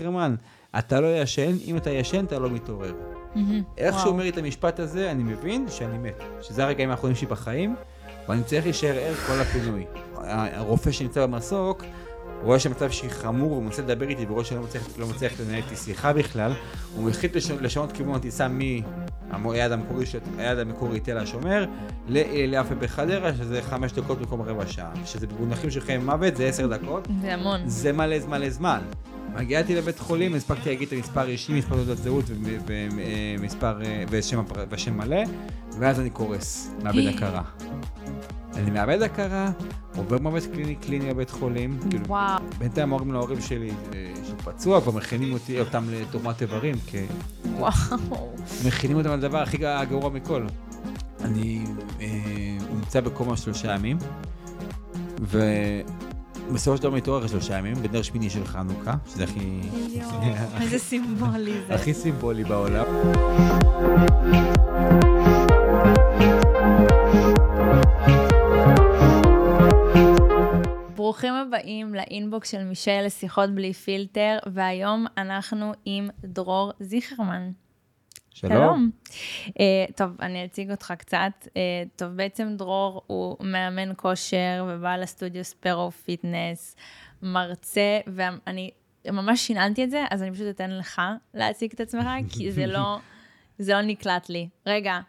[0.00, 0.34] זיכרמן,
[0.78, 2.92] אתה לא ישן, אם אתה ישן אתה לא מתעורר.
[3.78, 6.22] איך שהוא אומר לי את המשפט הזה, אני מבין שאני מת.
[6.40, 7.76] שזה הרגעים האחרונים שלי בחיים,
[8.28, 9.84] ואני צריך להישאר ער כל הפינוי.
[10.52, 11.84] הרופא שנמצא במסוק,
[12.42, 15.56] רואה שהמצב שלי חמור, הוא מנסה לדבר איתי ורואה שאני לא מצליח, לא מצליח לנהל
[15.56, 16.52] איתי שיחה בכלל,
[16.96, 20.04] הוא החליט לשנות כיוון הטיסה מהיעד המקורי,
[20.38, 21.66] היעד המקורי תל השומר,
[22.08, 24.90] ליפה בחדרה, שזה חמש דקות במקום רבע שעה.
[25.04, 27.08] שזה במונחים של חיים ומוות, זה עשר דקות.
[27.22, 27.60] זה המון.
[27.66, 28.80] זה מלא זמן.
[29.34, 32.24] הגעתי לבית חולים, הספקתי להגיד את המספר אישי, מספר תעודת זהות
[32.66, 33.78] ומספר,
[34.10, 35.20] ושם, ושם מלא,
[35.78, 37.42] ואז אני קורס, מאבד הכרה.
[38.62, 39.50] אני מאבד הכרה,
[39.96, 41.78] עובר מוות קליני קליני בבית חולים.
[41.90, 42.40] כאילו, וואו.
[42.58, 43.70] בינתיים אומרים להורים שלי
[44.24, 47.06] שהוא פצוע, כבר מכינים אותי, אותם לתרומת איברים, כי...
[47.56, 48.32] וואו.
[48.66, 49.56] מכינים אותם על הדבר הכי
[49.88, 50.46] גרוע מכל.
[51.20, 51.64] אני
[52.00, 52.06] אה,
[52.74, 53.98] נמצא בקומה שלושה ימים,
[55.20, 55.42] ו...
[56.52, 59.60] בסופו של דבר מתעורר שלושה ימים, בנר שמיני של חנוכה, שזה הכי...
[60.60, 61.74] איזה סימבולי זה.
[61.74, 62.84] הכי סימבולי בעולם.
[71.10, 77.50] ברוכים הבאים לאינבוקס של מישל לשיחות בלי פילטר, והיום אנחנו עם דרור זיכרמן.
[78.30, 78.52] שלום.
[78.52, 78.90] שלום.
[79.48, 81.32] Uh, טוב, אני אציג אותך קצת.
[81.44, 81.48] Uh,
[81.96, 86.76] טוב, בעצם דרור הוא מאמן כושר ובעל הסטודיו ספרו פיטנס,
[87.22, 88.70] מרצה, ואני
[89.06, 91.02] ממש שיננתי את זה, אז אני פשוט אתן לך
[91.34, 92.98] להציג את עצמך, כי זה לא,
[93.58, 94.48] זה לא נקלט לי.
[94.66, 95.00] רגע,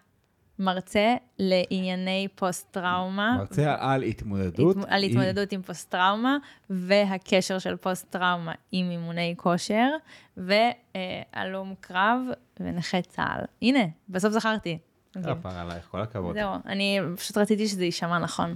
[0.62, 3.36] מרצה לענייני פוסט-טראומה.
[3.38, 4.78] מרצה על התמודדות.
[4.78, 4.90] התמ...
[4.90, 5.60] על התמודדות עם...
[5.60, 6.38] עם פוסט-טראומה,
[6.70, 9.90] והקשר של פוסט-טראומה עם אימוני כושר,
[10.38, 12.20] והלום קרב
[12.60, 13.46] ונכה צה"ל.
[13.62, 14.78] הנה, בסוף זכרתי.
[15.24, 16.36] כפר עלייך, כל הכבוד.
[16.36, 18.56] זהו, אני פשוט רציתי שזה יישמע נכון.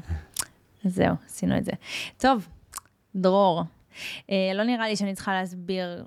[0.83, 1.72] זהו, עשינו את זה.
[2.17, 2.48] טוב,
[3.16, 3.64] דרור,
[4.30, 6.06] אה, לא נראה לי שאני צריכה להסביר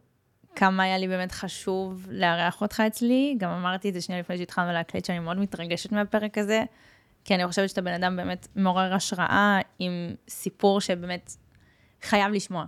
[0.58, 3.36] כמה היה לי באמת חשוב לארח אותך אצלי.
[3.38, 6.62] גם אמרתי את זה שנייה לפני שהתחלנו להקליט, שאני מאוד מתרגשת מהפרק הזה,
[7.24, 11.32] כי אני חושבת שאתה בן אדם באמת מעורר השראה, עם סיפור שבאמת
[12.02, 12.64] חייב לשמוע.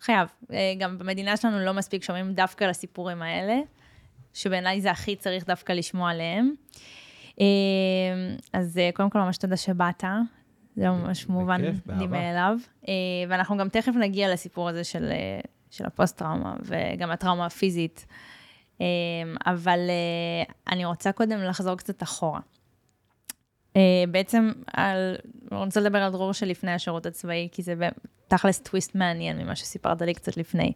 [0.00, 0.28] חייב.
[0.52, 3.56] אה, גם במדינה שלנו לא מספיק שומעים דווקא לסיפורים האלה,
[4.34, 6.54] שבעיניי זה הכי צריך דווקא לשמוע עליהם.
[7.40, 7.46] אה,
[8.52, 10.04] אז אה, קודם כל, ממש תודה שבאת.
[10.76, 11.60] זה ממש מובן
[11.98, 12.58] לי מאליו.
[13.28, 15.12] ואנחנו גם תכף נגיע לסיפור הזה של
[15.70, 18.06] של הפוסט-טראומה וגם הטראומה הפיזית.
[18.80, 18.86] אמ,
[19.46, 22.40] אבל אה, אני רוצה קודם לחזור קצת אחורה.
[23.76, 25.16] אה, בעצם, על,
[25.52, 27.74] אני רוצה לדבר על דרור שלפני השירות הצבאי, כי זה
[28.28, 30.72] תכלס טוויסט מעניין ממה שסיפרת לי קצת לפני.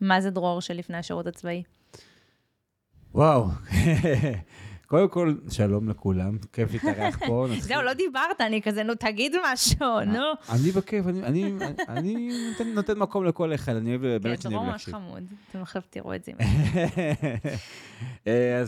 [0.00, 1.62] מה זה דרור שלפני השירות הצבאי?
[3.14, 3.46] וואו,
[4.94, 7.46] קודם כל, שלום לכולם, כיף להתארח פה.
[7.60, 10.20] זהו, לא דיברת, אני כזה, נו, תגיד משהו, נו.
[10.52, 11.04] אני בכיף,
[11.88, 12.30] אני
[12.74, 14.94] נותן מקום לכל אחד, אני אוהב, באמת שאני אוהב להקשיב.
[14.94, 16.32] כן, ממש חמוד, אתם עכשיו תראו את זה.
[18.26, 18.60] אה,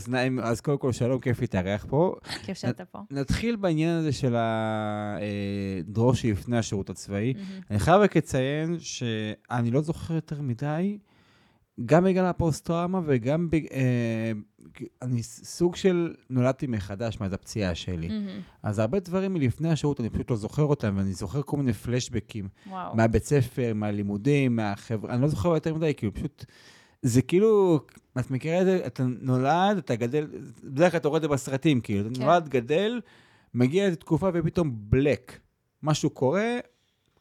[0.43, 2.15] אז קודם כל, שלום, כיף להתארח פה.
[2.43, 2.99] כיף שאתה פה.
[3.11, 7.35] נתחיל בעניין הזה של הדרור אה, שלפני השירות הצבאי.
[7.71, 10.99] אני חייב רק לציין שאני לא זוכר יותר מדי.
[11.85, 14.33] גם בגלל הפוסט-טראומה וגם, ב, אה,
[15.03, 18.09] אני סוג של נולדתי מחדש מאז הפציעה שלי.
[18.09, 18.41] Mm-hmm.
[18.63, 22.49] אז הרבה דברים מלפני השירות, אני פשוט לא זוכר אותם, ואני זוכר כל מיני פלשבקים.
[22.67, 22.97] וואו.
[22.97, 26.45] מהבית ספר, מהלימודים, מהחברה, אני לא זוכר יותר מדי, כאילו פשוט,
[27.03, 27.81] זה כאילו,
[28.19, 30.27] את מכירה את זה, אתה נולד, אתה גדל,
[30.65, 32.25] בדרך כלל אתה רואה את זה בסרטים, כאילו, אתה כן.
[32.25, 33.01] נולד, גדל,
[33.55, 35.41] מגיע לתקופה ופתאום בלק.
[35.83, 36.59] משהו קורה,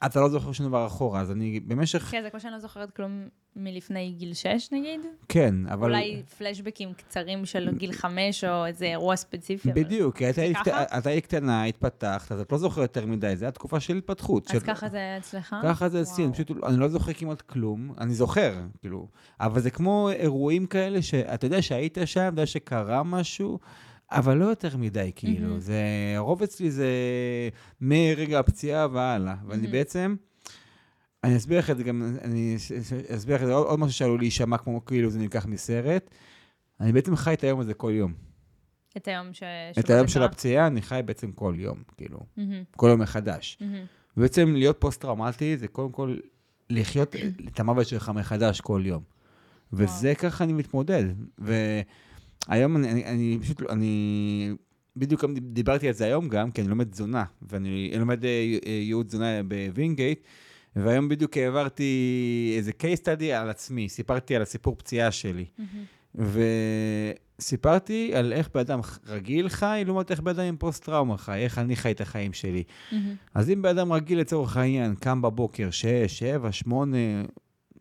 [0.06, 2.02] אתה לא זוכר שום דבר אחורה, אז אני במשך...
[2.12, 5.02] כן, זה כמו שאני לא זוכרת כלום מלפני גיל 6 נגיד?
[5.30, 5.90] כן, אבל...
[5.90, 9.74] אולי פלשבקים קצרים של גיל 5 או איזה אירוע ספציפי.
[9.74, 13.98] בדיוק, כי אתה היית קטנה, התפתחת, אז את לא זוכרת יותר מדי, זו התקופה של
[13.98, 14.52] התפתחות.
[14.56, 15.56] אז ככה זה היה אצלך?
[15.64, 19.08] ככה זה אצלי, פשוט, אני לא זוכר כמעט כלום, אני זוכר, כאילו,
[19.40, 23.60] אבל זה כמו אירועים כאלה שאתה יודע שהיית שם, אתה יודע שקרה משהו.
[24.12, 25.56] אבל לא יותר מדי, כאילו.
[25.56, 25.60] Mm-hmm.
[25.60, 25.84] זה,
[26.16, 26.90] הרוב אצלי זה
[27.82, 29.34] מרגע הפציעה והלאה.
[29.34, 29.50] Mm-hmm.
[29.50, 30.16] ואני בעצם,
[31.26, 32.56] אני אסביר לך את זה גם, אני
[33.16, 36.10] אסביר לך את זה, עוד, משהו שעלול להישמע כמו כאילו זה נלקח מסרט.
[36.80, 38.14] אני בעצם חי את היום הזה כל יום.
[38.98, 39.44] את היום ש...
[39.80, 42.20] את היום של הפציעה, אני חי בעצם כל יום, כאילו.
[42.20, 42.42] Mm-hmm.
[42.78, 43.58] כל יום מחדש.
[43.62, 43.64] Mm-hmm.
[44.18, 46.18] ובעצם להיות פוסט-טראומטי זה קודם כל
[46.70, 47.16] לחיות
[47.48, 49.04] את המוות שלך מחדש כל יום.
[49.74, 50.16] וזה.
[50.16, 51.04] ככה אני מתמודד.
[51.40, 51.54] ו...
[52.48, 54.54] היום אני, אני, אני פשוט, אני
[54.96, 58.30] בדיוק דיברתי על זה היום גם, כי אני לומד תזונה, ואני לומד אה,
[58.66, 60.20] אה, ייעוץ תזונה בווינגייט,
[60.76, 65.46] והיום בדיוק העברתי איזה case study על עצמי, סיפרתי על הסיפור פציעה שלי.
[65.60, 66.22] Mm-hmm.
[67.40, 71.58] וסיפרתי על איך בן אדם רגיל חי, לעומת איך בן אדם עם פוסט-טראומה חי, איך
[71.58, 72.64] אני חי את החיים שלי.
[72.68, 72.96] Mm-hmm.
[73.34, 76.98] אז אם בן אדם רגיל לצורך העניין, קם בבוקר 6, 7, 8,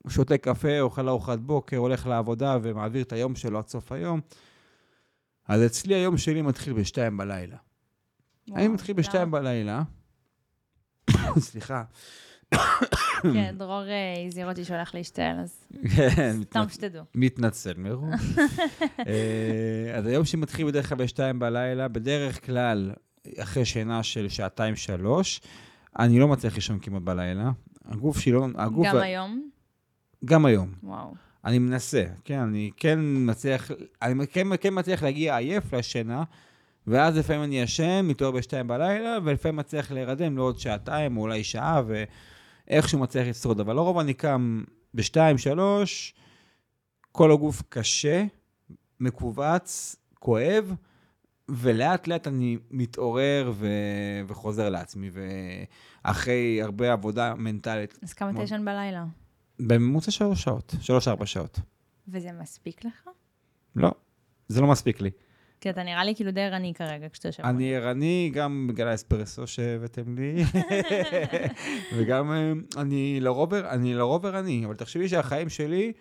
[0.08, 4.20] שותה קפה, אוכל ארוחת בוקר, הולך לעבודה ומעביר את היום שלו עד סוף היום.
[5.48, 7.56] אז אצלי היום שלי מתחיל בשתיים בלילה.
[8.54, 9.82] אני מתחיל בשתיים בלילה.
[11.38, 11.82] סליחה.
[13.22, 15.64] כן, דרור אה, הזהיר אותי שהולך להשתעל, אז
[16.16, 17.04] כן, סתם שתדעו.
[17.14, 18.20] מתנצל מראש.
[19.08, 22.92] אה, אז היום שמתחיל בדרך כלל בשתיים בלילה, בדרך כלל
[23.38, 25.40] אחרי שינה של שעתיים-שלוש,
[25.98, 27.50] אני לא מצליח לישון כמעט בלילה.
[27.84, 28.46] הגוף שלי לא...
[28.54, 29.48] הגוף גם ה- היום?
[30.24, 30.72] גם היום.
[30.82, 31.14] וואו.
[31.44, 33.70] אני מנסה, כן, אני כן מצליח,
[34.02, 36.22] אני כן, כן מצליח להגיע עייף לשינה,
[36.86, 41.82] ואז לפעמים אני ישן, מתעורר בשתיים בלילה, ולפעמים מצליח להירדם לעוד שעתיים או אולי שעה,
[42.68, 43.60] ואיכשהו מצליח לשרוד.
[43.60, 44.64] אבל לרוב אני קם
[44.94, 46.14] בשתיים, שלוש,
[47.12, 48.24] כל הגוף קשה,
[49.00, 50.74] מכווץ, כואב,
[51.48, 53.68] ולאט לאט אני מתעורר ו...
[54.26, 55.10] וחוזר לעצמי,
[56.04, 58.44] ואחרי הרבה עבודה מנטלית, אז כמה אתה מאוד.
[58.46, 59.04] ישן בלילה?
[59.60, 61.60] בממוצע שלוש שעות, שלוש-ארבע שעות.
[62.08, 63.08] וזה מספיק לך?
[63.76, 63.90] לא,
[64.48, 65.10] זה לא מספיק לי.
[65.64, 67.42] כי אתה נראה לי כאילו די ערני כרגע כשאתה יושב.
[67.42, 70.44] אני ערני גם בגלל האספרסו שהבאתם לי,
[71.96, 75.92] וגם אה, אני לרוב, אני לרוב ערני, אבל תחשבי שהחיים שלי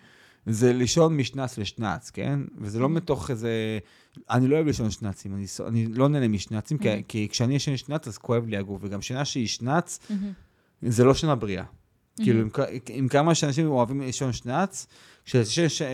[0.46, 2.40] זה לישון משנץ לשנץ, כן?
[2.58, 3.78] וזה לא מתוך איזה...
[4.30, 8.08] אני לא אוהב לישון שנצים, אני, אני לא נהנה משנצים, כי, כי כשאני ישן שנץ
[8.08, 10.32] אז כואב לי הגוף, וגם שינה שהיא שנץ, מהמם.
[10.82, 11.64] זה לא שינה בריאה.
[12.16, 14.86] כאילו, עם, כ- עם כמה שאנשים אוהבים לישון שנץ,
[15.24, 15.88] כשיש ש- אה,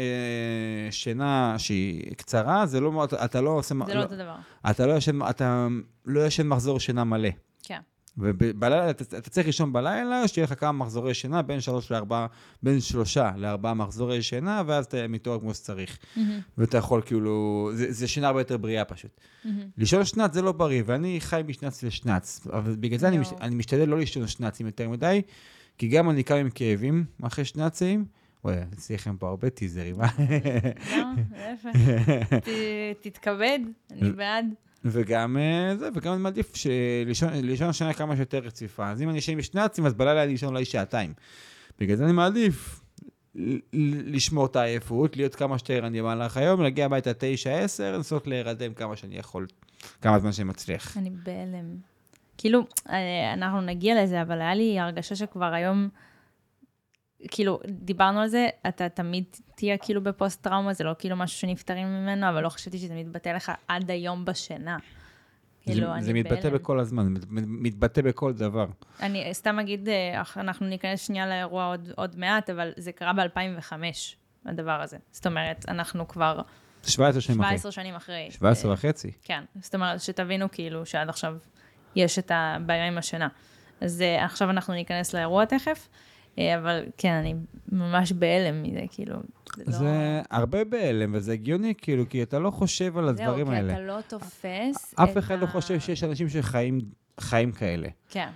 [0.91, 3.75] שינה שהיא קצרה, זה לא, אתה, אתה לא עושה...
[3.87, 4.37] זה לא אותו דבר.
[4.71, 5.67] אתה לא ישן, אתה
[6.07, 7.29] לא ישן מחזור שינה מלא.
[7.63, 7.81] כן.
[8.19, 12.27] ובלילה, אתה, אתה צריך לישון בלילה, שתהיה לך כמה מחזורי שינה, בין שלוש לארבעה,
[12.63, 15.99] בין שלושה לארבעה מחזורי שינה, ואז אתה מתעורר כמו שצריך.
[16.17, 19.11] מהמם, ואתה יכול כאילו, זה, זה שינה הרבה יותר בריאה פשוט.
[19.45, 19.61] מהמם.
[19.77, 22.47] לישון שנץ זה לא בריא, ואני חי משנץ לשנץ.
[22.53, 23.41] אבל בגלל זה אני, מש, יואו.
[23.41, 25.23] אני משתדל לא לישון שנצים יותר מדי,
[25.79, 28.05] כי גם אני קם עם כאבים אחרי שנצים.
[28.45, 30.07] וואי, עשיתי לכם פה הרבה טיזרים, אה?
[30.97, 31.79] לא, להפך.
[33.03, 33.59] תתכבד,
[33.91, 34.47] אני בעד.
[34.85, 36.53] וגם אה, זה, וגם אני מעדיף
[37.43, 38.91] לישון שנה כמה שיותר רציפה.
[38.91, 41.13] אז אם אני ישן בשנצים, אז בלילה אני אשן אולי שעתיים.
[41.79, 42.81] בגלל זה אני מעדיף
[44.07, 48.75] לשמור את העייפות, להיות כמה שיותר ערני במהלך היום, להגיע הביתה תשע, עשר, לנסות להירדם
[48.75, 49.47] כמה שאני יכול,
[50.03, 50.97] כמה זמן שאני מצליח.
[50.97, 51.77] אני בהלם.
[52.39, 55.89] כאילו, אה, אנחנו נגיע לזה, אבל היה לי הרגשה שכבר היום,
[57.29, 59.25] כאילו, דיברנו על זה, אתה תמיד
[59.55, 63.53] תהיה כאילו בפוסט-טראומה, זה לא כאילו משהו שנפטרים ממנו, אבל לא חשבתי שזה מתבטא לך
[63.69, 64.79] עד היום בשינה.
[65.63, 66.55] כאילו, זה, אני זה מתבטא בהלם.
[66.55, 68.67] בכל הזמן, מתבטא בכל דבר.
[69.01, 73.73] אני סתם אגיד, אה, אנחנו ניכנס שנייה לאירוע עוד, עוד מעט, אבל זה קרה ב-2005,
[74.47, 74.97] הדבר הזה.
[75.11, 76.41] זאת אומרת, אנחנו כבר
[76.83, 77.59] 17 שנים אחרי.
[77.59, 78.29] 17 שנים אחרי.
[78.31, 79.11] 17 אה, וחצי.
[79.23, 81.37] כן, זאת אומרת, שתבינו כאילו שעד עכשיו
[81.97, 83.29] יש את הבעיה עם השינה.
[83.81, 85.89] אז אה, עכשיו אנחנו ניכנס לאירוע תכף,
[86.39, 87.35] אבל כן, אני
[87.73, 89.17] ממש בהלם מזה, כאילו,
[89.57, 89.73] זה לא...
[89.73, 93.73] זה הרבה בהלם, וזה הגיוני, כאילו, כי אתה לא חושב על הדברים זהו, כי האלה.
[93.73, 96.81] אתה לא תופס אף אחד לא ה- חושב שיש אנשים שחיים
[97.21, 97.89] חיים כאלה.
[98.09, 98.29] כן,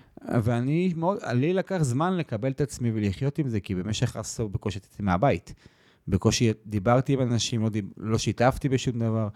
[0.42, 4.78] ואני מאוד, לי לקח זמן לקבל את עצמי ולחיות עם זה, כי במשך עשור בקושי
[4.78, 5.54] יצאתי מהבית.
[6.08, 9.28] בקושי דיברתי עם אנשים, לא, דיב, לא שיתפתי בשום דבר.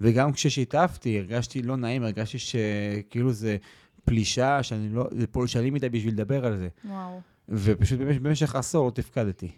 [0.00, 3.56] וגם כששיתפתי, הרגשתי לא נעים, הרגשתי שכאילו זה
[4.04, 6.68] פלישה, שאני לא, זה פולשני מדי בשביל לדבר על זה.
[6.84, 7.20] וואו.
[7.48, 9.50] ופשוט במשך, עשור לא תפקדתי.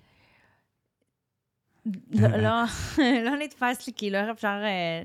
[2.10, 2.64] לא, לא,
[3.24, 5.02] לא נתפס לי, כאילו, איך אפשר אה,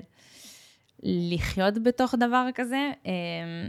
[1.02, 2.90] לחיות בתוך דבר כזה?
[3.06, 3.68] אה,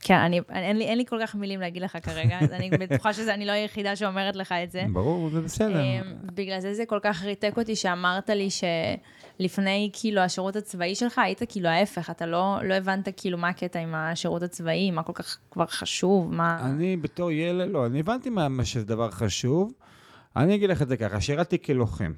[0.00, 3.12] כן, אני, אין, לי, אין לי כל כך מילים להגיד לך כרגע, אז אני בטוחה
[3.12, 4.82] שאני לא היחידה שאומרת לך את זה.
[4.92, 5.80] ברור, זה בסדר.
[5.80, 6.00] אה,
[6.34, 8.48] בגלל זה זה כל כך ריתק אותי שאמרת לי
[9.38, 13.78] שלפני כאילו השירות הצבאי שלך היית כאילו ההפך, אתה לא, לא הבנת כאילו מה הקטע
[13.78, 16.66] עם השירות הצבאי, מה כל כך כבר חשוב, מה...
[16.70, 19.72] אני בתור ילד, לא, אני הבנתי מה, מה שזה דבר חשוב.
[20.36, 22.12] אני אגיד לך את זה ככה, שירתי כלוחם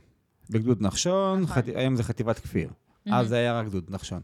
[0.51, 1.57] בגדוד נחשון, נכון.
[1.57, 1.69] חט...
[1.75, 2.71] היום זה חטיבת כפיר.
[3.11, 4.21] אז זה היה רק גדוד נחשון.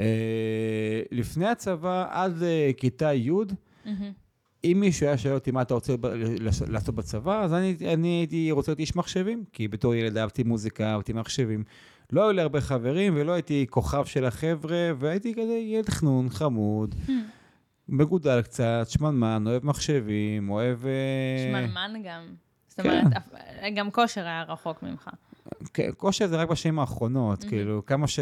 [0.00, 4.12] אה, לפני הצבא, עד אה, כיתה י', מהמם.
[4.64, 5.94] אם מישהו היה שואל אותי מה אתה רוצה
[6.66, 10.92] לעשות בצבא, אז אני, אני הייתי רוצה להיות איש מחשבים, כי בתור ילד אהבתי מוזיקה,
[10.92, 11.64] אהבתי מחשבים.
[12.12, 16.94] לא היו לי הרבה חברים, ולא הייתי כוכב של החבר'ה, והייתי כזה ילד חנון, חמוד,
[17.88, 20.86] מגודל קצת, שמנמן, אוהב מחשבים, אוהב...
[20.86, 20.92] אה,
[21.52, 22.22] שמנמן גם.
[22.68, 22.90] זאת כן.
[22.90, 23.28] אומרת, אף-
[23.76, 25.08] גם כושר היה רחוק ממך.
[25.74, 28.18] כן, כושר זה רק בשנים האחרונות, כאילו, כמה, ש...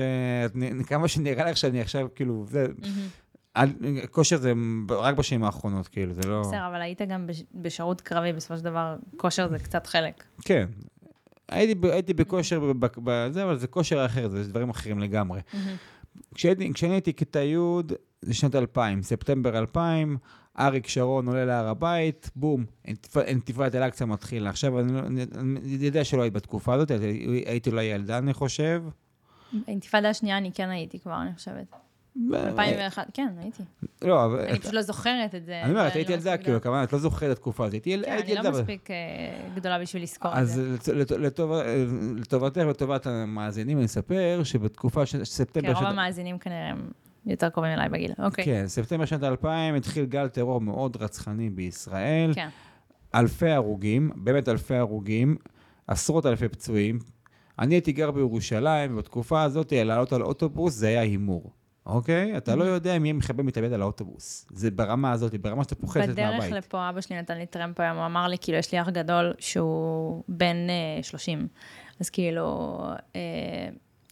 [0.87, 2.67] כמה שנראה לך שאני עכשיו, כאילו, זה...
[3.57, 3.73] אל-
[4.11, 4.53] כושר זה
[4.91, 6.41] רק בשנים האחרונות, כאילו, זה לא...
[6.41, 10.25] בסדר, אבל היית גם בש- בשירות קרבי, בסופו של דבר, כושר זה קצת חלק.
[10.45, 10.67] כן.
[11.49, 12.73] הייתי, הייתי בכושר
[13.05, 15.41] בזה, אבל זה כושר אחר, זה דברים אחרים לגמרי.
[16.35, 17.57] כשהייתי, כשאני הייתי כיתה י',
[18.23, 20.17] זה שנת 2000, ספטמבר 2000,
[20.59, 24.51] אריק שרון עולה להר הבית, בום, אינתיפ- אינתיפאדת אל-אקצא מתחילה.
[24.51, 28.33] עכשיו, אני, לא- אני, אני יודע שלא היית בתקופה הזאת, הייתי- הייתי אולי ילדה, אני
[28.35, 28.83] חושב.
[29.67, 31.67] באינתיפאדה השנייה אני כן הייתי כבר, אני חושבת.
[32.35, 33.63] 2001, כן, הייתי.
[34.03, 34.41] לא, אבל...
[34.41, 35.63] אני פשוט לא זוכרת את זה.
[35.63, 36.61] אני אומר, את היית לא ילדה, כאילו.
[36.61, 37.73] כמובן, את לא זוכרת את התקופה הזאת.
[37.75, 38.35] הייתי כן, אני.
[38.35, 38.97] לא מספיק אה,
[39.55, 40.93] גדולה בשביל לזכור את אז זה.
[41.19, 41.65] לטובת-
[42.21, 45.69] לטובתך ולטובת המאזינים, אני אספר שבתקופה של כי ספטמבר...
[45.69, 46.91] רוב שנת- המאזינים כנראה הם
[47.27, 48.13] יותר קרובים אליי בגיל.
[48.19, 48.45] אוקיי.
[48.45, 52.33] כן, ספטמבר שנת 2000 התחיל גל טרור מאוד רצחני בישראל.
[52.35, 52.49] כן.
[53.15, 55.37] אלפי הרוגים, באמת אלפי הרוגים,
[55.87, 56.99] עשרות אלפי פצועים.
[57.59, 61.51] אני הייתי גר בירושלים, ובתקופה הזאת לעלות על אוטובוס זה היה הימור,
[61.87, 62.37] אוקיי?
[62.37, 64.47] אתה לא יודע אם יהיה מחבל מתאבד על האוטובוס.
[64.51, 66.53] זה ברמה הזאת, ברמה שאתה פוחד לצאת בדרך מהבית.
[66.53, 69.35] לפה אבא שלי נתן לי טרמפ היום, הוא אמר לי, כאילו, יש לי אח גדול
[69.39, 71.49] שהוא בן אה, 30.
[72.01, 72.79] אז כאילו,
[73.17, 73.21] אה,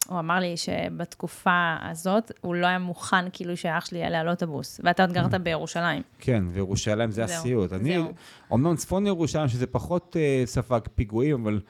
[0.07, 4.81] הוא אמר לי שבתקופה הזאת, הוא לא היה מוכן כאילו שאח שלי יעלה על אוטובוס.
[4.83, 6.01] ואתה עוד גרת בירושלים.
[6.19, 7.73] כן, וירושלים זה זהו, הסיוט.
[7.73, 8.13] אני, זהו.
[8.53, 11.61] אמנם צפון ירושלים, שזה פחות אה, ספג פיגועים, אבל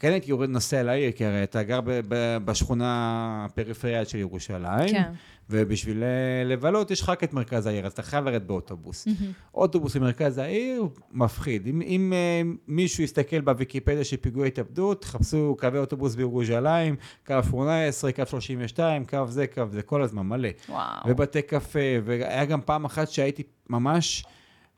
[0.00, 4.88] כן הייתי יורד נוסע לעיר, כי הרי אתה גר ב- ב- בשכונה הפריפריאלית של ירושלים,
[4.88, 5.12] כן.
[5.50, 9.08] ובשביל אה, לבלות יש רק את מרכז העיר, אז אתה חייב לרדת באוטובוס.
[9.54, 11.66] אוטובוס למרכז העיר, מפחיד.
[11.66, 18.12] אם, אם אה, מישהו יסתכל בוויקיפדיה של פיגועי התאבדות, חפשו קווי אוטובוס בירושלים, קו 18,
[18.12, 20.48] קו 32, קו זה, קו זה, כל הזמן מלא.
[20.68, 20.82] וואו.
[21.06, 24.24] ובתי קפה, והיה גם פעם אחת שהייתי ממש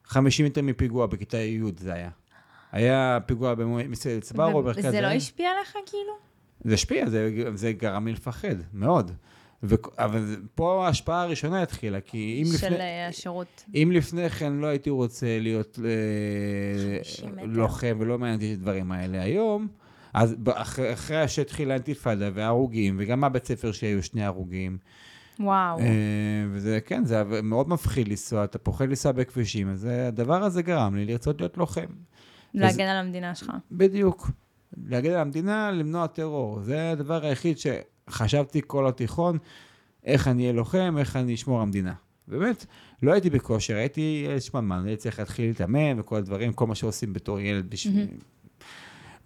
[0.05, 2.11] 50 מטר מפיגוע בכיתה י' זה היה.
[2.73, 5.07] היה פיגוע במסעדת סברו, במרכז וזה לא.
[5.07, 6.13] השפיע עליך כאילו?
[6.65, 9.11] זה השפיע, זה, זה גרם לי לפחד, מאוד.
[9.63, 12.81] ו, אבל פה ההשפעה הראשונה התחילה, כי אם של לפני...
[12.81, 13.65] אה, השירות.
[13.75, 17.45] אם לפני כן לא הייתי רוצה להיות אה, 50 מטר.
[17.45, 19.69] לוחם ולא מעניין אותי את הדברים האלה היום,
[20.15, 24.79] אז אחרי, אחרי שהתחילה האינתיפאדה וההרוגים, וגם מהבית ספר שהיו שני הרוגים,
[25.41, 25.79] וואו.
[25.79, 25.85] אה,
[26.51, 30.97] וזה, כן, זה מאוד מפחיד לנסוע, אתה פוחד לנסוע בכבישים, אז אה, הדבר הזה גרם
[30.97, 31.87] לי לרצות להיות לוחם.
[32.55, 33.53] להגן על המדינה שלך.
[33.73, 34.31] בדיוק.
[34.87, 36.61] להגן על המדינה, למנוע טרור.
[36.63, 39.39] זה הדבר היחיד שחשבתי כל התיכון,
[40.05, 41.93] איך אני אהיה לוחם, איך אני אשמור על המדינה.
[42.29, 42.67] באמת,
[43.03, 47.13] לא הייתי בכושר, הייתי ילד שמנמן, הייתי צריך להתחיל להתאמן וכל הדברים, כל מה שעושים
[47.13, 48.07] בתור ילד בשביל...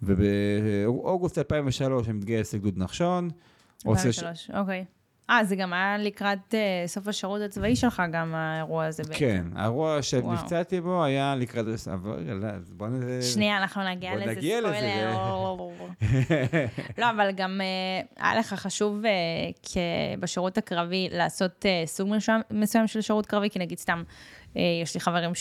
[0.03, 3.29] ובאוגוסט 2003 אני מתגייס לגדוד נחשון.
[3.85, 4.85] עושה ש- 2003, אוקיי.
[5.29, 9.19] אה, זה גם היה לקראת אה, סוף השירות הצבאי שלך, גם האירוע הזה בעצם.
[9.19, 11.65] כן, האירוע שנפצעתי בו היה לקראת...
[11.93, 13.21] אבל אז בוא נ...
[13.21, 15.13] שנייה, אנחנו נגיע בוא לזה, נגיע לזה.
[16.97, 19.11] לא, אבל גם אה, היה לך חשוב אה,
[19.63, 19.77] כ-
[20.19, 22.09] בשירות הקרבי לעשות אה, סוג
[22.51, 24.03] מסוים- של שירות קרבי, כי נגיד סתם,
[24.57, 25.31] אה, יש לי חברים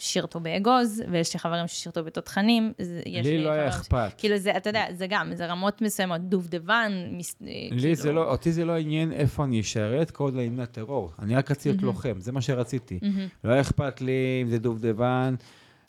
[0.00, 2.72] ששירתו באגוז, ויש לי חברים ששירתו בתותחנים.
[3.06, 4.10] לי לא היה אכפת.
[4.18, 8.12] כאילו זה, אתה יודע, זה גם, זה רמות מסוימות, דובדבן, מס- אה, לי כאילו- זה
[8.12, 11.12] לא, אותי זה לא עניין איפה אני אשרת, כל עוד לא ימנע טרור.
[11.18, 12.98] אני רק רציתי להיות לוחם, זה מה שרציתי.
[13.44, 15.34] לא היה אכפת לי אם זה דובדבן,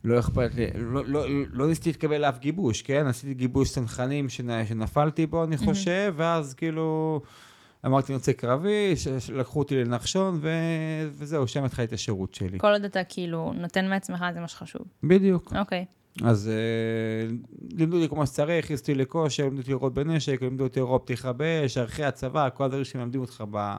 [0.04, 3.08] לא אכפת לי, לא, לא, לא ניסיתי להתקבל לאף גיבוש, כן?
[3.08, 7.22] עשיתי גיבוש צנחנים שנ- שנפלתי בו, אני חושב, ואז כאילו
[7.86, 8.94] אמרתי, אני רוצה קרבי,
[9.34, 10.50] לקחו אותי לנחשון, ו...
[11.12, 12.60] וזהו, שם התחלתי את השירות שלי.
[12.60, 14.82] כל עוד אתה כאילו נותן מעצמך, זה מה שחשוב.
[15.04, 15.54] בדיוק.
[15.60, 15.86] אוקיי.
[16.24, 17.36] אז אה,
[17.78, 21.34] לימדו אותי כמו שצריך, הכניסו אותי לכושר, לימדו אותי לראות בנשק, לימדו אותי לראות פתיחה
[21.34, 23.76] באש, ערכי הצבא, כל הדברים שמלמדים אותך ב-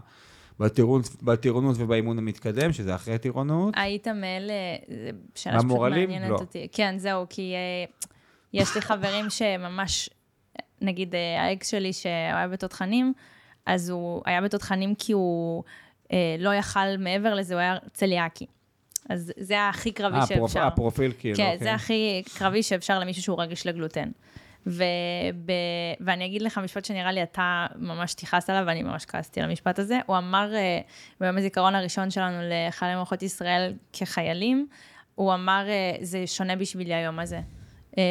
[0.61, 3.75] בטירונות, בטירונות ובאימון המתקדם, שזה אחרי טירונות.
[3.76, 4.52] היית מאלה,
[4.88, 5.78] זו שאלה שפשוט?
[5.78, 6.35] מעניינת לא.
[6.35, 6.68] אותי.
[6.73, 7.85] כן, זהו, כי אה,
[8.52, 10.11] יש לי חברים שממש,
[10.80, 13.12] נגיד אה, האקס שלי שהיה בתותחנים,
[13.66, 15.64] אז הוא היה בתותחנים כי הוא
[16.12, 18.47] אה, לא יכל מעבר לזה, הוא היה צליאקי.
[19.09, 20.61] אז זה הכי קרבי אה, פרופ- שאפשר.
[20.61, 21.59] אה, פרופיל כאילו, כן, אוקיי.
[21.59, 24.11] זה הכי קרבי שאפשר למישהו שהוא רגיש לגלוטן.
[24.66, 24.81] וב...
[26.00, 29.78] ואני אגיד לך משפט שנראה לי אתה ממש תכעס עליו, ואני ממש כעסתי על המשפט
[29.78, 29.99] הזה.
[30.07, 30.81] הוא אמר אה,
[31.21, 34.66] ביום הזיכרון הראשון שלנו לחיילי מערכות ישראל כחיילים,
[35.14, 37.40] הוא אמר, אה, זה שונה בשבילי היום הזה.
[37.99, 38.02] אה,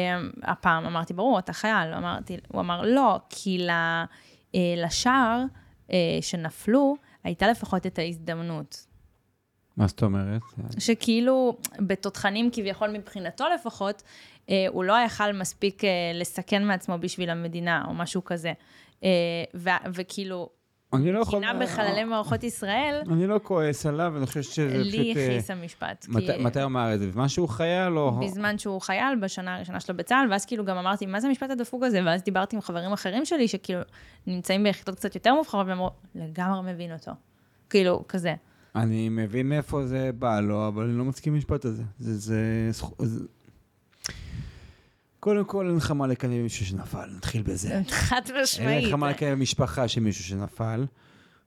[0.42, 1.94] הפעם אמרתי, ברור, אתה חייל.
[1.94, 3.70] אמרתי, הוא אמר, לא, כי ל...
[4.54, 5.44] אה, לשער
[5.92, 8.86] אה, שנפלו, הייתה לפחות את ההזדמנות.
[9.76, 10.42] מה זאת אומרת?
[10.78, 14.02] שכאילו, בתותחנים כביכול מבחינתו לפחות,
[14.50, 18.52] אה, הוא לא יכל מספיק אה, לסכן מעצמו בשביל המדינה, או משהו כזה.
[19.04, 19.08] אה,
[19.94, 20.48] וכאילו,
[20.92, 21.40] אני לא יכול...
[21.40, 25.16] קינה בחללי מערכות ישראל, אני לא כועס עליו, אני חושב שזה לי פשוט...
[25.16, 26.06] אה, הכעיס המשפט.
[26.40, 27.06] מתי הוא אמר את זה?
[27.06, 28.20] בזמן שהוא חייל או...
[28.20, 31.82] בזמן שהוא חייל, בשנה הראשונה שלו בצה"ל, ואז כאילו גם אמרתי, מה זה המשפט הדפוק
[31.82, 32.00] הזה?
[32.06, 33.80] ואז דיברתי עם חברים אחרים שלי, שכאילו
[34.26, 37.12] נמצאים ביחידות קצת יותר מובחרות, והם אמרו, לגמרי מבין אותו.
[37.70, 38.34] כאילו, כזה.
[38.76, 41.82] אני מבין מאיפה זה בא לו, אבל אני לא מסכים עם המשפט הזה.
[41.98, 42.70] זה...
[45.22, 47.80] קודם כל, אין לך מה לקנא במישהו שנפל, נתחיל בזה.
[47.90, 48.88] חד אין משמעית.
[48.88, 50.86] לך מה לקיים במשפחה של מישהו שנפל,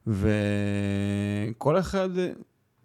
[0.08, 2.10] וכל אחד,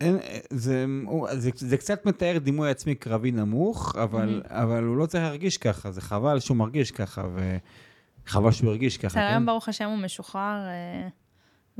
[0.00, 0.18] אין,
[0.50, 0.84] זה,
[1.32, 5.90] זה, זה קצת מתאר דימוי עצמי קרבי נמוך, אבל, אבל הוא לא צריך להרגיש ככה,
[5.90, 7.22] זה חבל שהוא מרגיש ככה,
[8.26, 9.28] וחבל שהוא הרגיש ככה, בסדר, כן?
[9.32, 11.08] היום ברוך השם הוא משוחרר אה,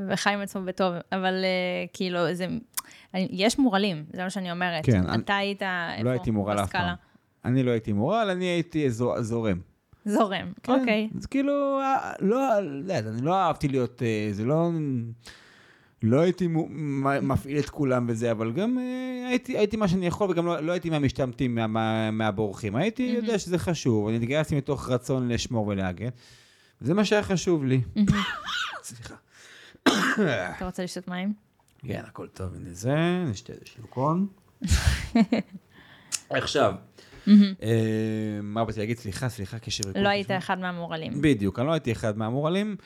[0.09, 1.49] וחי עם עצמו בטוב, אבל אה,
[1.93, 2.47] כאילו, זה...
[3.15, 4.85] אני- יש מורלים, זה מה שאני אומרת.
[4.87, 6.03] כן, אני- אתה היית איפה?
[6.05, 6.71] לא הייתי מורל אף?
[6.73, 6.95] פעם.
[7.45, 9.61] אני לא הייתי מורל, אני הייתי זו- זורם.
[10.05, 11.09] זורם, כן, אוקיי.
[11.19, 14.71] זה כאילו, אה, לא, לא יודע, אני לא אהבתי להיות, אה, זה לא,
[16.03, 16.49] לא הייתי
[17.23, 20.73] מפעיל את כולם וזה, אבל גם אה, הייתי, הייתי מה שאני יכול, וגם לא, לא
[20.73, 22.77] הייתי מהמשתמטים, מה, מה, מהבורחים.
[22.77, 26.09] הייתי יודע שזה חשוב, אני התגייסתי מתוך רצון לשמור ולהגן.
[26.81, 27.81] זה מה שהיה חשוב לי.
[28.83, 29.15] סליחה.
[30.57, 31.33] אתה רוצה לשתות מים?
[31.79, 34.27] כן, הכל טוב, הנה זה, נשתה איזה שלוקון.
[36.31, 36.75] עכשיו,
[38.43, 38.99] מה באתי להגיד?
[38.99, 40.03] סליחה, סליחה, וריכוז.
[40.03, 41.13] לא היית אחד מהמורלים.
[41.21, 42.77] בדיוק, אני לא הייתי אחד מהמורלים.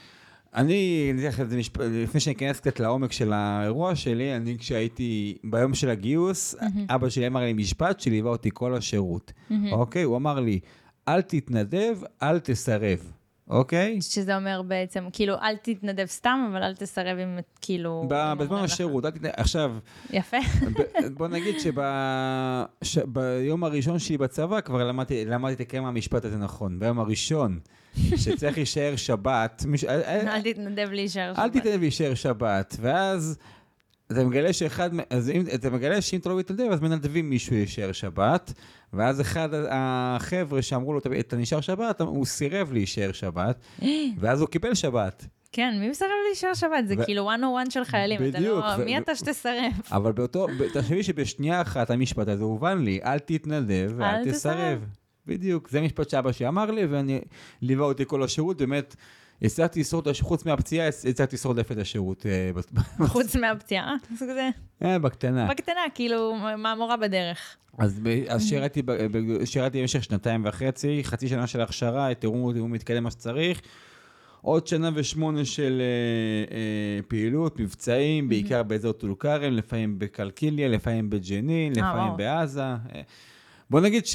[0.54, 1.78] אני, אני אתן לך את זה משפ...
[1.80, 6.54] לפני שאני אכנס קצת לעומק של האירוע שלי, אני כשהייתי ביום של הגיוס,
[6.88, 9.32] אבא שלי אמר לי משפט שליווה אותי כל השירות,
[9.72, 10.02] אוקיי?
[10.02, 10.60] הוא אמר לי,
[11.08, 13.12] אל תתנדב, אל תסרב,
[13.48, 13.98] אוקיי?
[14.00, 18.06] שזה אומר בעצם, כאילו, אל תתנדב סתם, אבל אל תסרב אם כאילו...
[18.38, 18.56] בזמן.
[18.56, 19.72] השירות, אל תתנדב, עכשיו,
[20.10, 20.36] יפה.
[21.16, 21.54] בוא נגיד
[22.84, 26.78] שביום הראשון שלי בצבא כבר למדתי, למדתי לקיים המשפט הזה נכון.
[26.78, 27.58] ביום הראשון,
[28.16, 31.52] שצריך להישאר שבת, מיש- אל תתנדב להישאר אל שבת.
[31.52, 33.38] תתנדב להישאר שבת, ואז
[34.12, 37.92] אתה מגלה שאחד, אז אם, אתה מגלה שאם אתה לא מתנדב, אז מנדבים מישהו להישאר
[37.92, 38.52] שבת,
[38.96, 43.60] ואז אחד החבר'ה שאמרו לו, "אתה- אתה נשאר שבת, הוא סירב להישאר שבת,
[44.20, 45.26] ואז הוא קיבל שבת.
[45.52, 46.86] כן, מי מסרב להישאר שבת?
[46.88, 48.16] זה ו- כאילו one on one של חיילים.
[48.28, 49.72] אתה בדיוק, לא- ו- מי אתה שתסרב?
[49.92, 54.32] אבל באותו, תחשבי שבשנייה אחת המשפט הזה הובן לי, אל תתנדב ואל אל תסרב.
[54.34, 54.84] תסרב.
[55.26, 57.20] בדיוק, זה משפט שאבא שלי אמר לי, ואני
[57.62, 58.96] ליווה אותי כל השירות, באמת,
[59.42, 62.50] הצלחתי לשרוד, חוץ מהפציעה, הצלחתי לשרוד את השירות אה,
[63.06, 63.94] חוץ מהפציעה.
[64.18, 64.48] זה כזה,
[64.82, 65.46] אה, בקטנה.
[65.46, 67.56] בקטנה, כאילו, מהמורה בדרך.
[67.78, 68.00] אז,
[69.44, 73.60] שירתי, במשך שנתיים וחצי, חצי שנה של הכשרה, תראו אם הוא מתקדם מה שצריך.
[74.44, 81.10] עוד שנה ושמונה של אה, אה, פעילות, מבצעים, בעיקר באזור טול כרם, לפעמים בקלקיליה, לפעמים
[81.10, 82.16] בג'נין, לפעמים וואו.
[82.16, 82.62] בעזה.
[82.62, 83.02] אה,
[83.70, 84.06] בוא נגיד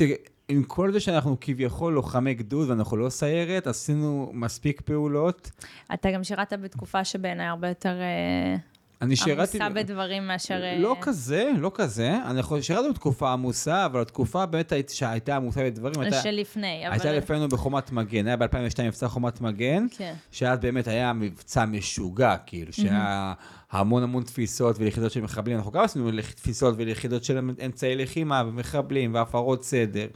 [0.50, 5.52] שעם כל זה שאנחנו כביכול לוחמי גדוד ואנחנו לא סיירת, עשינו מספיק פעולות.
[5.94, 8.56] אתה גם שירת בתקופה שבעיניי הרבה יותר אה,
[9.02, 9.58] אני שירתי...
[9.62, 10.62] עמוסה בדברים מאשר...
[10.64, 12.18] אה, לא כזה, לא כזה.
[12.26, 16.22] אני יכול, שירתי בתקופה עמוסה, אבל התקופה באמת היית- שהייתה עמוסה בדברים, הייתה...
[16.22, 16.94] שלפני, אבל...
[16.94, 18.48] הייתה לפנינו בחומת מגן, היה ב-2002
[18.84, 20.14] מבצע חומת מגן, כן.
[20.32, 23.34] שאז באמת היה מבצע משוגע, כאילו, שהיה
[23.72, 29.14] המון המון תפיסות וליחידות של מחבלים, אנחנו גם עשינו תפיסות וליחידות של אמצעי לחימה ומחבלים
[29.14, 30.08] והפרות סדר,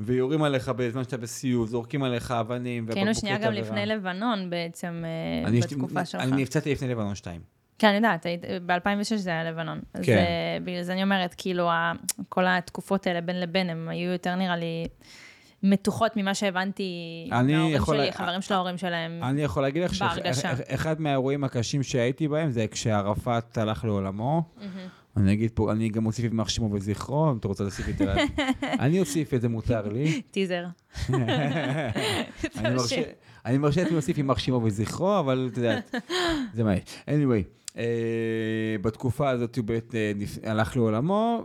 [0.00, 3.52] ויורים עליך בזמן שאתה בסיור, זורקים עליך אבנים ובקבוקי שנייה גם.
[3.52, 5.04] לפני לבנון בעצם,
[5.46, 6.20] אה, בתקופה שלך.
[6.22, 7.57] אני נפצעתי לפני לבנון 2.
[7.78, 8.80] כן, אני יודעת, היית- ב-2006
[9.16, 9.80] זה היה לבנון.
[9.94, 10.16] אז כן.
[10.16, 10.24] אה,
[10.64, 11.68] בגלל זה אני אומרת, כאילו,
[12.28, 14.86] כל התקופות האלה בין לבין, הם היו יותר, נראה לי,
[15.62, 16.92] מתוחות ממה שהבנתי
[17.30, 19.20] מההורים יכול שלי, חברים של ההורים שלהם.
[19.22, 20.56] אני יכול להגיד לך בהרגשה.
[20.56, 24.42] שאחד מהאירועים הקשים שהייתי בהם זה כשערפאת הלך לעולמו.
[25.16, 28.14] אני אגיד פה, אני גם אוסיף יימח שמו וזכרו, אם אתה רוצה להוסיף את זה.
[28.80, 30.22] אני אוסיף את זה, מותר לי.
[30.30, 30.64] טיזר.
[31.10, 31.14] אני
[32.74, 33.02] מרשה-
[33.46, 35.94] אני מרשה לעצמי להוסיף יימח שמו וזכרו, אבל את יודעת,
[36.54, 36.82] זה מה יש.
[37.06, 37.67] anyway, אה,
[38.82, 40.12] בתקופה הזאת הוא באמת אה,
[40.50, 41.44] הלך לעולמו,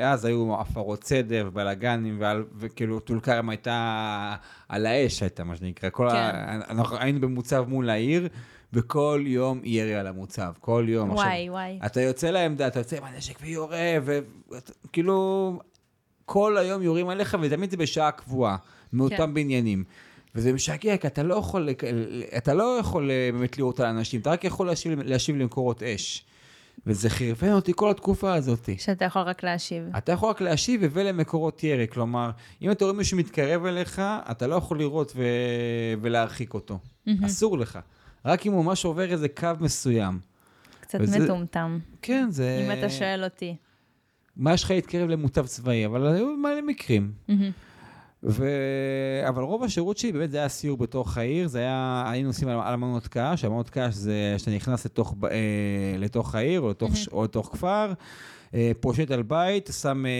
[0.00, 4.34] ואז היו הפרות סדר, בלאגנים, ועל- וכאילו טול כרם הייתה
[4.68, 5.90] על האש, הייתה מה שנקרא.
[5.90, 6.72] כל ה- כן.
[6.74, 8.28] אנחנו היינו במוצב מול העיר,
[8.72, 11.10] וכל יום ירי על המוצב, כל יום.
[11.10, 11.78] עכשיו, וואי, וואי.
[11.86, 15.58] אתה יוצא לעמדה, אתה יוצא עם הנשק ויורה, וכאילו,
[16.24, 18.56] כל היום יורים עליך, ותמיד זה בשעה קבועה,
[18.92, 19.34] מאותם כן.
[19.34, 19.84] בניינים.
[20.36, 21.68] וזה משגע, כי אתה לא יכול,
[22.36, 26.24] אתה לא יכול אה, באמת לראות על אנשים, אתה רק יכול להשיב, להשיב למקורות אש.
[26.86, 28.68] וזה חרפן אותי כל התקופה הזאת.
[28.78, 29.84] שאתה יכול רק להשיב.
[29.98, 32.30] אתה יכול רק להשיב ולמקורות ירי, כלומר,
[32.62, 35.22] אם אתה רואה מישהו מתקרב אליך, אתה לא יכול לראות ו...
[36.00, 36.78] ולהרחיק אותו.
[37.24, 37.78] אסור לך.
[38.24, 40.18] רק אם הוא ממש עובר איזה קו מסוים.
[40.80, 42.66] קצת וזה- מטומטם, כן, זה...
[42.66, 43.56] אם אתה שואל אותי.
[44.36, 47.12] מה יש לך להתקרב למוטב צבאי, אבל היו מלא מקרים.
[47.28, 47.50] מהמם.
[48.22, 48.48] ו...
[49.28, 52.58] אבל רוב השירות שלי באמת זה היה סיור בתוך העיר, זה היה, היינו עושים על
[52.60, 55.38] אלמנות קש, אלמנות קש זה שאתה נכנס לתוך, אה,
[55.98, 57.92] לתוך העיר או לתוך, ש- או לתוך כפר,
[58.54, 60.10] אה, פושט על בית, שם אה,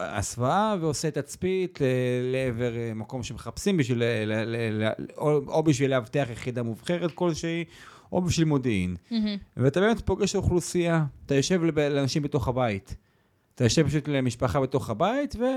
[0.00, 1.84] אה, הסוואה ועושה תצפית ל-
[2.32, 7.10] לעבר אה, מקום שמחפשים בשביל, ל- ל- ל- ל- או, או בשביל לאבטח יחידה מובחרת
[7.14, 7.64] כלשהי,
[8.12, 8.96] או בשביל מודיעין.
[9.10, 9.36] מהמם.
[9.56, 12.96] ואתה באמת פוגש אוכלוסייה, אתה יושב לאנשים בתוך הבית.
[13.56, 15.48] אתה יושב פשוט למשפחה בתוך הבית, ואתה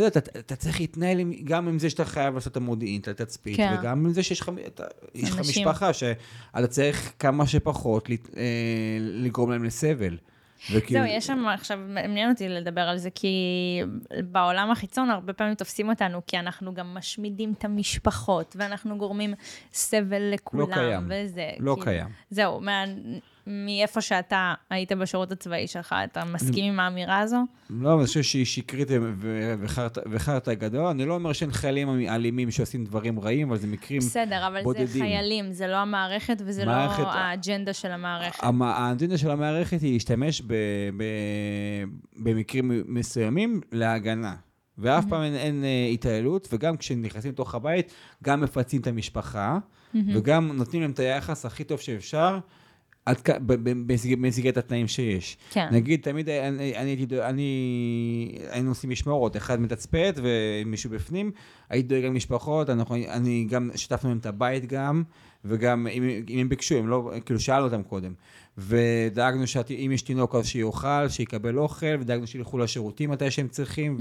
[0.00, 3.08] יודע, אתה, אתה צריך להתנהל עם, גם עם זה שאתה חייב לעשות את המודיעין, את
[3.08, 3.76] התצפית, כן.
[3.80, 5.38] וגם עם זה שיש לך, אתה, יש לך.
[5.38, 8.42] משפחה שאתה צריך כמה שפחות לת- אה,
[9.00, 10.16] לגרום להם לסבל.
[10.72, 13.28] וכאילו- זהו, יש שם עכשיו, מעניין אותי לדבר על זה, כי
[14.24, 19.34] בעולם החיצון הרבה פעמים תופסים אותנו, כי אנחנו גם משמידים את המשפחות, ואנחנו גורמים
[19.72, 20.72] סבל לכולם.
[20.74, 21.02] קיים.
[21.04, 22.06] וזה, לא כאילו, קיים.
[22.30, 22.84] זהו, מה,
[23.48, 27.36] מאיפה שאתה היית בשירות הצבאי שלך, אתה מסכים עם האמירה הזו?
[27.70, 28.88] לא, אני חושב שהיא שקרית
[30.10, 30.86] וחרטא- גדול.
[30.86, 34.00] אני לא אומר שאין חיילים אלימים שעושים דברים רעים, אבל זה מקרים...
[34.00, 34.86] בסדר, אבל בודדים.
[34.86, 38.38] זה חיילים, זה לא המערכת וזה מערכת- לא האג'נדה של המערכת.
[38.44, 40.54] המ- האג'נדה של המערכת היא להשתמש ב-
[40.96, 41.84] ב-
[42.16, 44.34] במקרים מסוימים להגנה.
[44.78, 47.92] ואף פעם אין, אין אה, התעללות, וגם כשנכנסים לתוך הבית,
[48.24, 49.58] גם מפצים את המשפחה,
[50.14, 52.38] וגם נותנים להם את היחס הכי טוב שאפשר,
[53.08, 53.16] עד
[53.46, 55.36] במסגרת התנאים שיש.
[55.50, 55.68] כן.
[55.70, 61.30] נגיד, תמיד אני, אני הייתי דואג, אני, היינו עושים משמרות, אחד מתצפת ומישהו בפנים,
[61.70, 65.02] הייתי דואג למשפחות, אנחנו, אני גם, שיתפנו להם את הבית גם,
[65.44, 68.12] וגם אם, אם הם ביקשו, הם לא, כאילו שאלנו אותם קודם.
[68.58, 73.98] ודאגנו שאם יש תינוק אז שיאכל, שיקבל אוכל, ודאגנו שילכו לשירותים מתי שהם צריכים,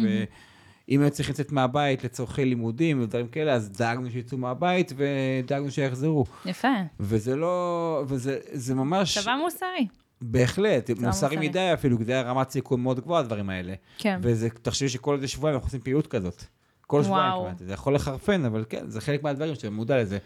[0.89, 6.25] ואם הם צריכים לצאת מהבית לצורכי לימודים ודברים כאלה, אז דאגנו שיצאו מהבית ודאגנו שיחזרו.
[6.45, 6.67] יפה,
[6.99, 9.17] וזה לא, וזה זה ממש...
[9.17, 9.87] צבא מוסרי.
[10.21, 11.37] בהחלט, מוסרי.
[11.37, 13.73] מדי אפילו, כי זה היה רמת סיכון מאוד גבוהה, הדברים האלה.
[13.97, 14.19] כן.
[14.21, 16.43] וזה, תחשבי שכל איזה שבועיים אנחנו עושים פעילות כזאת.
[16.87, 17.33] כל שבועיים.
[17.43, 17.57] כמעט.
[17.57, 20.17] זה יכול לחרפן, אבל כן, זה חלק מהדברים שאתה מודע לזה,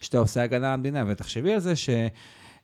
[0.00, 1.04] שאתה עושה הגנה למדינה.
[1.06, 1.90] ותחשבי על זה ש...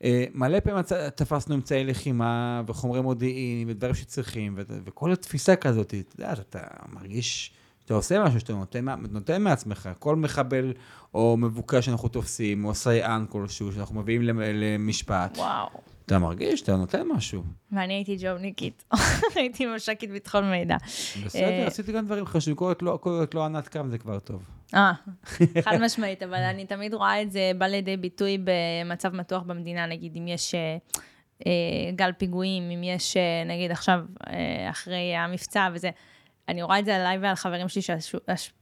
[0.04, 0.82] אה, מלא פעמים
[1.14, 6.58] תפסנו אמצעי לחימה וחומרי מודיעין ודברים שצריכים, וכל התפיסה כזאת, אתה יודע, אתה
[6.92, 9.88] מרגיש שאתה עושה משהו שאתה נותן, נותן מעצמך.
[9.98, 10.72] כל מחבל
[11.14, 15.68] או מבוקש שאנחנו תופסים, או סייען כלשהו שאנחנו מביאים למ- למשפט, וואו.
[16.06, 17.42] אתה מרגיש שאתה נותן משהו.
[17.72, 18.84] ואני הייתי ג'ובניקית,
[19.36, 20.76] הייתי מש"קית ביטחון מידע.
[21.24, 24.18] בסדר, אה, עשיתי גם דברים חשובים, כל לא- כל עוד לא ענת קם זה כבר
[24.18, 24.42] טוב.
[24.74, 24.92] אה,
[25.64, 30.16] חד משמעית, אבל אני תמיד רואה את זה בא לידי ביטוי במצב מתוח במדינה, נגיד
[30.16, 30.76] אם יש אה,
[31.46, 31.52] אה,
[31.96, 35.90] גל פיגועים, אם יש, אה, נגיד עכשיו, אה, אחרי המבצע וזה,
[36.48, 38.52] אני רואה את זה עליי ועל חברים שלי שעשו, הש-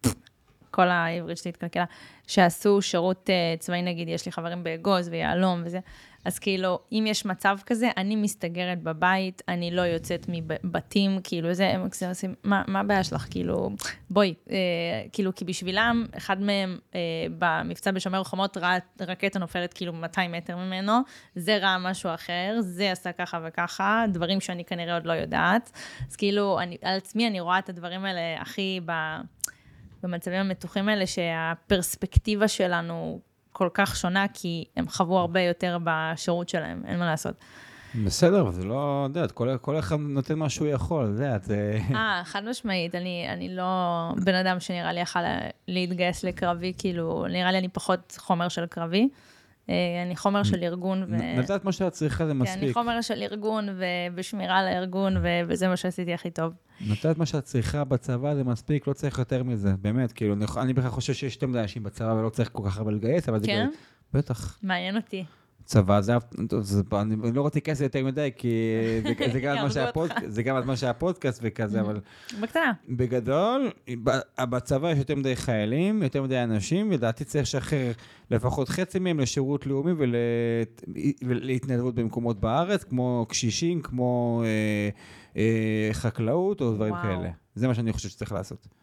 [0.70, 1.84] כל העברית שלי התקלקלה,
[2.26, 5.78] שעשו שירות אה, צבאי, נגיד, יש לי חברים באגוז ויהלום וזה,
[6.24, 11.68] אז כאילו, אם יש מצב כזה, אני מסתגרת בבית, אני לא יוצאת מבתים, כאילו, זה,
[11.68, 13.26] הם עושים, מה הבעיה שלך?
[13.30, 13.70] כאילו,
[14.10, 14.56] בואי, אה,
[15.12, 17.00] כאילו, כי בשבילם, אחד מהם אה,
[17.38, 20.92] במבצע בשומר חומות ראה רקטה נופלת כאילו 200 מטר ממנו,
[21.34, 25.70] זה ראה משהו אחר, זה עשה ככה וככה, דברים שאני כנראה עוד לא יודעת.
[26.10, 28.92] אז כאילו, אני, על עצמי אני רואה את הדברים האלה הכי ב...
[30.02, 33.20] במצבים המתוחים האלה, שהפרספקטיבה שלנו
[33.60, 37.34] כל כך שונה, כי הם חוו הרבה יותר בשירות שלהם, אין מה לעשות.
[38.04, 41.50] בסדר, אבל זה לא, את יודעת, כל, כל אחד נותן מה שהוא יכול, את יודעת.
[41.94, 43.64] אה, חד משמעית, אני, אני לא
[44.24, 45.18] בן אדם שנראה לי יכל
[45.68, 49.08] להתגייס לקרבי, כאילו, נראה לי אני פחות חומר של קרבי.
[49.70, 51.16] אה, אני חומר של ארגון, ו...
[51.38, 52.72] נתת מה שאת צריכה, זה כן, אני מספיק.
[52.72, 55.16] חומר של ארגון, ובשמירה על הארגון.
[55.48, 56.52] וזה מה שעשיתי הכי טוב.
[56.88, 60.90] נתת מה שאת צריכה בצבא, זה מספיק, לא צריך יותר מזה, באמת, כאילו, אני- בכלל
[60.90, 63.46] חושב שיש יותר מדי אנשים בצבא ולא צריך כל כך הרבה לגייס, אבל זה...
[63.46, 63.68] כן?
[64.14, 64.58] בטח.
[64.62, 65.24] מעניין אותי.
[65.70, 66.12] צבא, זה,
[66.60, 68.48] זה, אני לא רוצה להיכנס יותר מדי, כי
[69.02, 69.56] זה, זה, גם
[69.96, 70.14] אותך.
[70.26, 72.00] זה גם הזמן שהפודקאסט וכזה, אבל
[72.40, 72.72] בקטנה.
[72.88, 73.70] בגדול,
[74.38, 77.92] בצבא יש יותר מדי חיילים, יותר מדי אנשים, ולדעתי צריך לשחרר
[78.30, 80.14] לפחות חצי מהם לשירות לאומי ול...
[81.22, 84.88] ולהתנדבות במקומות בארץ, כמו קשישים, כמו אה,
[85.36, 87.02] אה, חקלאות או דברים וואו.
[87.02, 87.30] כאלה.
[87.54, 88.79] זה מה שאני חושב שצריך לעשות.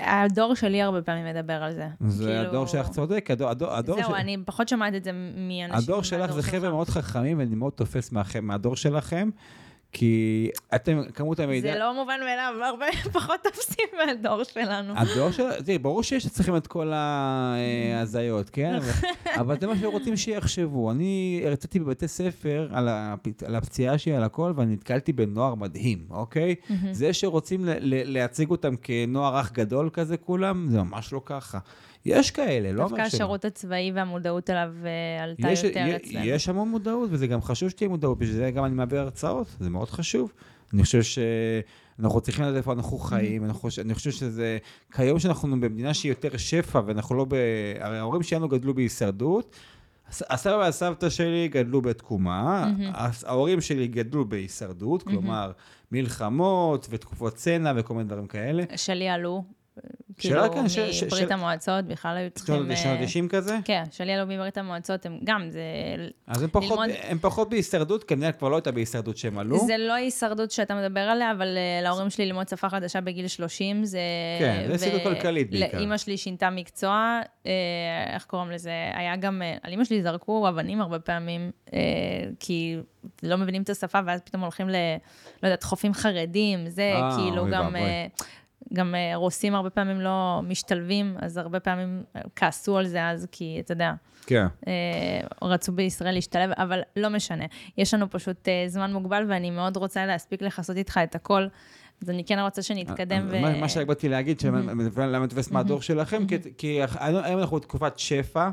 [0.00, 1.88] הדור שלי הרבה פעמים מדבר על זה.
[2.06, 5.10] זה כאילו- הדור שלך צודק, הדור, הדור, הדור, זהו, של- אני פחות שומעת את זה
[5.12, 6.70] מאנשים הדור שלך זה חבר'ה.
[6.70, 9.30] מאוד חכמים, ואני מאוד תופס מהדור שלכם,
[9.92, 11.72] כי אתם, כמות המידע...
[11.72, 12.86] זה לא מובן מאליו, הרבה
[13.20, 14.94] פחות תופסים מהדור שלנו.
[14.96, 15.62] הדור של...
[15.64, 16.92] תראי, ברור שיש אצלכם את כל
[17.94, 18.78] ההזיות, כן?
[19.40, 20.90] אבל- זה מה שרוצים שיחשבו.
[20.90, 25.98] אני הרציתי בבתי ספר על הפ- על הפציעה שלי, על הכל, ואני נתקלתי בנוער מדהים,
[26.10, 26.54] אוקיי?
[26.92, 27.72] זה שרוצים ל-
[28.18, 31.58] להציג אותם כנוער אח גדול כזה כולם, זה ממש לא ככה.
[32.04, 33.16] יש כאלה, לא דווקא אומר שלא.
[33.16, 36.24] השירות הצבאי והמודעות אליו אה, עלתה יש, יותר אצלנו.
[36.24, 39.70] יש המון מודעות, וזה גם חשוב שתהיה מודעות, בשביל זה גם אני מעביר הרצאות, זה
[39.70, 40.32] מאוד חשוב.
[40.74, 44.58] אני חושב שאנחנו צריכים לדעת איפה אנחנו חיים, אני חושב, אני חושב שזה,
[44.92, 47.34] כיום שאנחנו במדינה שהיא יותר שפע, ואנחנו לא ב...
[47.80, 49.56] הרי ההורים שלנו גדלו בהישרדות,
[50.08, 55.52] הס- הסבא והסבתא שלי גדלו בתקומה, הס- ההורים שלי גדלו בהישרדות, כלומר,
[55.92, 58.62] מלחמות ותקופות צנע וכל מיני דברים כאלה.
[58.76, 59.44] שלי עלו
[60.18, 62.54] כאילו, כן, מברית של- המועצות, בכלל היו צריכים...
[62.76, 63.58] שנות אה, ה-90 כזה?
[63.64, 65.60] כן, שלי עלו מברית המועצות, הם גם, זה,
[66.26, 69.58] אז הם פחות, ללמוד- הם פחות בהישרדות, כי המדינה כבר לא הייתה בהישרדות שהם עלו.
[69.66, 73.84] זה לא הישרדות שאתה מדבר עליה, אבל אה, להורים שלי ללמוד שפה חדשה בגיל 30,
[73.84, 73.98] זה...
[74.38, 75.78] כן, זה הישרדות כלכלית בעיקר.
[75.78, 77.50] לאימא שלי שינתה מקצוע, אה,
[78.14, 78.70] איך קוראים לזה?
[78.94, 81.78] היה גם, אה, על אימא שלי זרקו אבנים הרבה פעמים, אה,
[82.40, 82.76] כי
[83.22, 84.72] לא מבינים את השפה, ואז פתאום הולכים ל...
[85.42, 87.76] לא יודעת, חופים חרדים, זה אה, כאילו גם...
[88.74, 93.26] גם אה, רוסים הרבה פעמים לא משתלבים, אז הרבה פעמים אה, כעסו על זה אז,
[93.32, 93.92] כי אתה יודע,
[94.26, 94.46] כן.
[94.66, 97.44] אה, רצו בישראל להשתלב, אבל לא משנה.
[97.78, 101.46] יש לנו פשוט זמן מוגבל, ואני מאוד רוצה להספיק לכסות איתך את הכל,
[102.02, 103.26] אז אני כן רוצה שנתקדם.
[103.30, 103.34] ו...
[103.34, 104.42] אה, מה- מה שרק באתי להגיד,
[104.96, 106.22] למה תופס מהדור שלכם,
[106.58, 108.50] כי- היום אנחנו בתקופת שפע.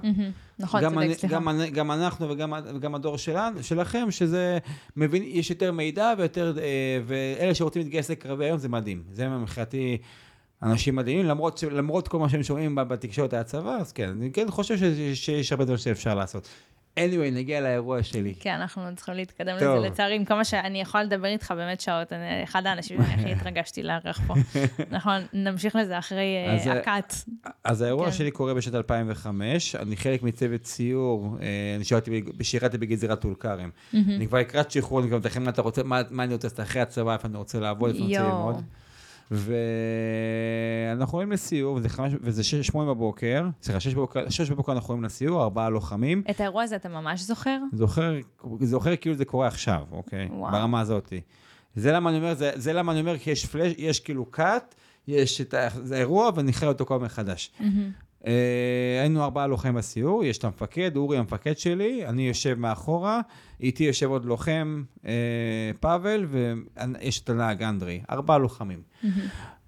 [0.60, 1.39] נכון, צודק, סליחה.
[1.73, 2.29] גם אנחנו
[2.75, 3.15] וגם הדור
[3.62, 4.58] שלכם, שזה
[4.95, 6.63] מבין, יש יותר מידע ויותר, אה,
[7.05, 9.03] ואלה שרוצים להתגייס לקרבי היום זה מדהים.
[9.12, 9.97] זה מבחינתי
[10.63, 14.75] אנשים מדהימים, למרות, למרות כל מה שהם שומעים בתקשורת הצבא, אז כן, אני כן חושב
[15.13, 16.47] שיש הרבה דברים שאפשר לעשות.
[16.99, 18.34] Anyway, נגיע לאירוע שלי.
[18.39, 19.77] כן, אנחנו צריכים להתקדם טוב.
[19.77, 23.31] לזה, לצערי, עם כמה שאני יכולה לדבר איתך באמת שעות, אני אחד האנשים שאני הכי
[23.31, 24.34] התרגשתי לארח פה.
[24.97, 27.15] נכון, נמשיך לזה אחרי אה, אז, אה, הקאט.
[27.63, 28.12] אז האירוע כן.
[28.12, 33.69] שלי קורה בשנת 2005, אני חלק מצוות סיור, אה, אני שירתי, שירתי בגזירת טול כרם.
[33.93, 36.60] אני כבר לקראת שחרור, אני כבר מתכנן מה אתה רוצה, מה, מה אני רוצה לעשות
[36.60, 38.29] אחרי הצבא, איפה אני רוצה לעבוד, איפה אני רוצה.
[38.29, 38.63] ללמוד.
[39.31, 44.91] ואנחנו עולים לסיור, וזה, חמש, וזה שש, שמונה בבוקר, סליחה, שש בבוקר, שש בבוקר אנחנו
[44.91, 46.23] עולים לסיור, ארבעה לוחמים.
[46.29, 47.57] את האירוע הזה אתה ממש זוכר?
[47.73, 48.15] זוכר,
[48.61, 50.27] זוכר כאילו זה קורה עכשיו, אוקיי?
[50.31, 50.51] וואו.
[50.51, 51.13] ברמה הזאת.
[51.75, 54.75] זה למה אני אומר, זה, זה למה אני אומר, כי יש פלאש, יש כאילו קאט,
[55.07, 57.51] יש את ה- זה אירוע ונכרה אותו כל מחדש.
[57.61, 57.67] אה,
[59.01, 63.21] היינו ארבעה לוחמים בסיור, יש את המפקד, אורי המפקד שלי, אני יושב מאחורה,
[63.61, 65.11] איתי יושב עוד לוחם, אה,
[65.79, 68.81] פאבל, ויש את הנהג אנדרי, ארבעה לוחמים.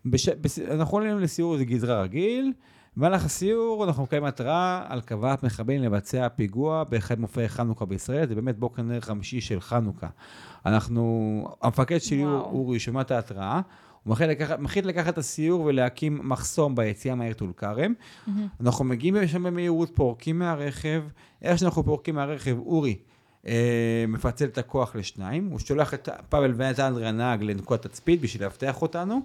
[0.06, 0.30] בש...
[0.30, 0.60] בס...
[0.60, 2.54] אנחנו עולים לסיור, זה גזרה רגיל,
[2.98, 8.36] במהלך הסיור אנחנו מקבלים התראה על קבלת מחבלים לבצע פיגוע באחד מופעי חנוכה בישראל, זה
[8.36, 10.08] באמת בוקר נר חמישי של חנוכה.
[10.66, 12.42] אנחנו, המפקד שלי, וואו.
[12.42, 13.62] אורי, שומע את ההתראה,
[14.08, 17.94] הוא מחליט לקחת, מחליט לקחת את הסיור ולהקים מחסום ביציאה מהעיר טול כרם.
[18.62, 21.04] אנחנו מגיעים לשם במהירות, פורקים מהרכב,
[21.42, 22.96] איך שאנחנו פורקים מהרכב, אורי
[23.48, 28.44] אה, מפצל את הכוח לשניים, הוא שולח את פאבל ואת אנדרי הנהג לנקודת תצפית בשביל
[28.44, 29.22] לאבטח אותנו,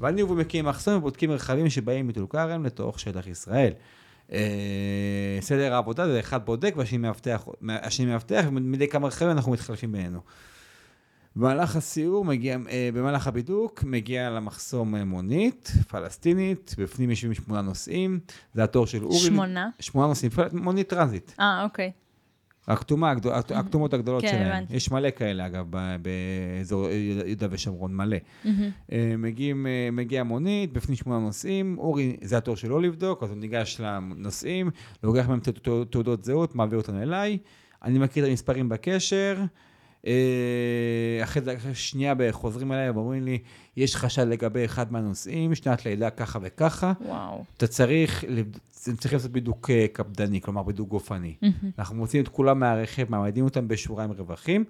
[0.00, 3.72] ואני והוא מקימים מחסום ובודקים רכבים שבאים מטול כרם לתוך שטח ישראל.
[4.32, 9.92] אה, סדר העבודה זה אחד בודק והשני מאבטח, השני מאבטח, ומדי כמה רכבים אנחנו מתחלפים
[9.92, 10.20] בינינו.
[11.36, 18.20] במהלך הסיור, מגיע, אה, במהלך הבידוק, מגיע למחסום אה, מונית פלסטינית, בפנים יושבים שמונה נוסעים,
[18.54, 19.18] זה התור של אורי.
[19.18, 19.68] שמונה?
[19.80, 21.32] שמונה נוסעים, מונית טרנזיט.
[21.40, 21.90] אה, אוקיי.
[22.68, 24.46] הכתומה, הגדול- הכתומות הגדולות כן, שלהם.
[24.46, 24.76] הבנתי.
[24.76, 25.66] יש מלא כאלה, אגב,
[26.02, 26.88] באזור
[27.26, 28.16] יהודה ושומרון, מלא.
[28.92, 33.38] אה, מגיעים, אה, מגיע מונית, בפנים שמונה נוסעים, אורי, זה התור שלו לבדוק, אז הוא
[33.38, 34.70] ניגש לנוסעים,
[35.02, 35.40] לוקח מהם
[35.90, 37.38] תעודות זהות, מעביר אותנו אליי,
[37.82, 39.44] אני מכיר את המספרים בקשר, אה,
[41.22, 43.38] אחרי זה- שנייה חוזרים אליי ואומרים לי,
[43.76, 47.44] יש חשד לגבי אחד מהנוסעים, שנת לידה ככה וככה, וואו.
[47.56, 48.24] אתה צריך,
[48.86, 51.34] הם צריכים לעשות בידוק אה, קפדני, כלומר בידוק גופני.
[51.78, 54.64] אנחנו מוציאים את כולם מהרכב, מעמדים אותם בשורה עם רווחים,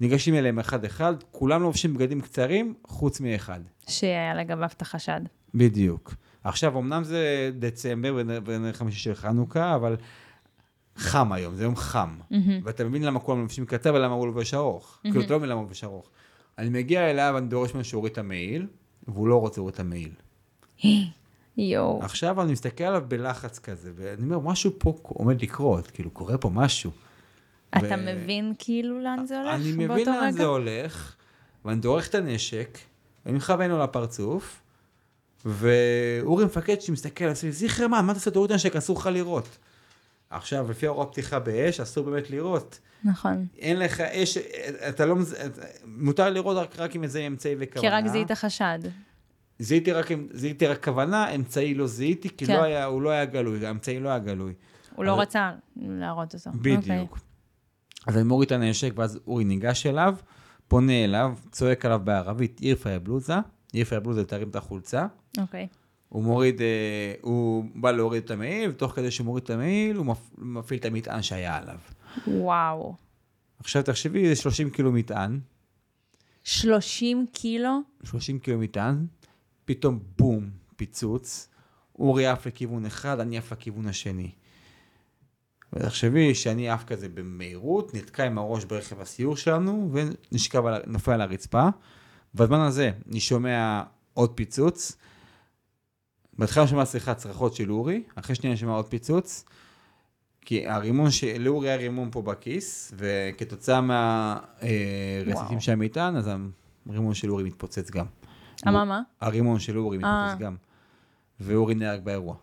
[0.00, 3.60] ניגשים אליהם אחד-אחד, כולם לובשים בגדים קצרים, חוץ מאחד.
[3.88, 5.20] שהיה לגביו את החשד.
[5.54, 6.14] בדיוק.
[6.44, 9.96] עכשיו, אמנם זה דצמבר ונר חמישי של חנוכה, אבל
[10.98, 12.18] חם היום, זה יום חם.
[12.64, 14.98] ואתה מבין למה כולם לובשים קצר ולמה הוא לובש ארוך.
[15.02, 16.10] כאילו, אתה לא מבין למה הוא לובש ארוך.
[16.58, 18.66] אני מגיע אליו, אני דורש ממנו שיוריד את המעיל,
[19.08, 20.10] והוא לא רוצה להוריד את המעיל.
[21.58, 22.00] יואו.
[22.02, 26.50] עכשיו אני מסתכל עליו בלחץ כזה, ואני אומר, משהו פה עומד לקרות, כאילו, קורה פה
[26.50, 26.90] משהו.
[27.70, 30.32] אתה ו- מבין כאילו לאן זה הולך אני מבין לאן רגע?
[30.32, 31.14] זה הולך,
[31.64, 32.78] ואני דורך את הנשק,
[33.26, 34.60] ואני מכוון לו לפרצוף,
[35.44, 38.30] ואורי מפקד שמסתכל, עושה לי, זיכרמן, מה אתה עושה?
[38.30, 39.58] תוריד את הנשק, אסור לך לראות.
[40.30, 42.80] עכשיו, לפי הוראות פתיחה באש, אסור באמת לראות.
[43.04, 43.46] נכון.
[43.58, 44.38] אין לך אש,
[44.88, 45.16] אתה לא,
[45.86, 47.80] מותר לראות רק, רק עם איזה אמצעי וכוונה.
[47.88, 48.78] כי רק זיהית חשד.
[49.58, 52.56] זיהיתי רק, זיהיתי רק כוונה, אמצעי לא זיהיתי, כי כן.
[52.56, 54.54] לא היה, הוא לא היה גלוי, האמצעי לא היה גלוי.
[54.96, 56.50] הוא לא אז- רצה להראות אותו.
[56.50, 56.76] אוקיי.
[56.76, 57.18] בדיוק.
[58.06, 60.14] אז אני מוריד את הנשק, ואז אורי ניגש אליו,
[60.68, 63.34] פונה אליו, צועק עליו בערבית, אירפה יא בלוזה,
[63.74, 65.06] אירפה יא בלוזה, תרים את החולצה.
[65.38, 65.66] אוקיי.
[66.08, 66.66] הוא מוריד, אה,
[67.22, 70.84] הוא בא להוריד את המעיל, ותוך כדי שהוא מוריד את המעיל, הוא מפ- מפעיל את
[70.84, 71.78] המטען שהיה עליו.
[72.26, 72.94] וואו.
[73.60, 75.40] עכשיו תחשבי, זה 30 קילו מטען,
[76.44, 77.80] 30 קילו?
[78.04, 79.06] 30 קילו מטען,
[79.64, 81.48] פתאום בום, פיצוץ,
[81.98, 84.30] אורי עף לכיוון אחד, אני עף לכיוון השני.
[85.72, 91.20] ותחשבי שאני עף כזה במהירות, נתקע עם הראש ברכב הסיור שלנו, ונשכב, על, נופל על
[91.20, 91.68] הרצפה.
[92.34, 93.82] בזמן הזה אני שומע
[94.14, 94.96] עוד פיצוץ,
[96.38, 99.44] בהתחלה נשמע שיחת צרחות של אורי, אחרי שנייה נשמע עוד פיצוץ,
[100.40, 101.38] כי הרימון, של...
[101.38, 105.60] לאורי היה רימון פה בכיס, וכתוצאה מהרסיסים וואו.
[105.60, 106.30] של המטען, אז
[106.88, 108.06] הרימון של אורי מתפוצץ גם.
[108.66, 109.02] מה, מה?
[109.20, 110.26] הרימון של אורי אה.
[110.26, 110.56] מתפוצץ גם.
[111.40, 112.34] ואורי נהרג באירוע.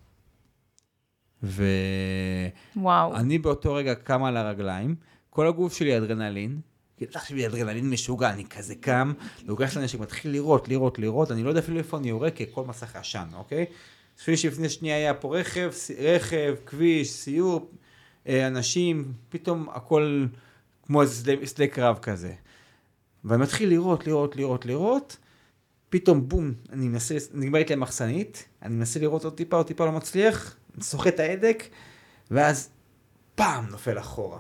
[1.44, 3.14] ואני וואו.
[3.42, 4.96] באותו רגע קם על הרגליים,
[5.30, 6.60] כל הגוף שלי אדרנלין,
[6.98, 9.14] כי תחשבי, אדרנלין משוגע, אני כזה קם,
[9.46, 12.44] לוקח את הנשק, מתחיל לירות, לירות, לירות, אני לא יודע אפילו איפה אני יורה, כי
[12.44, 13.66] הכל מסך עשן, אוקיי?
[14.16, 17.72] תחשבי שלפני שנייה היה פה רכב, רכב, כביש, סיור,
[18.28, 20.26] אה, אנשים, פתאום הכל
[20.86, 22.34] כמו איזה שדה- קרב כזה.
[23.26, 25.18] ואני מתחיל לירות, לירות, לירות, לירות,
[25.90, 29.92] פתאום בום, אני מנסה, נגמרת לי המחסנית, אני מנסה לראות עוד טיפה, עוד טיפה, לא
[29.92, 31.64] מצליח, סוחט את ההדק,
[32.32, 32.70] ואז
[33.36, 34.40] פעם נופל אחורה.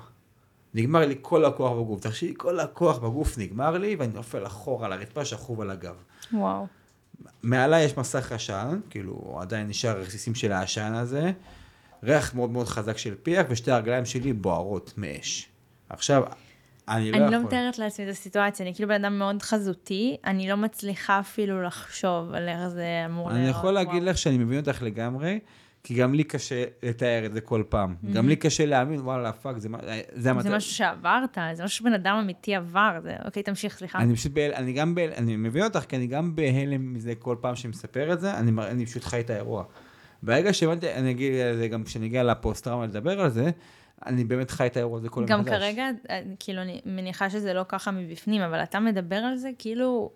[0.76, 2.02] נגמר לי כל הכוח בגוף.
[2.02, 5.96] תחשבי, כל הכוח בגוף נגמר לי, ואני נופל אחורה לרצפה שכוב על הגב.
[6.34, 6.68] וואו.
[7.44, 11.32] מעליי יש מסך עשן, כאילו עדיין נשאר רסיסים של העשן הזה,
[12.04, 15.50] ריח מאוד מאוד חזק של פיח, ושתי הרגליים שלי בוערות מאש.
[15.90, 16.24] עכשיו,
[16.88, 17.38] אני לא אני יכול.
[17.38, 21.64] לא מתארת לעצמי את הסיטואציה, אני כאילו בן אדם מאוד חזותי, אני לא מצליחה אפילו
[21.64, 23.60] לחשוב על איך זה אמור אני להיראות.
[23.60, 24.06] יכול להגיד וואו.
[24.06, 25.40] לך שאני מבין אותך לגמרי,
[25.86, 27.96] כי גם לי קשה לתאר את זה כל פעם.
[28.14, 29.78] גם לי קשה להאמין, וואלה, fuck, זה מה-
[30.14, 30.50] זה המצב.
[30.50, 33.16] זה משהו שעברת, זה משהו שבן אדם אמיתי עבר, זה...
[33.26, 34.00] אוקיי, תמשיך, סליחה.
[34.00, 34.52] אני פשוט בהל...
[34.54, 35.10] אני גם בהל...
[35.18, 38.52] אני מבין אותך, כי אני גם בהלם מזה כל פעם שאני מספר את זה, אני,
[38.62, 39.64] אני פשוט חי את האירוע.
[40.24, 43.50] ברגע שהבנתי, אני אגיד על זה גם כשאני אגיע לפוסט-טראומה לדבר על זה,
[44.06, 45.54] אני באמת חי את האירוע הזה כל יום גם מחדש.
[45.62, 50.12] כרגע, אה, כאילו, אני מניחה שזה לא ככה מבפנים, אבל אתה מדבר על זה כאילו,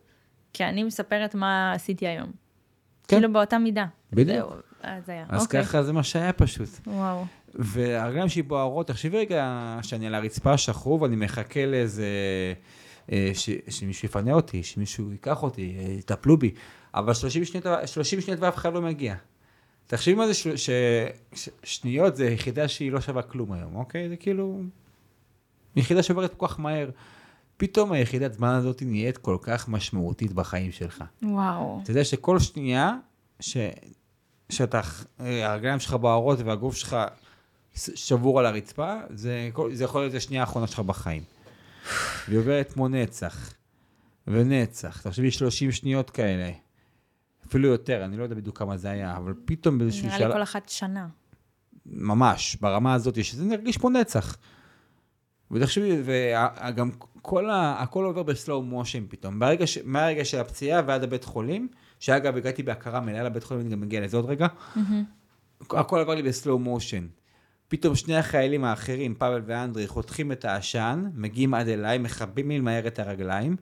[0.53, 2.27] כי אני מספרת מה עשיתי היום.
[2.27, 3.15] כן.
[3.17, 3.86] כאילו באותה מידה.
[4.13, 4.68] בדיוק.
[4.84, 5.26] אז היה.
[5.30, 5.63] אז אוקיי.
[5.63, 6.70] ככה זה מה שהיה פשוט.
[6.88, 7.26] וואו.
[7.56, 12.08] והרגליים שלי בוערות, תחשבי רגע שאני על הרצפה שכוב, אני מחכה לאיזה...
[13.12, 16.52] אה, ש, שמישהו יפנה אותי, שמישהו ייקח אותי, אה, יטפלו בי,
[16.94, 19.15] אבל 30 שניות, 30 שניות ואף אחד לא מגיע.
[19.88, 20.70] תחשבי מה זה של, ש,
[21.34, 24.10] ש, שניות, זה יחידה שהיא לא שווה כלום היום, אוקיי?
[24.10, 24.62] זה כאילו...
[25.76, 26.89] יחידה שעוברת כל כך מהר.
[27.58, 31.04] פתאום היחידת זמן הזאת נהיית כל כך משמעותית בחיים שלך.
[31.24, 31.80] וואו.
[31.84, 32.96] אתה יודע שכל שנייה
[33.39, 33.58] ש...
[34.50, 34.82] שאתה,
[35.20, 36.98] הרגליים שלך בוערות והגוף שלך
[37.76, 41.24] שבור על הרצפה, זה, זה יכול להיות השנייה האחרונה שלך בחיים.
[42.28, 43.54] והיא עוברת כמו נצח,
[44.28, 45.02] ונצח.
[45.02, 46.52] תחשבי 30 שניות כאלה,
[47.48, 50.34] אפילו יותר, אני לא יודע בדיוק כמה זה היה, אבל פתאום באיזשהו נראה לי שלב,
[50.34, 51.08] כל אחת שנה.
[51.86, 54.38] ממש, ברמה הזאת, שזה נרגיש כמו נצח.
[55.52, 57.82] ותחשבי, וגם כל ה...
[57.82, 59.40] הכל עובר בסלואו מושן פתאום.
[59.40, 59.78] ברגע ש...
[59.86, 61.68] מהרגע של הפציעה ועד הבית חולים,
[62.00, 64.48] שאגב, הגעתי בהכרה מלאה לבית חולים, אני גם מגיע לזה עוד רגע,
[65.70, 67.08] הכל עבר לי בסלואו מושן.
[67.68, 72.88] פתאום שני החיילים האחרים, פאבל ואנדרי, חותכים את העשן, מגיעים עד אליי, מכבים לי מהר
[72.88, 73.56] את הרגליים,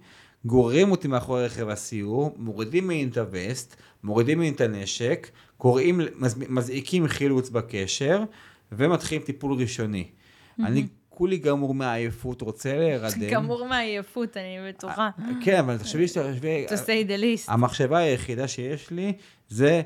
[0.45, 6.49] גוררים אותי מאחורי רכב הסיור, מורידים ממני את הווסט, מורידים ממני את הנשק, קוראים, מז-
[6.49, 8.23] מזעיקים חילוץ בקשר,
[8.71, 10.07] ומתחילים טיפול ראשוני.
[10.59, 13.29] אני כולי גמור מעייפות, רוצה להירדם.
[13.33, 15.09] גמור מעייפות, אני בטוחה.
[15.43, 16.31] כן, אבל תחשבי שאתה...
[16.67, 17.51] To say the least.
[17.51, 19.13] המחשבה היחידה שיש לי
[19.49, 19.81] זה,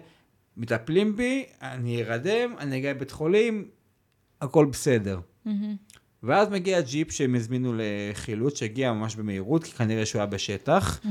[0.58, 3.66] מטפלים בי, אני ארדם, אני אגיע לבית חולים,
[4.42, 5.20] הכל בסדר.
[6.24, 11.02] ואז מגיע ג'יפ שהם הזמינו לחילוץ, שהגיע ממש במהירות, כי כנראה שהוא היה בשטח.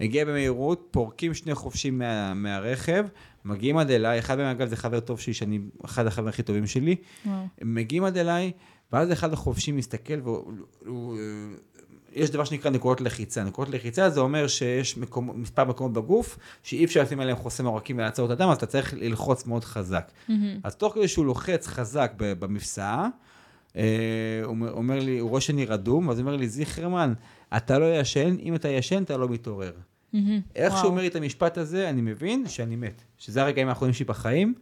[0.00, 3.06] הגיע במהירות, פורקים שני חובשים מה, מהרכב,
[3.44, 6.66] מגיעים עד אליי, אחד מהם אגב זה חבר טוב שלי, שאני אחד החברים הכי טובים
[6.66, 6.96] שלי.
[7.62, 8.52] מגיעים עד אליי,
[8.94, 10.52] ואז אחד החובשים מסתכל, והוא...
[10.86, 11.18] הוא,
[12.12, 13.44] יש דבר שנקרא נקודות לחיצה.
[13.44, 17.98] נקודות לחיצה זה אומר שיש מקום, מספר מקומות בגוף שאי אפשר לשים עליהם חוסם עורקים
[17.98, 20.10] ולעצור את הדם, אז אתה צריך ללחוץ מאוד חזק.
[20.28, 20.60] מהמם.
[20.64, 23.08] אז תוך כדי שהוא לוחץ חזק במפסעה,
[23.76, 23.82] אה,
[24.44, 27.12] הוא אומר- לי, הוא רואה שאני רדום, אז הוא אומר לי, זיכרמן,
[27.56, 29.72] אתה לא ישן, אם אתה ישן אתה לא מתעורר.
[30.12, 30.40] מהמם.
[30.56, 30.80] איך וואו.
[30.82, 33.02] שהוא אומר לי את המשפט הזה, אני מבין שאני מת.
[33.18, 34.54] שזה הרגעים האחרונים שלי בחיים,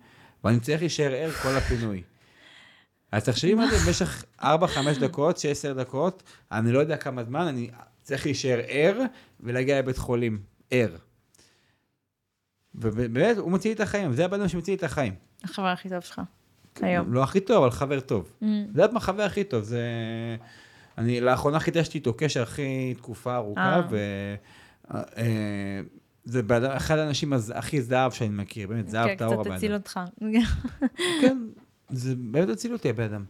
[0.45, 2.03] ואני צריך להישאר ער כל הפינוי.
[3.13, 4.45] אז תחשבי מה זה במשך 4-5
[5.01, 5.41] דקות, 6-10
[5.79, 6.23] דקות,
[6.53, 7.71] אני לא יודע כמה זמן, אני
[8.03, 9.01] צריך להישאר ער
[9.41, 10.97] ולהגיע לבית חולים ער.
[12.75, 15.15] ובאמת, הוא מציל לי את החיים, זה הבן אדם שמציל לי את החיים.
[15.45, 16.21] החבר הכי טוב שלך.
[16.81, 17.15] היום.
[17.15, 18.33] לא הכי טוב, אבל חבר טוב.
[18.41, 18.65] מהמם.
[18.65, 19.83] זה יודעת מה החבר הכי טוב, זה...
[20.99, 23.83] אני לאחרונה חידשתי איתו קשר אחרי תקופה ארוכה, אה.
[23.91, 23.99] ו...
[24.95, 25.81] אה,
[26.25, 26.43] זה
[26.77, 29.81] אחד האנשים הכי זהב שאני מכיר, באמת, זהב כן, טהור קצת הבן תציל אדם.
[29.81, 30.01] אותך.
[31.21, 31.39] כן,
[31.93, 33.25] זה באמת הציל אותי הבן אדם.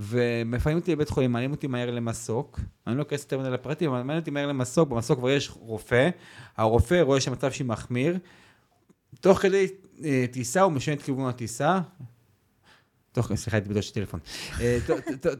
[0.00, 4.02] ומפנים אותי לבית חולים, מעלים אותי מהר למסוק, אני לא אכנס יותר מדי לפרטים, אבל
[4.02, 6.10] מעלים אותי מהר למסוק, במסוק כבר יש רופא,
[6.56, 8.18] הרופא רואה שהמצב שלי מחמיר,
[9.20, 9.66] תוך כדי
[10.04, 11.80] אה, טיסה הוא משנה את כיוון הטיסה,
[13.12, 14.20] תוך, סליחה, הייתי בדרך של טלפון,
[14.60, 14.78] אה,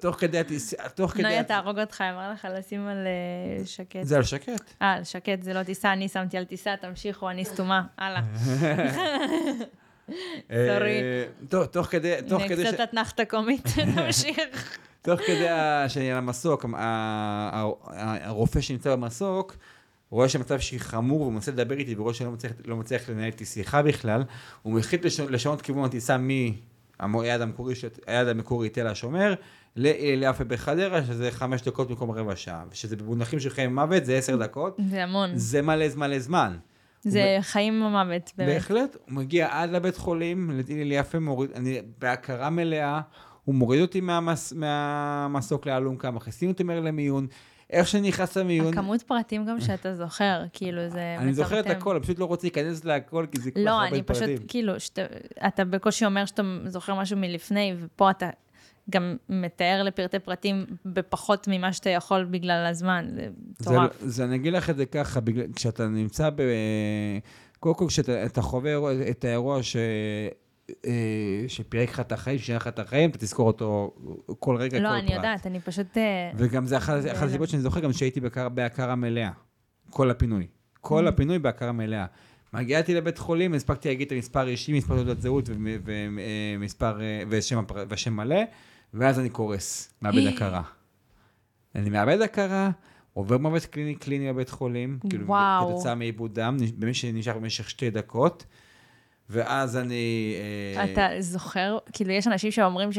[0.00, 1.22] תוך כדי הטיסה, תוך כדי...
[1.22, 4.02] נויה תהרוג אותך, אמר לך לשים על אה, שקט.
[4.02, 4.74] זה על שקט.
[4.82, 7.82] אה, על שקט זה לא טיסה, אני שמתי על טיסה, תמשיכו, אני סתומה.
[7.98, 8.22] הלאה.
[10.48, 11.00] סורי.
[11.00, 14.78] אה, טוב, תוך כדי, תוך כדי, קצת אתנחתה קומית, תמשיך.
[15.02, 15.46] תוך כדי
[15.88, 16.66] שאני על המסוק,
[18.24, 19.56] הרופא שנמצא במסוק,
[20.10, 23.26] רואה שהמצב שלי חמור, והוא מנסה לדבר איתי, ורואה שאני לא מצליח, לא מצליח לנהל
[23.26, 24.22] איתי שיחה בכלל,
[24.62, 26.16] הוא מחליט לשנות, כיוון הטיסה
[27.00, 27.74] מהיעד המקורי,
[28.06, 29.34] היעד המקורי תל השומר,
[29.76, 34.36] יפה בחדרה, שזה חמש דקות במקום רבע שעה, ושזה במונחים של חיים ומוות, זה עשר
[34.36, 35.30] דקות, זה המון.
[35.34, 36.56] זה מלא זמן.
[37.10, 38.48] זה חיים ומוות, באמת.
[38.54, 43.00] בהחלט, הוא מגיע עד לבית חולים, להלל יפה, מוריד, אני בהכרה מלאה,
[43.44, 47.26] הוא מוריד אותי מהמס, מהמסוק לאלונקה, מכניסים אותי מהר למיון,
[47.70, 51.66] איך שאני נכנס למיון, הכמות פרטים גם שאתה זוכר, כאילו זה אני זוכר את.
[51.66, 54.22] הכל, אני פשוט לא רוצה להיכנס להכל, כי זה כל כך לא, הרבה אני פשוט,
[54.22, 54.46] פרטים.
[54.48, 55.02] כאילו, שאתה,
[55.46, 58.30] אתה בקושי אומר שאתה זוכר משהו מלפני, ופה אתה
[58.90, 63.20] גם מתאר לפרטי פרטים בפחות ממה שאתה יכול בגלל הזמן, זה
[63.58, 63.90] זה, מטורף.
[64.00, 66.42] זה, אני אגיד לך את זה ככה, בגלל, כשאתה נמצא ב...
[67.60, 68.72] קודם כל, כשאתה אתה חווה
[69.10, 69.76] את האירוע ש...
[70.86, 70.92] אה,
[71.48, 73.94] שפירק לך את החיים, שינה לך את החיים, אתה תזכור אותו
[74.38, 75.16] כל רגע, לא, כל אני פרט.
[75.16, 75.96] יודעת, אני פשוט...
[75.96, 78.20] אה, וגם זה אחת הסיבות שאני זוכר, גם שהייתי
[78.54, 79.30] בהכרה- מלאה.
[79.90, 80.46] כל הפינוי.
[80.80, 81.08] כל Mm.
[81.08, 82.06] הפינוי בהכרה מלאה.
[82.52, 85.66] מגיעתי לבית חולים, הספקתי להגיד את המספר אישי, מספר תעודת זהות ומ-
[86.58, 88.36] ומספר, אה, ושם ושם מלא,
[88.94, 90.62] ואז אני קורס, מאבד הכרה.
[91.74, 92.70] אני מאבד הכרה,
[93.14, 95.34] עובר מוות קליני קליני בבית חולים, כאילו.
[95.60, 98.44] כתוצאה מעיבוד דם, נש- במשך- נשאר במשך שתי דקות,
[99.30, 100.34] ואז אני...
[100.76, 102.98] אה, אתה זוכר, כאילו, יש אנשים שאומרים ש...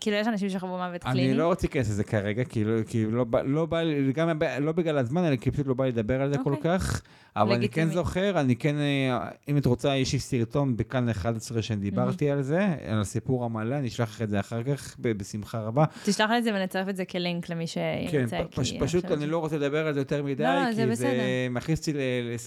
[0.00, 1.28] כאילו, יש אנשים שחוו מוות קליני.
[1.28, 4.72] אני לא רוצה להיכנס לזה כרגע, כאילו, כי לא, לא בא לי, גם ב- לא
[4.72, 6.78] בגלל הזמן, אלא כי פשוט לא בא לי לדבר על זה כל אוקיי.
[6.78, 7.02] כך.
[7.42, 7.94] אבל אני כן לגיטימי.
[7.94, 9.18] זוכר, אני כן, אה,
[9.48, 13.74] אם את רוצה, יש לי סרטון בכאן 11 שאני דיברתי על זה, על הסיפור המלא,
[13.74, 15.84] אני אשלח לך את זה אחר כך, בשמחה רבה.
[16.04, 18.38] תשלח לי את זה ונצרף את זה כלינק למי כן, שירצה.
[18.50, 20.86] פ- פש- פשוט אני לא רוצה לדבר על זה יותר מדי, לא, לא, זה כי
[20.86, 21.10] זה בסדר.
[21.50, 21.96] מכניס אותי ל...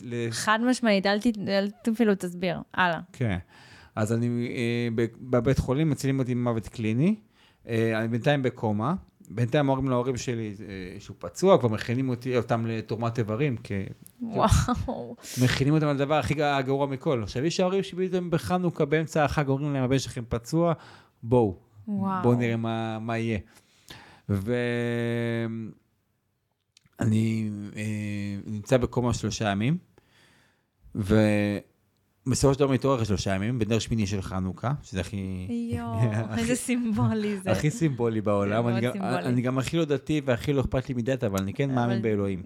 [0.04, 2.60] ל- חד משמעית, אל ת- אל ת- אפילו תסביר.
[2.74, 3.00] הלאה.
[3.14, 3.38] כן.
[3.96, 4.88] אז אני אה,
[5.22, 7.16] בבית חולים, מצילים אותי ממוות קליני.
[7.68, 8.94] אה, אני בינתיים בקומה.
[9.36, 13.73] בינתיים אומרים להורים שלי אה, שהוא פצוע, כבר מכינים אותי, אותם לתרומת איברים, כי
[14.21, 15.15] וואו.
[15.43, 16.34] מכינים אותם על הדבר הכי
[16.65, 17.23] גרוע מכל.
[17.23, 20.73] עכשיו, יש ההורים שפתאום בחנוכה, באמצע החג, אומרים להם, הבן שלכם פצוע,
[21.23, 21.57] בואו,
[21.88, 22.23] וואו.
[22.23, 23.39] בואו נראה מה, מה יהיה.
[24.29, 24.69] ואני
[27.75, 27.82] אה,
[28.45, 29.77] נמצא בקומה שלושה ימים,
[32.32, 35.47] ובסופו של דבר מתעורר שלושה ימים, בנר שמיני של חנוכה, שזה הכי...
[35.77, 35.93] יואו,
[36.38, 37.51] איזה סימבולי זה.
[37.51, 38.67] הכי סימבולי בעולם.
[38.67, 39.25] אני גם- סימבולי.
[39.25, 42.43] אני גם הכי לא דתי והכי לא אכפת לי מדת, אבל אני כן מאמין באלוהים,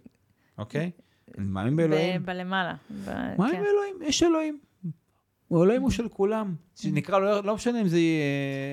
[0.57, 0.91] אוקיי?
[1.37, 2.25] אני מאמין באלוהים.
[2.25, 2.73] בלמעלה.
[3.05, 3.05] מה
[3.37, 3.57] כן.
[3.57, 3.95] עם אלוהים?
[4.09, 4.59] יש אלוהים.
[5.51, 6.55] אלוהים הוא של כולם.
[6.75, 8.25] שנקרא לו, לא משנה אם זה יהיה...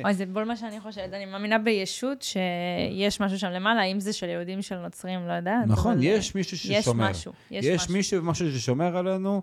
[0.05, 1.13] אוי, זה בול מה שאני חושבת.
[1.13, 5.67] אני מאמינה בישות שיש משהו שם למעלה, אם זה של יהודים, של נוצרים, לא יודעת.
[5.67, 7.11] נכון, יש מישהו יש ששומר.
[7.11, 7.33] משהו.
[7.51, 7.93] יש יש משהו.
[7.95, 9.43] מישהו ומשהו ששומר עלינו,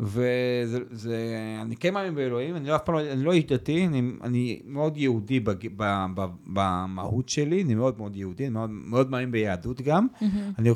[0.00, 1.16] וזה, זה,
[1.62, 4.60] אני כן מאמין באלוהים, אני לא אף פעם לא, אני לא איש דתי, אני, אני
[4.64, 9.30] מאוד יהודי בג, ב, ב, במהות שלי, אני מאוד מאוד יהודי, אני מאוד, מאוד מאמין
[9.30, 10.06] ביהדות גם.
[10.20, 10.52] מהמם.
[10.58, 10.70] אני,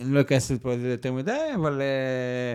[0.00, 2.54] אני לא אכנס לפה לזה יותר מדי, אבל אה,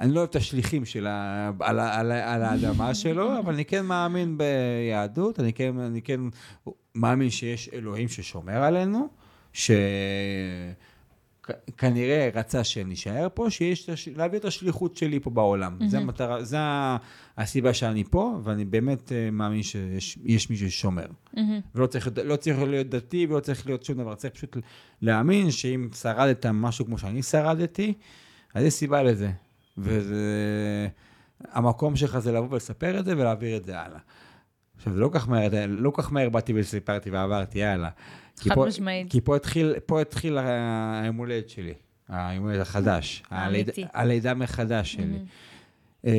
[0.00, 3.84] אני לא אוהב את השליחים של ה, על, על, על האדמה שלו, אבל אני כן
[3.84, 6.20] מאמין ביהדות, אני כן, אני כן
[6.94, 9.08] מאמין שיש אלוהים ששומר עלינו,
[11.70, 15.76] שכנראה רצה שנישאר פה, שיש, להעביר את השליחות שלי פה בעולם.
[15.86, 16.58] זה המטרה, זה
[17.38, 21.06] הסיבה שאני פה, ואני באמת אה, מאמין שיש יש מישהו ששומר.
[21.32, 21.60] מהמם.
[21.74, 24.56] ולא צריך, לא צריך להיות דתי ולא צריך להיות שום דבר, צריך פשוט
[25.02, 27.92] להאמין שאם שרדת משהו כמו שאני שרדתי,
[28.54, 29.30] אז יש סיבה לזה.
[29.78, 30.88] וזה...
[31.48, 33.98] המקום שלך זה לבוא ולספר את זה ולהעביר את זה הלאה.
[34.76, 37.90] עכשיו, זה לא כך מהר, לא כך מהר באתי וסיפרתי ועברתי הלאה.
[38.40, 39.10] כי חד פה- משמעית.
[39.10, 40.38] כי פה התחיל, פה התחיל
[41.02, 41.74] היום הולדת שלי,
[42.08, 43.84] היום הולדת החדש, האמיתי.
[43.94, 45.18] הלידה- מחדש שלי.
[46.06, 46.12] אה,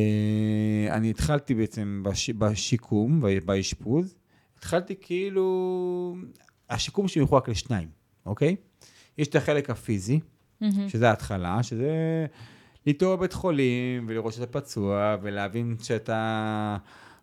[0.91, 4.15] אני התחלתי בעצם בש, בשיקום, באשפוז,
[4.57, 6.15] התחלתי כאילו,
[6.69, 7.87] השיקום שלי מחולק לשניים,
[8.25, 8.55] אוקיי?
[9.17, 10.19] יש את החלק הפיזי.
[10.87, 12.25] שזה ההתחלה, שזה
[12.85, 16.77] להתעורר בבית חולים, ולראות שאתה פצוע, ולהבין שאתה,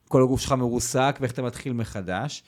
[0.08, 2.42] כל הגוף שלך מרוסק, ואיך אתה מתחיל מחדש.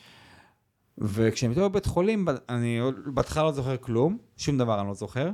[1.00, 5.30] וכשאני מתעורר בבית חולים, אני בהתחלה לא זוכר כלום, שום דבר אני לא זוכר.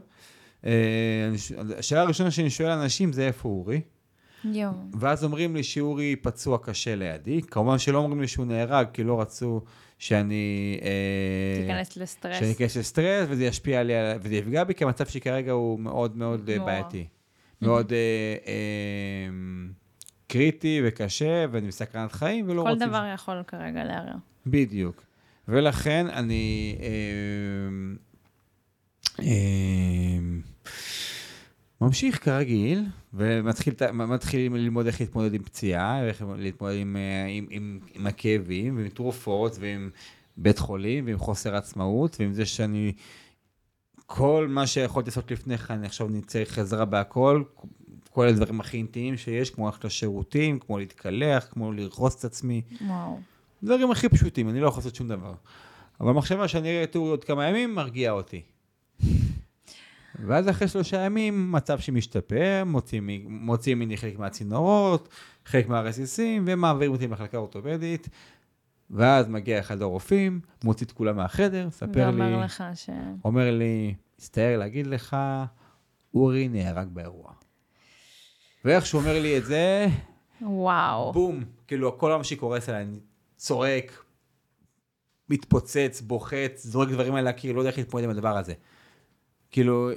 [0.66, 1.30] אה,
[1.78, 3.80] השאלה הראשונה שאני שואל אנשים זה איפה אורי?
[4.44, 4.72] יואו.
[4.98, 7.42] ואז אומרים לי שאורי פצוע קשה לידי.
[7.42, 9.60] כמובן שלא אומרים לי שהוא נהרג, כי לא רצו
[9.98, 10.78] שאני...
[10.82, 12.38] אה, תיכנס לסטרס.
[12.38, 16.16] שאני אכנס לסטרס, וזה ישפיע עלי, וזה יפגע בי, כי המצב שלי כרגע הוא מאוד
[16.16, 16.58] מאוד אה.
[16.58, 17.06] בעייתי.
[17.62, 17.98] מאוד אה,
[18.46, 19.28] אה,
[20.26, 22.88] קריטי וקשה, ואני בסכנת חיים, ולא כל רוצים...
[22.88, 24.16] דבר יכול כרגע לערער.
[24.46, 25.02] בדיוק.
[25.49, 26.76] ולכן אני...
[26.80, 27.97] אה,
[29.22, 30.18] אה,
[31.80, 32.84] ממשיך כרגיל,
[33.14, 38.88] ומתחיל ללמוד איך להתמודד עם פציעה, איך להתמודד עם, אה, עם, עם, עם הכאבים, ועם
[38.88, 39.90] תרופות, ועם
[40.36, 42.92] בית חולים, ועם חוסר עצמאות, ועם זה שאני...
[44.07, 47.42] כל מה שיכולתי לעשות לפני כן, אני עכשיו נצא חזרה בהכל,
[48.11, 52.62] כל הדברים הכי אינטימיים שיש, כמו ללכת לשירותים, כמו להתקלח, כמו לרחוץ את עצמי.
[52.80, 53.20] וואו.
[53.62, 55.34] דברים הכי פשוטים, אני לא יכול לעשות שום דבר.
[56.00, 58.42] אבל המחשבה שאני אראה טורי עוד כמה ימים, מרגיעה אותי.
[60.26, 65.09] ואז אחרי שלושה ימים, מצב שמשתפר, מוציאים, מוציאים ממני חלק מהצינורות,
[65.44, 68.09] חלק מהרסיסים, ומעבירים אותי למחלקה אורתופדית.
[68.90, 72.22] ואז מגיע אחד הרופאים, מוציא את כולם מהחדר, ספר לי...
[72.22, 72.90] ואומר לך ש...
[73.24, 75.16] אומר לי, מצטער להגיד לך,
[76.14, 77.32] אורי נהרג באירוע.
[78.64, 79.86] ואיך שהוא אומר לי את זה,
[80.40, 81.12] וואו.
[81.12, 82.86] בום, כאילו כל העולם שלי קורס עליי,
[83.37, 84.03] צורק,
[85.28, 88.55] מתפוצץ, בוחץ, זורק דברים עליי, כאילו לא יודע איך להתמודד עם הדבר הזה.
[89.51, 89.91] כאילו...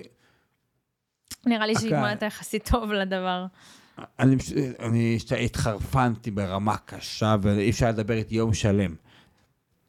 [1.46, 3.46] נראה לי שהתמודדת יחסית טוב לדבר.
[4.20, 4.36] אני,
[4.80, 8.96] אני התחרפנתי ברמה קשה, ואי אפשר לדבר איתי יום שלם.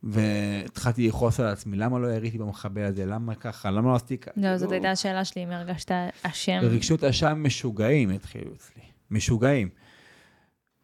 [0.03, 4.31] והתחלתי לכעוס על עצמי, למה לא יריתי במחבל הזה, למה ככה, למה לא עשיתי ככה?
[4.37, 5.91] לא, זאת הייתה השאלה שלי, אם הרגשת
[6.23, 6.59] אשם.
[6.63, 9.69] רגשות אשם משוגעים התחילו אצלי, משוגעים.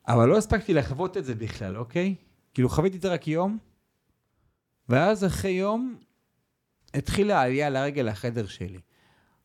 [0.08, 2.14] אבל לא הספקתי לחוות את זה בכלל, אוקיי?
[2.56, 3.58] כאילו חוויתי את זה רק יום,
[4.88, 5.96] ואז אחרי יום
[6.94, 8.78] התחילה העלייה לרגל לחדר שלי.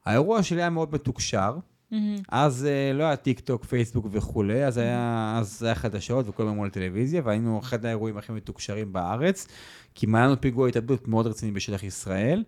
[0.06, 1.96] האירוע שלי היה מאוד מתוקשר, mm-hmm.
[2.30, 6.56] אז uh, לא היה טיק טוק, פייסבוק וכולי, אז היה, אז היה חדשות וכל מיני
[6.56, 9.48] מול טלוויזיה, והיינו אחד האירועים הכי מתוקשרים בארץ,
[9.96, 12.44] כי היה לנו פיגוע התאבדות מאוד רציני בשטח ישראל,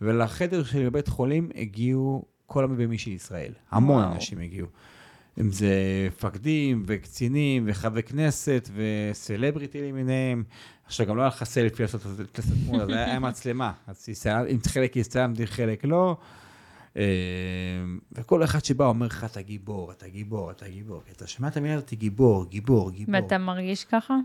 [0.00, 4.14] ולחדר שלי בבית חולים הגיעו כל המביאים של ישראל, המון וואו.
[4.14, 4.68] אנשים הגיעו.
[5.40, 5.72] אם זה
[6.08, 10.44] מפקדים וקצינים וחברי כנסת וסלבריטי למיניהם.
[10.86, 13.72] עכשיו, גם לא היה לך סלפי לעשות את התמונה, זה היה מצלמה.
[13.86, 14.08] אז
[14.50, 16.16] אם חלק הסתיימתי, חלק לא.
[16.96, 17.02] אה,
[18.12, 21.02] וכל אחד שבא אומר לך, אתה גיבור, אתה גיבור, אתה גיבור.
[21.12, 23.14] אתה שומע את המילה הזאת, גיבור, גיבור, גיבור.
[23.14, 24.16] ואתה מרגיש ככה?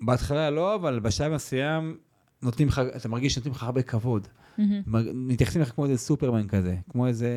[0.00, 1.96] בהתחלה לא, אבל בשלב מסוים
[2.42, 4.28] נותנים לך, אתה מרגיש שנותנים לך הרבה כבוד.
[5.14, 7.28] מתייחסים לך כמו איזה סופרמן כזה, כמו איזה...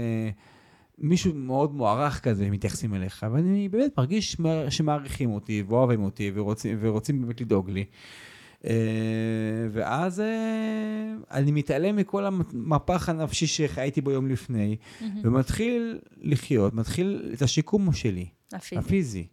[1.01, 4.37] מישהו מאוד מוערך כזה, מתייחסים אליך, ואני באמת מרגיש
[4.69, 7.85] שמעריכים אותי ואוהבים אותי ורוצים, ורוצים באמת לדאוג לי.
[8.65, 8.73] אה,
[9.71, 14.75] ואז אה, אני מתעלם מכל המפח הנפשי שחייתי בו יום לפני,
[15.23, 18.25] ומתחיל לחיות, מתחיל את השיקום שלי.
[18.53, 18.77] הפיזי.
[18.77, 19.27] הפיזי.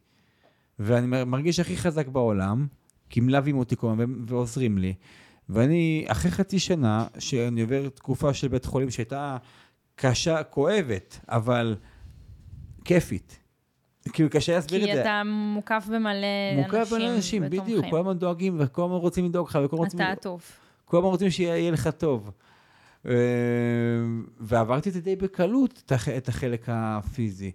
[0.79, 2.67] ואני מרגיש הכי חזק בעולם,
[3.11, 4.95] כי מלווים אותי כל הזמן ועוזרים לי.
[5.49, 9.37] ואני, אחרי חצי שנה, שאני עובר תקופה של בית חולים שהייתה
[10.01, 11.77] קשה, כואבת, אבל
[12.85, 13.39] כיפית.
[14.13, 14.93] כאילו, קשה להסביר את זה.
[14.93, 16.27] כי אתה מוקף במלא
[16.57, 16.79] אנשים.
[16.79, 17.87] מוקף במלא אנשים, בדיוק.
[17.91, 20.01] כל הזמן דואגים, וכל הזמן רוצים לדאוג לך, וכל הזמן רוצים...
[20.01, 20.43] אתה טוב.
[20.85, 22.31] כל הזמן רוצים שיהיה לך טוב.
[23.07, 23.13] אה,
[24.41, 27.53] ועברתי את זה די בקלות, את החלק הפיזי.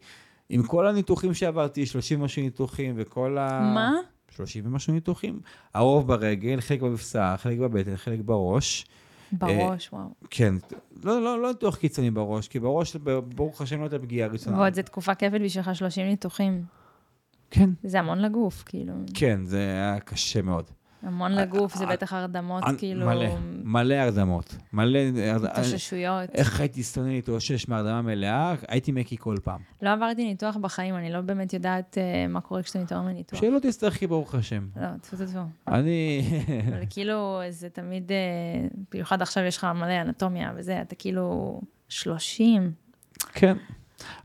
[0.50, 3.72] עם כל הניתוחים שעברתי, 30 ומשהו ניתוחים, וכל ה...
[3.76, 3.92] מה?
[4.36, 5.40] 30 ומשהו ניתוחים.
[5.74, 8.86] הרוב ברגל, חלק במפסע, חלק בבטן, חלק בראש.
[9.40, 10.08] בראש, וואו.
[10.30, 10.56] כן,
[11.04, 12.96] לא, לא, לא ניתוח קיצוני בראש, כי בראש,
[13.36, 14.58] ברוך השם, לא הייתה פגיעה ראשונה.
[14.58, 16.64] ועוד זו תקופה כיפת בשבילך 30 ניתוחים.
[17.52, 17.70] כן.
[17.84, 18.94] זה המון לגוף, כאילו.
[19.14, 20.72] כן, זה היה קשה מאוד.
[21.04, 23.06] המון לגוף, זה בטח הרדמות, כאילו...
[23.06, 23.26] מלא,
[23.64, 24.56] מלא הרדמות.
[24.74, 25.00] מלא...
[25.44, 26.30] התאוששויות.
[26.34, 29.60] איך הייתי שונא להתאושש מהרדמה מלאה, הייתי מקי כל פעם.
[29.82, 33.40] לא עברתי ניתוח בחיים, אני לא באמת יודעת אה, מה קורה כשאתה מתעורר מניתוח.
[33.40, 34.68] שלא תצטרכי, ברוך השם.
[34.76, 35.40] לא, טפו טפו.
[35.68, 36.22] אני...
[36.70, 38.18] אבל כאילו, זה תמיד, אה,
[38.92, 42.72] במיוחד עכשיו יש לך מלא אנטומיה וזה, אתה כאילו 30.
[43.34, 43.58] כן.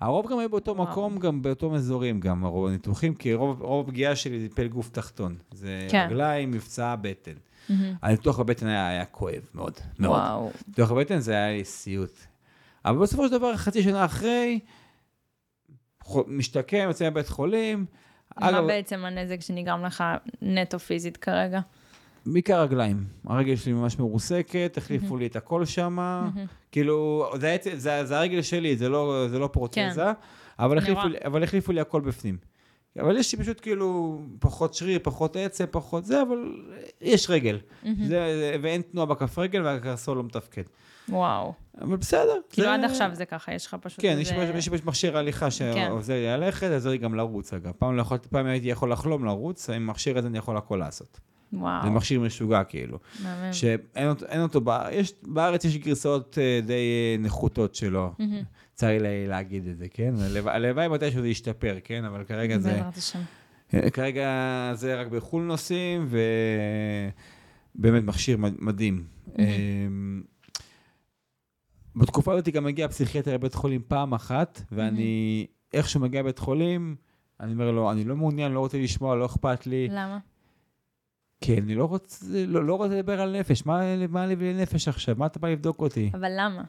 [0.00, 0.88] הרוב גם היו באותו וואו.
[0.90, 4.88] מקום, גם באותם אזורים, גם הרוב הניתוחים, כי רוב, רוב הפגיעה שלי זה פל גוף
[4.88, 5.36] תחתון.
[5.52, 6.06] זה כן.
[6.10, 7.32] רגליים, מבצע, בטן.
[7.32, 7.72] Mm-hmm.
[8.02, 10.16] הניתוח בבטן היה, היה כואב מאוד, מאוד.
[10.16, 10.50] וואו.
[10.68, 12.18] ניתוח בבטן זה היה לי סיוט.
[12.84, 14.60] אבל בסופו של דבר, חצי שנה אחרי,
[16.26, 17.86] משתקם, יוצא מבית חולים.
[18.36, 20.04] מה אגב, בעצם הנזק שנגרם לך
[20.42, 21.60] נטו פיזית כרגע?
[22.26, 23.04] בעיקר רגליים.
[23.24, 25.98] הרגל שלי ממש מרוסקת, החליפו לי את הכל שם.
[26.72, 30.12] כאילו, זה, זה, זה הרגל שלי, זה לא, זה לא פרוטזה, כן.
[30.58, 32.36] אבל, החליפו לי, אבל החליפו לי הכל בפנים.
[33.00, 36.54] אבל יש לי פשוט כאילו פחות שריר, פחות עצם, פחות זה, אבל
[37.00, 37.58] יש רגל.
[38.04, 40.62] זה, ואין תנועה בכף רגל והקרסול לא מתפקד.
[41.08, 41.52] וואו.
[41.80, 42.40] אבל בסדר.
[42.50, 42.74] כאילו זה...
[42.74, 44.34] עד עכשיו זה ככה, יש לך פשוט כן, איזה...
[44.34, 47.72] כן, יש מכשיר הליכה שעוזר לי ללכת, עוזר לי גם לרוץ אגב.
[47.78, 51.20] פעם, לא יכול, פעם הייתי יכול לחלום לרוץ, עם מכשיר הזה אני יכול הכל לעשות.
[51.52, 51.82] וואו.
[51.82, 52.98] זה מכשיר משוגע, כאילו.
[53.22, 53.52] מהמם.
[53.52, 54.26] שאין אותו,
[54.58, 58.14] אותו יש, בארץ יש גרסאות uh, די uh, נחותות שלו.
[58.74, 60.14] צר לי להגיד את זה, כן?
[60.46, 62.04] הלוואי מתישהו זה ישתפר, כן?
[62.04, 62.72] אבל כרגע זה...
[62.72, 63.20] בעזרת השם.
[63.74, 64.28] אה, כרגע
[64.74, 66.08] זה רק בחו"ל נוסעים,
[67.74, 69.04] ובאמת מכשיר מדהים.
[71.96, 76.96] בתקופה הזאת גם מגיע פסיכיאטר לבית חולים פעם אחת, ואני, איך שהוא מגיע לבית חולים,
[77.40, 79.88] אני אומר לו, אני לא מעוניין, לא רוצה לשמוע, לא אכפת לי.
[79.90, 80.18] למה?
[81.40, 85.14] כי אני לא רוצה, לא, לא רוצה לדבר על נפש, מה, מה לי ולנפש עכשיו?
[85.18, 86.10] מה אתה בא לבדוק אותי?
[86.14, 86.62] אבל למה?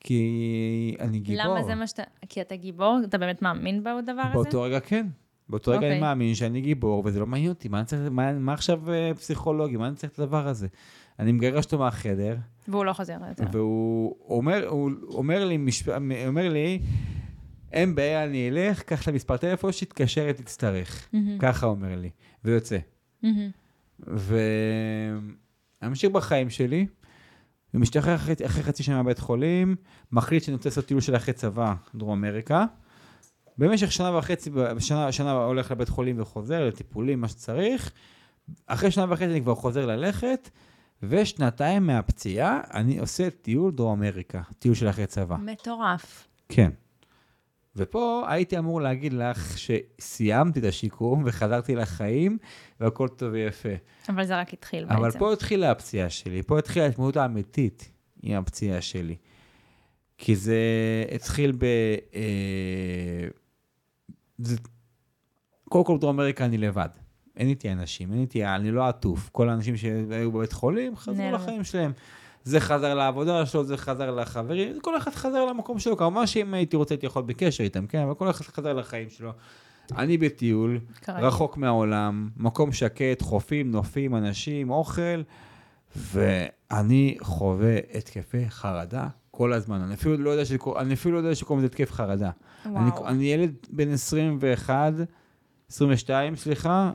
[0.00, 1.44] כי אני גיבור.
[1.44, 2.02] למה זה מה שאתה...
[2.28, 3.00] כי אתה גיבור?
[3.04, 4.34] אתה באמת מאמין בדבר הזה?
[4.34, 5.06] באותו רגע כן.
[5.48, 6.00] באותו רגע אני אוקיי.
[6.00, 7.68] מאמין שאני גיבור, וזה לא מעניין אותי.
[7.68, 9.76] מה, אני צריך, מה, מה עכשיו אה, פסיכולוגי?
[9.76, 10.66] מה אני צריך את הדבר הזה?
[11.18, 12.36] אני מגרש אותו מהחדר,
[12.68, 13.44] והוא לא חוזר יותר.
[13.52, 14.68] והוא אומר,
[15.08, 15.88] אומר לי, משפ...
[16.26, 16.80] אומר לי,
[17.72, 21.08] אין בעיה, אני אלך, קח את המספר טלפון, שיתקשר, תצטרך.
[21.12, 22.10] מהמם, ככה אומר לי,
[22.44, 22.78] ויוצא.
[23.22, 23.50] מהמם.
[24.06, 26.86] ואני בחיים שלי,
[27.74, 29.76] ומשתחרר אחרי, אחרי חצי שנה בבית חולים,
[30.12, 32.64] מחליט שאני רוצה לעשות טיול של אחרי צבא, דרום אמריקה.
[33.58, 37.92] במשך שנה וחצי, שנה, שנה הולך לבית חולים וחוזר לטיפולים, מה שצריך.
[38.66, 40.50] אחרי שנה וחצי אני כבר חוזר ללכת,
[41.02, 45.36] ושנתיים מהפציעה אני עושה טיול דרום אמריקה, טיול של אחרי צבא.
[45.36, 46.28] מטורף.
[46.48, 46.70] כן.
[47.76, 52.38] ופה הייתי אמור להגיד לך שסיימתי את השיקום וחזרתי לחיים
[52.80, 53.68] והכל טוב ויפה.
[54.08, 54.96] אבל זה רק התחיל בעצם.
[54.96, 57.90] אבל פה התחילה הפציעה שלי, פה התחילה ההתמודדות האמיתית
[58.22, 59.16] עם הפציעה שלי.
[60.18, 60.56] כי זה
[61.14, 61.64] התחיל ב...
[62.14, 63.28] אה,
[64.38, 64.56] זה...
[65.68, 66.88] קודם כל בדרום אמריקה אני לבד.
[67.36, 69.28] אין איתי אנשים, אין איתי, אני לא עטוף.
[69.32, 71.32] כל האנשים שהיו בבית חולים חזרו.
[71.32, 71.92] לחיים שלהם.
[72.44, 75.96] זה חזר לעבודה שלו, זה חזר לחברים, כל אחד חזר למקום שלו.
[75.96, 78.02] כמובן שאם הייתי רוצה הייתי יכול בקשר איתם, כן?
[78.02, 79.32] אבל כל אחד חזר לחיים שלו.
[79.98, 81.24] אני בטיול, כרגיל.
[81.24, 85.22] רחוק מהעולם, מקום שקט, חופים, נופים, אנשים, אוכל,
[85.96, 89.80] ואני חווה התקפי חרדה כל הזמן.
[89.80, 90.80] אני אפילו לא יודע, שקור...
[90.80, 92.30] אני אפילו לא יודע שקוראים לזה התקף חרדה.
[92.66, 93.08] אני, וואו.
[93.08, 94.92] אני ילד בן 21,
[95.70, 96.92] 22, סליחה,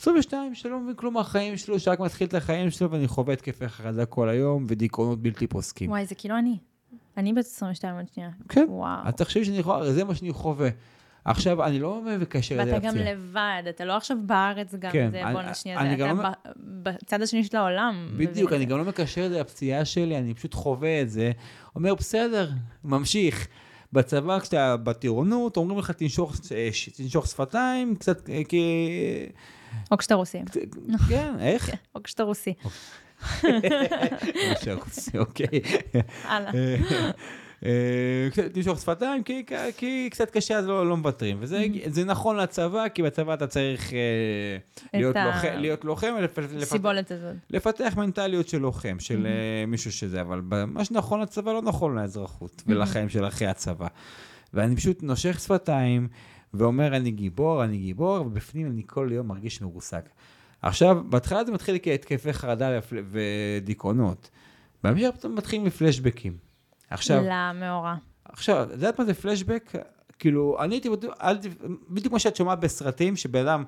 [0.00, 4.06] 22, שלא מבין כלום מהחיים שלו, שרק מתחיל את החיים שלו, ואני חווה התקפי חרדה
[4.06, 5.90] כל היום, ודיכאונות בלתי פוסקים.
[5.90, 6.58] וואי, זה כאילו אני.
[7.16, 8.30] אני בת 22 עוד שנייה.
[8.48, 9.08] כן, וואו.
[9.08, 10.68] את תחשבי שאני חווה, זה מה שאני חווה.
[11.24, 12.96] עכשיו, אני לא מקשר את זה ואתה גם.
[12.96, 15.42] לבד, אתה לא עכשיו בארץ גם, כן, זה בוא
[15.96, 18.08] גם אתה לא- בצד השני של העולם.
[18.16, 18.64] בדיוק, אני.
[18.64, 21.32] גם לא מקשר את זה לפציעה שלי, אני פשוט חווה את זה.
[21.76, 22.50] אומר, בסדר,
[22.84, 23.48] ממשיך.
[23.92, 28.86] בצבא, כשאתה בטירונות, אומרים לך, תנשוך, אה, תנשוך שפתיים, קצת, אה, כי...
[29.90, 30.38] או כשאתה רוסי.
[31.08, 31.70] כן, איך?
[31.94, 32.54] או כשאתה רוסי.
[34.52, 35.46] משה רוסי, אוקיי.
[36.24, 36.52] הלאה.
[36.54, 36.76] אה,
[37.64, 39.44] אה, קצת תנשוך שפתיים, כי-
[39.76, 41.36] כי קצת קשה, אז לא לא מוותרים.
[41.40, 43.98] וזה זה נכון לצבא, כי בצבא אתה צריך אה,
[44.94, 46.14] להיות ה- לוחם- להיות לוחם,
[46.64, 47.34] סיבולת הזאת.
[47.50, 49.26] לפתח מנטליות של לוחם, של
[49.66, 53.86] מישהו שזה, אבל מה שנכון לצבא לא נכון לאזרחות ולחיים של אחרי הצבא.
[54.54, 56.08] ואני פשוט נושך שפתיים
[56.54, 60.08] ואומר, אני גיבור, אני גיבור, ובפנים אני כל יום מרגיש מרוסק.
[60.62, 62.78] עכשיו, בהתחלה זה מתחיל כהתקפי חרדה
[63.10, 64.30] ודיכאונות.
[64.84, 66.36] בהמשך פתאום מתחילים מפלשבקים.
[66.90, 67.94] עכשיו, למאורע.
[68.24, 69.72] עכשיו, את יודעת מה זה פלשבק?
[70.18, 70.88] כאילו, אני הייתי
[71.88, 73.64] בדיוק כמו שאת שומעת בסרטים, שבן אדם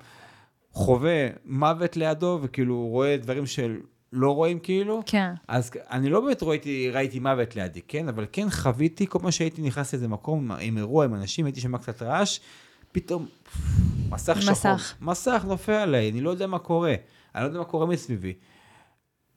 [0.71, 5.33] חווה מוות לידו, וכאילו הוא רואה דברים שלא רואים כאילו, כן.
[5.47, 8.07] אז אני לא באמת ראיתי, ראיתי מוות לידי, כן?
[8.07, 11.77] אבל כן חוויתי, כל פעם שהייתי נכנס לאיזה מקום עם אירוע, עם אנשים, הייתי שומע
[11.77, 12.39] קצת רעש,
[12.93, 13.25] פתאום
[14.09, 14.51] מסך שחור.
[14.51, 14.95] מסך.
[15.01, 16.95] מסך נופל עליי, אני לא יודע מה קורה.
[17.35, 18.33] אני לא יודע מה קורה מסביבי.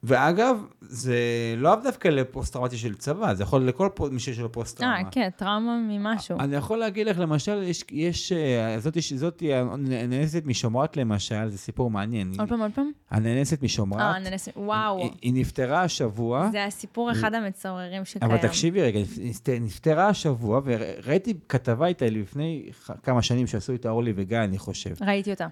[0.02, 1.16] ואגב, זה
[1.56, 4.98] לאו דווקא לפוסט-טראומטי של צבא, זה יכול לכל מי שיש לו פוסט-טראומה.
[4.98, 6.38] אה, כן, טראומה ממשהו.
[6.40, 9.42] אני יכול להגיד לך, למשל, יש, יש אה, זאת, זאת
[9.72, 12.32] הנאנסת משומרת למשל, זה סיפור מעניין.
[12.38, 12.90] עוד פעם, עוד פעם?
[13.10, 14.48] הנאנסת משומרת, אה, ננס...
[14.56, 14.98] וואו.
[14.98, 18.30] היא, היא נפטרה השבוע, זה הסיפור אחד המצוררים שקיים.
[18.30, 22.68] אבל תקשיבי רגע, נפט- נפטרה השבוע, וראיתי כתבה איתה לפני
[23.02, 24.94] כמה שנים שעשו איתה אורלי וגיא, אני חושב.
[25.00, 25.46] ראיתי אותה.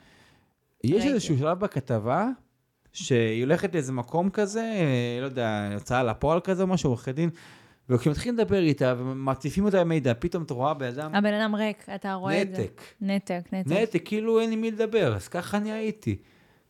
[0.85, 1.09] יש ראיתי.
[1.09, 2.29] איזשהו שלב בכתבה,
[2.95, 7.31] שהיא הולכת לאיזה מקום כזה, אה, לא יודע, הוצאה לפועל כזה או משהו, עורכי דין,
[7.89, 12.15] וכשמתחילים לדבר איתה ומציפים אותה במידע, פתאום את רואה בן אדם הבן אדם ריק, אתה
[12.15, 12.63] רואה את זה.
[12.63, 12.83] נתק.
[13.01, 13.71] נתק, נתק.
[13.71, 16.17] נתק, כאילו אין עם מי לדבר, אז ככה אני הייתי.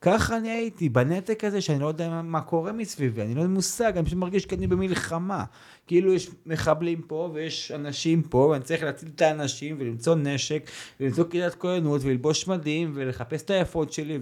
[0.04, 3.54] ככה אני הייתי, בנתק הזה שאני לא יודע מה, מה קורה מסביבי, אני לא יודע
[3.54, 5.44] מושג, אני פשוט מרגיש כאילו במלחמה.
[5.86, 11.24] כאילו יש מחבלים פה ויש אנשים פה, ואני צריך להציל את האנשים ולמצוא נשק, ולמצוא
[11.30, 14.18] כיתת כהנות וללבוש מדים ולחפש את היפות שלי,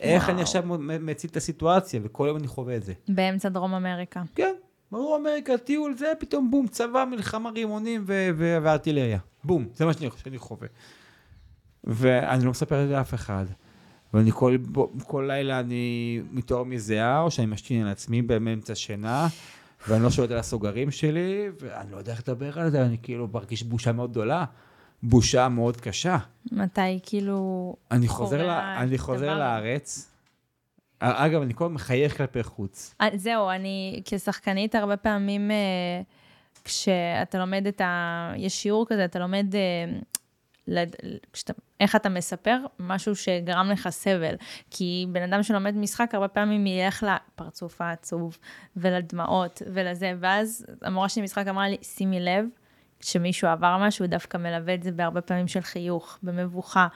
[0.00, 0.30] ואיך.
[0.30, 0.62] אני עכשיו
[1.00, 2.92] מציל את הסיטואציה, וכל יום אני חווה את זה.
[3.08, 4.22] באמצע דרום אמריקה.
[4.34, 4.54] כן,
[4.92, 9.18] ברור אמריקה, טיול, זה פתאום בום, צבא, מלחמה, רימונים ו- ו- וארטילריה.
[9.44, 10.68] בום, זה מה שאני, שאני חווה.
[11.84, 13.44] ואני לא מספר את זה לאף אחד.
[14.14, 14.56] ואני כל,
[15.04, 19.28] כל לילה אני מתעורר מזיעה, או שאני משתין על עצמי באמצע שינה,
[19.88, 23.28] ואני לא שולט על הסוגרים שלי, ואני לא יודע איך לדבר על זה, אני כאילו
[23.32, 24.44] מרגיש בושה מאוד גדולה,
[25.02, 26.18] בושה מאוד קשה.
[26.52, 27.76] מתי כאילו...
[27.90, 29.38] אני חוזר, קורה לה, אני חוזר?
[29.38, 30.10] לארץ,
[31.00, 32.94] אגב, אני כל הזמן מחייך כלפי חוץ.
[33.00, 35.56] אה, זהו, אני כשחקנית הרבה פעמים, אה,
[36.64, 38.32] כשאתה לומד את ה...
[38.36, 39.98] יש שיעור כזה, אתה לומד אה.
[41.32, 41.52] כשאתה...
[41.80, 44.34] איך אתה מספר משהו שגרם לך סבל.
[44.70, 48.38] כי בן אדם שלומד משחק, הרבה פעמים ילך לפרצוף העצוב,
[48.76, 52.44] ולדמעות, ולזה, ואז המורה שלי משחק אמרה לי, שימי לב,
[53.00, 56.86] שמישהו עבר משהו, דווקא מלווה את זה בהרבה פעמים של חיוך, במבוכה,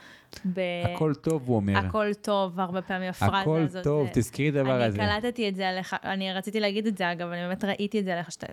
[0.55, 0.61] ב...
[0.95, 1.77] הכל טוב, הוא אומר.
[1.79, 3.85] הכל טוב, הרבה פעמים הפרזה הכל הזאת.
[3.85, 5.03] טוב, זה- תזכרי את הדבר הזה.
[5.03, 8.05] אני קלטתי את זה עליך, אני רציתי להגיד את זה, אגב, אני באמת ראיתי את
[8.05, 8.47] זה עליך, שאתה...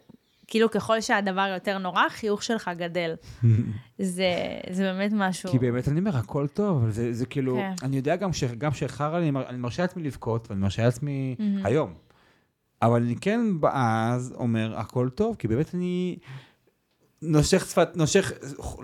[0.47, 3.15] כאילו, ככל שהדבר יותר נורא, החיוך שלך גדל.
[3.99, 4.29] זה,
[4.71, 5.51] זה באמת משהו...
[5.51, 7.73] כי באמת אני אומר, הכל טוב, אבל זה, זה כאילו, כן.
[7.85, 11.35] אני יודע גם שגם שחרא לי, אני מר- אני מרשה לעצמי לבכות, ואני מרשה לעצמי.
[11.63, 11.93] היום.
[12.81, 13.39] אבל אני כן
[13.71, 16.17] אז אומר, הכל טוב, כי באמת אני
[17.21, 18.31] נושך שפת, נושך,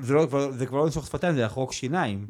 [0.01, 2.25] זה, לא, זה כבר לא נושך שפתיים, זה לחרוק שיניים.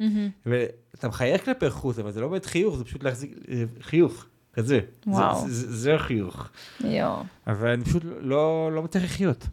[0.46, 3.34] ואתה מחייך כלפי חוץ, אבל זה לא באמת חיוך, זה פשוט להחזיק,
[3.80, 4.80] חיוך, כזה.
[5.06, 5.48] וואו.
[5.48, 6.48] זה, זה, זה החיוך.
[6.80, 7.22] יואו.
[7.46, 9.46] אבל אני פשוט לא, לא מצליח לחיות.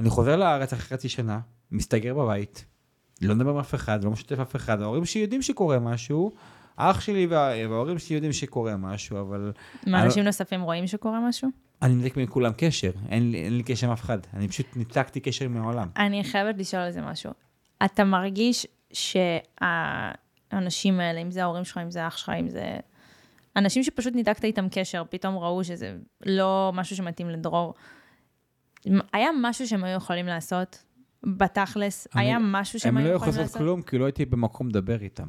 [0.00, 2.64] אני חוזר לארץ אחרי חצי שנה, מסתגר בבית,
[3.22, 6.32] לא מדבר עם אף אחד, לא משתף אף אחד, ההורים שלי יודעים שקורה משהו,
[6.76, 9.52] אח שלי וה- וההורים שלי יודעים שקורה משהו, אבל
[9.86, 11.48] מה, אנשים נוספים רואים שקורה משהו?
[11.82, 15.20] אני מנתק מכולם קשר, אין לי, אין לי קשר עם אף אחד, אני פשוט ניתקתי
[15.20, 15.88] קשר עם העולם.
[15.96, 17.32] אני חייבת לשאול על זה משהו.
[17.84, 19.70] אתה מרגיש שהאנשים
[21.00, 22.76] האלה, אם זה ההורים שלך, אם זה אח שלך, אם זה...
[23.60, 25.96] אנשים שפשוט ניתקת איתם קשר, פתאום ראו שזה
[26.26, 27.74] לא משהו שמתאים לדרור.
[29.12, 30.84] היה משהו שהם היו יכולים לעשות?
[31.22, 33.66] בתכלס, אני- היה משהו שהם הם לא היו יכולים יכולים לעשות לעשות?
[33.66, 35.28] כלום, כי לא הייתי במקום לדבר איתם.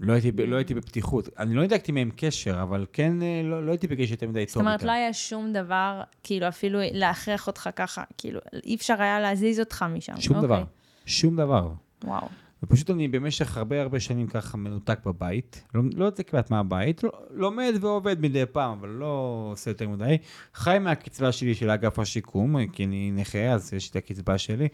[0.00, 1.28] לא הייתי, לא הייתי בפתיחות.
[1.38, 4.52] אני לא ניתקתי מהם קשר, אבל כן, אה, לא, לא הייתי בקשר יותר מדי טוב
[4.52, 4.86] זאת אומרת, איתם.
[4.86, 9.84] לא היה שום דבר, כאילו, אפילו להכריח אותך ככה, כאילו, אי אפשר היה להזיז אותך
[9.94, 10.20] משם.
[10.20, 10.46] שום אוקיי.
[10.46, 10.64] דבר.
[11.06, 11.72] שום דבר.
[12.04, 12.28] וואו.
[12.62, 17.10] ופשוט אני במשך הרבה הרבה שנים ככה מנותק בבית, לא, לא יוצא כמעט מהבית, לא,
[17.30, 20.18] לומד ועובד מדי פעם, אבל לא עושה יותר מדי.
[20.54, 24.68] חי מהקצבה שלי של אגף השיקום, כי אני נכה, אז יש את הקצבה שלי,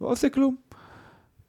[0.00, 0.56] לא עושה כלום.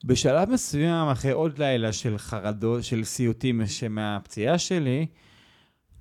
[0.05, 5.05] בשלב מסוים, אחרי עוד לילה של חרדות, של סיוטים מהפציעה שלי,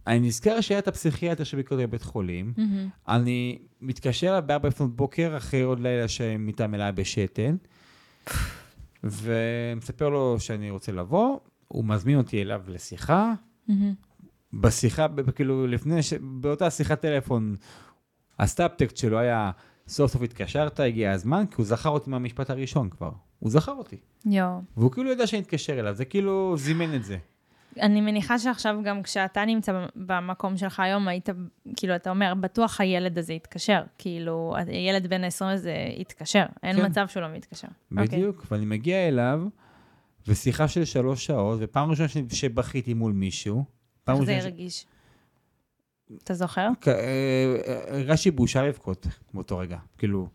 [0.06, 2.88] אני נזכר שהיה את הפסיכיאטר שביקר אותי בבית חולים, מהמם.
[3.08, 7.56] אני מתקשר אליו בארבע לפנות בוקר, אחרי עוד לילה שמיטה מלאה בשתן,
[9.04, 11.38] ומספר לו שאני רוצה לבוא,
[11.68, 13.32] הוא מזמין אותי אליו לשיחה.
[14.52, 16.12] בשיחה, כאילו, לפני, ש...
[16.20, 17.56] באותה שיחת טלפון,
[18.38, 19.50] הסטאפטקסט שלו היה,
[19.88, 23.10] סוף סוף התקשרת, הגיע הזמן, כי הוא זכר אותי מהמשפט הראשון כבר.
[23.38, 23.96] הוא זכר אותי.
[24.26, 24.60] יואו.
[24.76, 27.18] והוא כאילו ידע שאני אתקשר אליו, זה כאילו זימן את זה.
[27.80, 31.28] אני מניחה שעכשיו גם כשאתה נמצא במקום שלך היום, היית,
[31.76, 33.82] כאילו, אתה אומר, בטוח הילד הזה יתקשר.
[33.98, 36.44] כאילו, הילד בן ה-20 הזה יתקשר.
[36.62, 36.86] אין כן.
[36.86, 37.68] מצב שהוא לא מתקשר.
[37.90, 38.06] אוקיי.
[38.06, 39.42] בדיוק, ואני מגיע אליו,
[40.28, 43.64] ושיחה של שלוש שעות, ופעם ראשונה שבכיתי מול מישהו.
[44.04, 44.86] פעם איך זה ראשונה ש- הרגיש?
[46.24, 46.68] אתה זוכר?
[46.80, 46.94] כ- אה,
[47.68, 50.28] אה, הרגשתי בושה לבכות באותו רגע, כאילו,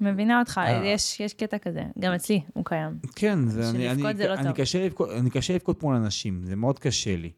[0.00, 0.86] מבינה אותך, אה.
[0.86, 1.82] יש, יש קטע כזה.
[1.98, 2.98] גם אצלי הוא קיים.
[3.16, 4.52] כן, זה, אני, אני, זה לא אני.
[4.54, 7.30] קשה לבכות, אני קשה לבכות מול אנשים, זה מאוד קשה לי.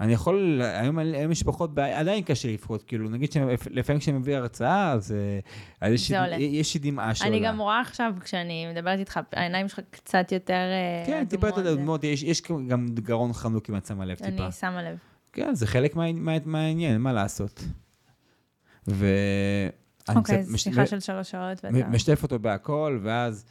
[0.00, 4.36] אני יכול, היום, היום יש פחות בעיה, עדיין קשה לבכות, כאילו, נגיד שלפעמים כשאני מביא
[4.36, 5.38] הרצאה, אז, אה,
[5.80, 6.36] אז יש, עולה.
[6.36, 7.36] יש דמעה שעולה.
[7.36, 11.72] אני גם רואה עכשיו, כשאני מדברת איתך, העיניים שלך קצת יותר אה, כן, טיפה יותר
[11.72, 14.44] אדומות, יש, יש גם גרון חנוק אם את שמה לב טיפה.
[14.44, 14.98] אני שמה לב.
[15.32, 17.64] כן, זה חלק מה, מה, מהעניין, מה לעשות.
[18.88, 19.06] ו...
[20.08, 21.88] אוקיי, מש- שיחה של שלוש שעות, ואתה...
[21.88, 23.44] משתף אותו בהכל, ואז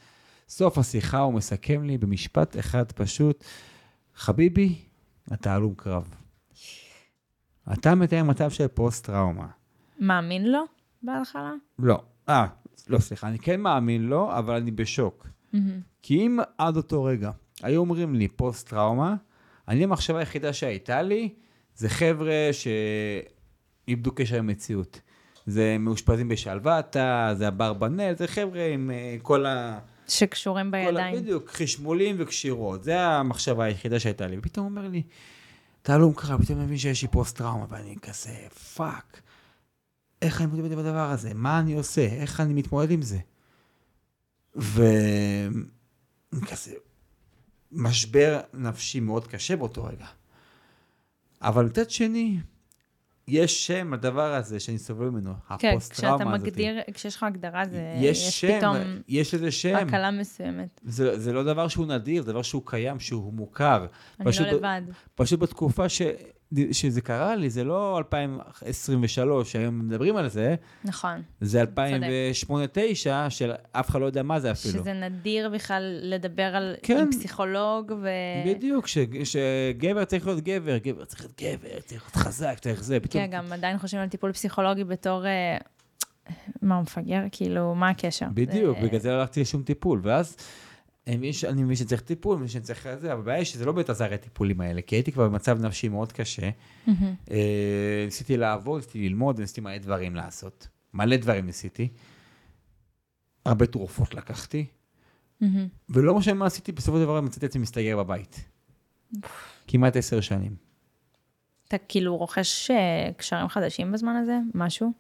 [0.49, 3.43] סוף השיחה הוא מסכם לי במשפט אחד פשוט,
[4.15, 4.75] חביבי,
[5.33, 6.13] אתה הלום קרב.
[7.73, 9.47] אתה מתאר מצב של פוסט-טראומה.
[9.99, 10.59] מאמין לו
[11.03, 11.51] בהתחלה?
[11.79, 12.47] לא, אה,
[12.87, 15.27] לא, סליחה, אני כן מאמין לו, אבל אני בשוק.
[15.53, 15.79] מהמם.
[16.01, 17.31] כי אם עד אותו רגע
[17.63, 19.15] היו אומרים לי פוסט-טראומה,
[19.67, 21.33] אני המחשבה היחידה שהייתה לי,
[21.75, 25.01] זה חבר'ה שאיבדו קשר עם מציאות.
[25.45, 29.79] זה מאושפזים בשלוותה, זה אברבנל, זה חבר'ה עם אה, כל ה...
[30.07, 31.15] שקשורים כל בידיים.
[31.15, 32.83] בדיוק, חשמולים וקשירות.
[32.83, 34.37] זה המחשבה היחידה שהייתה לי.
[34.37, 35.03] ופתאום אומר לי,
[35.81, 38.33] אתה הלום קרב, פתאום מבין שיש לי פוסט-טראומה, ואני כזה,
[38.75, 39.21] fuck.
[40.21, 41.33] איך אני מתמודד עם הדבר הזה?
[41.33, 42.05] מה אני עושה?
[42.05, 43.17] איך אני מתמודד עם זה?
[44.55, 44.83] ו...
[46.47, 46.73] כזה,
[47.71, 50.05] משבר נפשי מאוד קשה באותו רגע.
[51.41, 52.39] אבל מצד שני,
[53.27, 56.47] יש שם לדבר הזה שאני סובל ממנו, כן, הפוסט-טראומה כשאתה הזאת.
[56.47, 57.93] מגדיר, כשיש לך הגדרה, זה...
[57.97, 59.75] יש שם, פתאום יש לזה שם.
[59.75, 60.79] הקלה מסוימת.
[60.83, 63.85] זה, זה לא דבר שהוא נדיר, זה דבר שהוא קיים, שהוא מוכר.
[64.19, 64.81] אני פשוט לא לבד.
[65.15, 66.01] פשוט בתקופה ש...
[66.71, 71.21] שזה קרה לי, זה לא 2023, שהיום מדברים על זה, נכון.
[71.41, 71.65] זה 2008-2009,
[73.29, 74.73] של אף אחד לא יודע מה זה אפילו.
[74.79, 76.75] שזה נדיר בכלל לדבר על...
[76.83, 76.97] כן.
[76.97, 78.07] עם פסיכולוג ו...
[78.45, 78.97] בדיוק, ש...
[79.23, 83.23] שגבר צריך להיות גבר, גבר צריך להיות גבר, צריך להיות חזק, צריך זה, פתאום...
[83.23, 85.25] כן, גם עדיין חושבים על טיפול פסיכולוגי בתור...
[85.25, 85.57] אה,
[86.61, 87.21] מה, הוא מפגר?
[87.31, 88.25] כאילו, מה הקשר?
[88.33, 90.37] בדיוק, זה- בגלל זה לא הלכתי לשום טיפול, ואז
[91.07, 93.89] אני מבין שצריך טיפול, אני מבין שאני צריך זה, אבל הבעיה היא שזה לא באמת
[93.89, 96.49] עזר הטיפולים האלה, כי הייתי כבר במצב נפשי מאוד קשה.
[97.31, 100.67] אה, ניסיתי לעבוד, ניסיתי ללמוד, ניסיתי מלא דברים לעשות.
[100.93, 101.89] מלא דברים ניסיתי.
[103.45, 104.65] הרבה תרופות לקחתי.
[105.89, 108.49] ולא משנה מה עשיתי, בסופו של דבר מצאתי עצמי מסתגר בבית.
[109.67, 110.55] כמעט עשר שנים.
[111.67, 114.37] אתה כאילו רוכש אה, קשרים חדשים בזמן הזה?
[114.53, 114.91] משהו?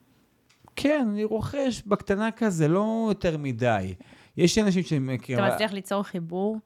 [0.75, 3.93] כן, אני רוכש בקטנה כזה, לא יותר מדי.
[4.37, 5.45] יש אנשים שאני מכיר...
[5.45, 6.57] אתה מצליח ליצור חיבור?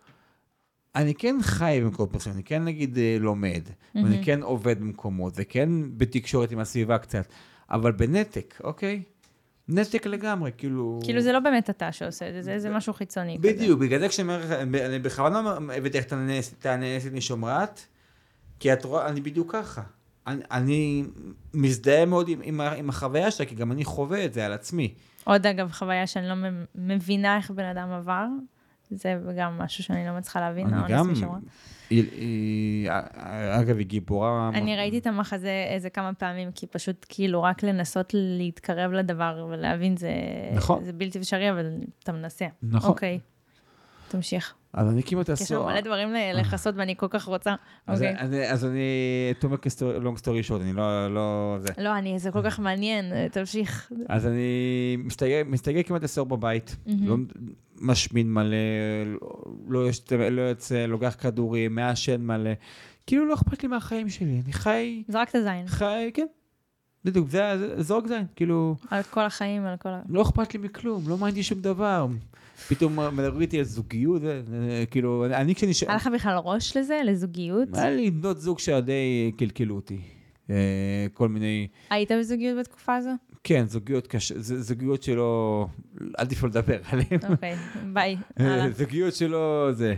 [0.95, 3.61] אני כן חי במקומות מסוימים, אני כן נגיד אה, לומד,
[3.95, 4.11] מהמם.
[4.11, 7.25] ואני כן עובד במקומות, וכן בתקשורת עם הסביבה קצת,
[7.69, 9.01] אבל בנתק, אוקיי?
[9.67, 10.99] נתק לגמרי, כאילו...
[11.03, 13.37] כאילו זה לא באמת אתה שעושה את זה, זה- זה משהו חיצוני.
[13.39, 13.53] כזה.
[13.53, 15.39] בדיוק, בגלל זה כשאני אומר לך, אני בכוונה
[15.77, 16.11] הבאתי את
[16.65, 17.81] הנאנסת משומרת,
[18.59, 19.81] כי את רואה, אני בדיוק ככה.
[20.27, 21.03] אני, אני
[21.53, 24.93] מזדהה מאוד עם, עם, עם החוויה שלה, כי גם אני חווה את זה על עצמי.
[25.25, 26.35] עוד אגב, חוויה שאני לא
[26.75, 28.25] מבינה איך בן אדם עבר,
[28.91, 31.29] זה גם משהו שאני לא מצליחה להבין, אני האונס גם...
[31.89, 32.89] היא, היא,
[33.61, 34.49] אגב, היא גיבורה...
[34.53, 39.97] אני ראיתי את המחזה איזה כמה פעמים, כי פשוט כאילו רק לנסות להתקרב לדבר ולהבין
[39.97, 40.11] זה,
[40.55, 40.83] נכון.
[40.83, 41.65] זה בלתי אפשרי, אבל
[42.03, 42.45] אתה מנסה.
[42.63, 42.89] נכון.
[42.89, 43.19] אוקיי,
[44.07, 44.53] תמשיך.
[44.75, 45.65] אז אני כמעט כי יש לנו.
[45.65, 47.55] מלא דברים ל- לכסות ואני כל כך רוצה.
[47.87, 48.15] אז, אוקיי.
[48.19, 48.79] אני, אז אני,
[49.39, 49.57] תומר
[49.99, 51.67] כלונג סטורי שוט, אני לא, לא, זה.
[51.77, 53.91] לא, אני, זה כל כך מעניין, תמשיך.
[54.09, 54.43] אז אני
[54.99, 56.75] מסתגר, מסתגר כמעט עשור בבית.
[57.01, 57.15] לא
[57.81, 58.57] משמין מלא,
[59.05, 59.19] לא,
[59.67, 62.51] לא, יוצא, לא יוצא, לוקח כדורים, מעשן מלא.
[63.07, 65.67] כאילו לא אכפת לי מהחיים שלי, אני חי, זרק את הזין.
[65.67, 66.25] חי, כן.
[67.05, 70.01] בדיוק, זה, זה זורק זין, כאילו, על כל החיים, על כל ה...
[70.09, 72.07] לא אכפת לי מכלום, לא מעניין שום דבר.
[72.67, 74.21] פתאום מדברים איתי על זוגיות,
[74.91, 75.73] כאילו, אני כשאני...
[75.73, 77.67] ש- היה לך בכלל ראש לזה, לזוגיות?
[77.73, 79.99] היה לי בנות זוג שדי קלקלו אותי.
[80.49, 80.55] אה,
[81.13, 81.67] כל מיני...
[81.89, 83.09] היית בזוגיות בתקופה הזו?
[83.43, 85.67] כן, זוגיות קשה, זוגיות שלא...
[86.17, 87.19] עדיף לא לדבר עליהן.
[87.29, 87.55] אוקיי,
[87.93, 88.17] ביי.
[88.37, 88.69] הלאה.
[88.71, 89.69] זוגיות שלא...
[89.71, 89.95] זה...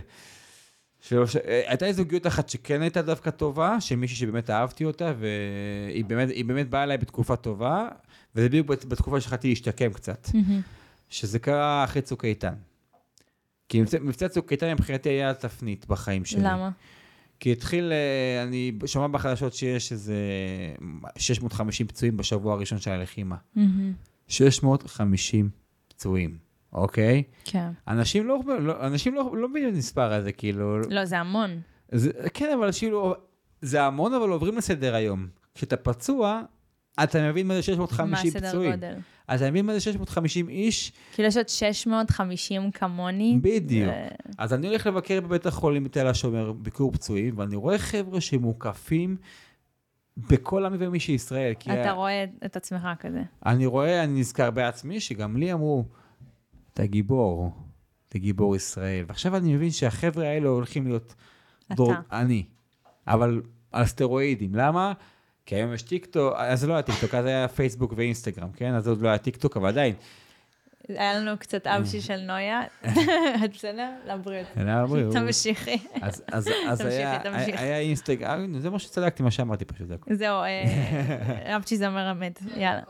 [1.00, 1.36] שלא, ש...
[1.36, 6.04] אה, הייתה לי זוגיות אחת שכן הייתה דווקא טובה, של מישהי שבאמת אהבתי אותה, והיא
[6.04, 7.88] באמת, באמת באה אליי בתקופה טובה,
[8.34, 10.60] וזה בדיוק בת- בתקופה שהתחלתי להשתקם קצת, מהמם.
[11.08, 12.54] שזה קרה אחרי צוק איתן.
[13.68, 16.40] כי מבצע, מבצע צוק איתן מבחינתי היה תפנית בחיים שלי.
[16.42, 16.70] למה?
[17.40, 20.16] כי התחיל, אה, אני שומע בחדשות שיש איזה
[21.16, 23.36] 650 פצועים בשבוע הראשון של הלחימה.
[23.54, 23.92] מהמם.
[24.28, 25.50] 650
[25.88, 26.38] פצועים,
[26.72, 27.22] אוקיי?
[27.44, 27.68] כן.
[27.88, 30.78] אנשים לא, לא, אנשים לא, לא מבינים את המספר הזה, כאילו...
[30.80, 31.60] לא, זה המון.
[31.92, 33.14] זה, כן, אבל כאילו,
[33.62, 35.26] זה המון, אבל עוברים לסדר היום.
[35.54, 36.42] כשאתה פצוע,
[37.02, 38.72] אתה מבין מה זה 650 מה פצועים.
[38.72, 39.00] סדר גודל?
[39.28, 40.92] אז אתה מבין מה זה 650 איש?
[41.12, 43.38] כאילו יש עוד 650 כמוני.
[43.42, 43.90] בדיוק.
[43.92, 44.08] ו-
[44.38, 49.16] אז אני הולך לבקר בבית החולים בתל השומר, ביקור פצועים, ואני רואה חבר'ה שמוקפים
[50.16, 51.52] בכל עמי ומי שישראל.
[51.62, 53.22] אתה ה- רואה את עצמך כזה.
[53.46, 55.84] אני רואה, אני נזכר בעצמי, שגם לי אמרו,
[56.78, 57.50] אתה גיבור,
[58.08, 59.04] אתה גיבור ישראל.
[59.08, 61.14] ועכשיו אני מבין שהחבר'ה האלה הולכים להיות...
[61.72, 61.82] אתה.
[62.12, 62.44] אני.
[63.06, 64.54] אבל על סטרואידים.
[64.54, 64.92] למה?
[65.46, 68.74] כי היום יש טיקטוק, אז לא היה טיקטוק, אז היה פייסבוק ואינסטגרם, כן?
[68.74, 69.94] אז עוד לא היה טיקטוק, אבל עדיין.
[70.88, 72.62] היה לנו קצת אפצ'י של נויה.
[73.44, 73.90] את בסדר?
[74.06, 74.46] לבריאות.
[74.56, 75.14] היה בריאות.
[75.16, 75.78] תמשיכי.
[76.00, 76.22] אז,
[77.44, 79.88] היה, אינסטגרם, זה מה שצדקתי, מה שאמרתי פשוט.
[79.88, 79.96] זה.
[80.12, 82.40] זהו, אה, אפצ'י זה אומר אמת.
[82.56, 82.82] יאללה.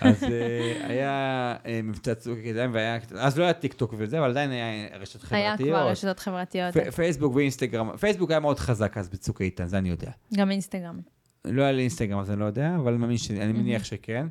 [0.00, 4.30] אז אה, היה אה, מבצע צוק איתן, והיה, אז לא היה טיק טוק וזה, אבל
[4.30, 5.68] עדיין היה היה חברתיות.
[5.68, 6.74] כבר רשתות חברתיות.
[6.94, 10.10] פייסבוק ואינסטגרם, פייסבוק היה מאוד חזק אז בצוק איתן, זה אני יודע.
[10.34, 11.00] גם אינסטגרם.
[11.44, 12.94] לא היה לי אינסטגרם, אז אני לא יודע, אבל
[13.40, 14.26] אני מניח שכן.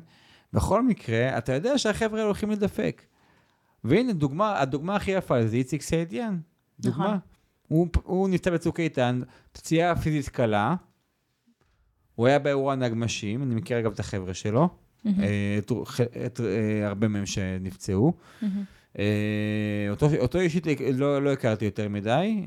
[0.52, 3.02] בכל מקרה, אתה יודע שהחבר'ה הולכים לדפק.
[3.84, 6.38] והנה, דוגמה, הדוגמה הכי יפה זה איציק סעידיאן.
[6.80, 7.04] דוגמה.
[7.04, 7.18] נכון.
[7.68, 9.20] הוא, הוא נפצע בצוק איתן,
[9.52, 10.74] פציעה פיזית קלה.
[12.14, 14.68] הוא היה באירוע נגמשים, אני מכיר אגב את החבר'ה שלו.
[15.06, 15.72] אה, את,
[16.26, 18.12] את, אה, הרבה מהם שנפצעו.
[18.98, 22.46] אה, אותו, אותו אישית לא, לא הכרתי יותר מדי,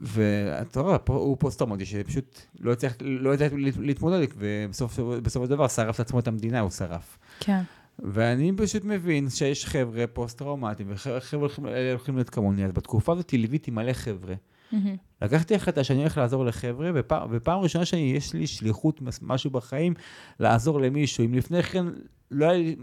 [0.00, 3.32] ואתה רואה, הוא פוסט-טראומטי שפשוט לא הצליח, לא
[3.78, 7.18] להתמודד, ובסופו של דבר שרף לעצמו את המדינה, הוא שרף.
[7.40, 7.60] כן.
[7.98, 11.48] ואני פשוט מבין שיש חבר'ה פוסט-טראומטיים, וחבר'ה
[11.90, 14.34] הולכים להיות כמוני, אז בתקופה הזאת ליוויתי מלא חבר'ה.
[14.72, 14.96] מהמם.
[15.22, 19.94] לקחתי החלטה שאני הולך לעזור לחבר'ה, ופעם, ופעם ראשונה שיש לי שליחות, משהו בחיים,
[20.40, 21.24] לעזור למישהו.
[21.24, 21.84] אם לפני כן
[22.30, 22.76] לא היה לי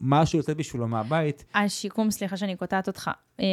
[0.00, 3.46] משהו יוצא בשבילו מהבית, השיקום, סליחה שאני קוטעת אותך, אה,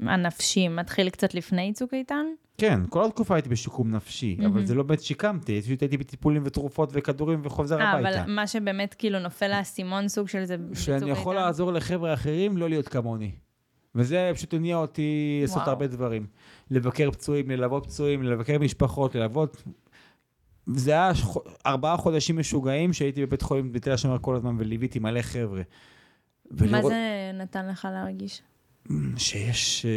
[0.00, 2.26] הנפשי מתחיל קצת לפני צוק איתן?
[2.58, 4.52] כן, כל התקופה הייתי בשיקום נפשי, מהמם.
[4.52, 8.22] אבל זה לא באמת שיקמתי, פשוט הייתי בטיפולים ותרופות וכדורים וחוזר אה, הביתה.
[8.22, 11.46] אבל מה שבאמת כאילו נופל האסימון סוג של זה בצוק שאני יכול איתן?
[11.46, 13.30] לעזור לחבר'ה אחרים לא להיות כמוני.
[13.94, 15.68] וזה פשוט הניע אותי לעשות.
[15.68, 16.26] הרבה דברים.
[16.70, 19.62] לבקר פצועים, ללוות פצועים, לבקר משפחות, ללוות...
[20.66, 21.12] זה היה.
[21.66, 25.62] ארבעה חודשים משוגעים שהייתי בבית חולים בתל השומר כל הזמן וליוויתי מלא חבר'ה.
[26.50, 26.82] ולראות...
[26.82, 28.42] מה זה נתן לך להרגיש?
[29.16, 29.90] שיש אה,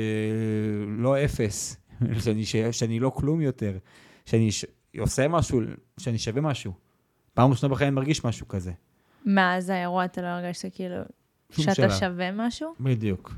[0.88, 1.78] לא אפס,
[2.24, 2.46] שאני.
[2.72, 3.78] שאני לא כלום יותר,
[4.26, 4.66] שאני ש...
[5.00, 5.62] עושה משהו,
[5.98, 6.74] שאני שווה משהו.
[7.34, 8.72] פעם ראשונה בחיים אני מרגיש משהו כזה.
[9.26, 10.96] מאז האירוע אתה לא הרגשת כאילו
[11.52, 11.90] שאתה שלה.
[11.92, 12.74] שווה משהו?
[12.80, 13.34] בדיוק.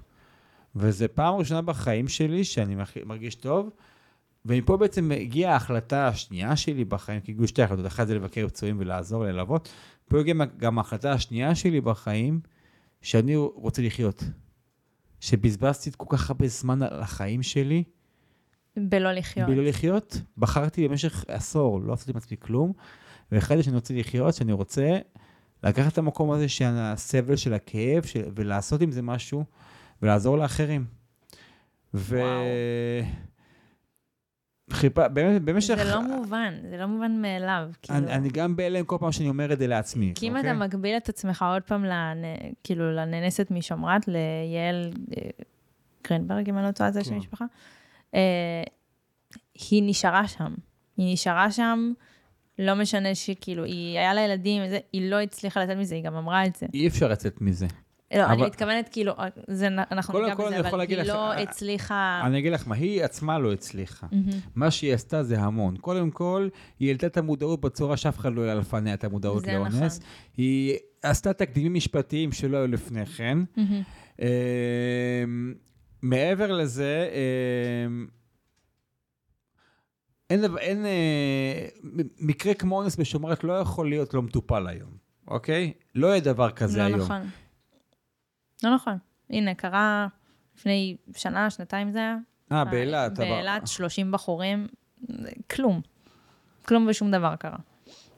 [0.75, 3.69] וזה פעם ראשונה בחיים שלי שאני מרגיש טוב,
[4.45, 8.75] ומפה בעצם הגיעה ההחלטה השנייה שלי בחיים, כי הגיעו שתי החלטות, אחת זה לבקר פצועים
[8.79, 9.69] ולעזור, ללוות.
[10.09, 12.39] פה הגיעה גם ההחלטה השנייה שלי בחיים,
[13.01, 14.23] שאני רוצה לחיות.
[15.19, 17.83] שבזבזתי כל כך הרבה זמן על החיים שלי.
[18.77, 19.49] בלא לחיות.
[19.49, 20.21] בלא לחיות.
[20.37, 22.73] בחרתי במשך עשור, לא עשיתי עם עצמי כלום,
[23.31, 24.97] והחלטתי שאני רוצה לחיות, שאני רוצה
[25.63, 29.45] לקחת את המקום הזה של הסבל של הכאב, של, ולעשות עם זה משהו,
[30.01, 30.85] ולעזור לאחרים.
[31.93, 32.21] ו...
[34.71, 35.75] חיפה, באמת, במשך...
[35.75, 37.69] זה לא מובן, זה לא מובן מאליו.
[37.81, 37.99] כאילו...
[37.99, 40.13] אני, אני גם בהלם כל פעם שאני אומר את זה לעצמי.
[40.15, 40.51] כי אם אוקיי?
[40.51, 42.17] אתה מגביל את עצמך עוד פעם, לנ...
[42.63, 45.29] כאילו, לננסת משומרת, ליעל אה,
[46.07, 47.45] גרינברג, אם אני לא טועה, זה שם משפחה,
[48.15, 48.63] אה,
[49.69, 50.53] היא נשארה שם.
[50.97, 51.91] היא נשארה שם,
[52.59, 54.61] לא משנה שכאילו, היא, היה לה ילדים,
[54.93, 56.65] היא לא הצליחה לצאת מזה, היא גם אמרה את זה.
[56.73, 57.67] אי אפשר לצאת מזה.
[58.13, 58.33] לא, אבל...
[58.33, 59.13] אני מתכוונת, כאילו,
[59.47, 62.21] זה, אנחנו ניגע בזה, אבל היא לך, לא לך, הצליחה...
[62.25, 64.07] אני אגיד לך מה, היא עצמה לא הצליחה.
[64.07, 64.35] Mm-hmm.
[64.55, 65.77] מה שהיא עשתה זה המון.
[65.77, 66.49] קודם כל,
[66.79, 69.75] היא העלתה את המודעות בצורה שאף אחד לא היה לפניה את המודעות לאונס.
[69.75, 70.09] נכון.
[70.37, 73.37] היא עשתה תקדימים משפטיים שלא היו לפני כן.
[73.57, 73.61] Mm-hmm.
[74.21, 75.23] אה,
[76.01, 78.05] מעבר לזה, אה,
[80.29, 81.67] אין, אין אה,
[82.19, 84.89] מקרה כמו אונס בשומרת לא יכול להיות לא מטופל היום,
[85.27, 85.73] אוקיי?
[85.95, 86.99] לא יהיה דבר כזה לא היום.
[86.99, 87.21] נכון.
[88.63, 88.97] לא נכון.
[89.29, 90.07] הנה, קרה
[90.57, 92.17] לפני שנה, שנתיים זה היה.
[92.51, 93.19] אה, באילת.
[93.19, 94.67] באילת, 30 בחורים,
[95.51, 95.81] כלום.
[96.65, 97.57] כלום ושום דבר קרה.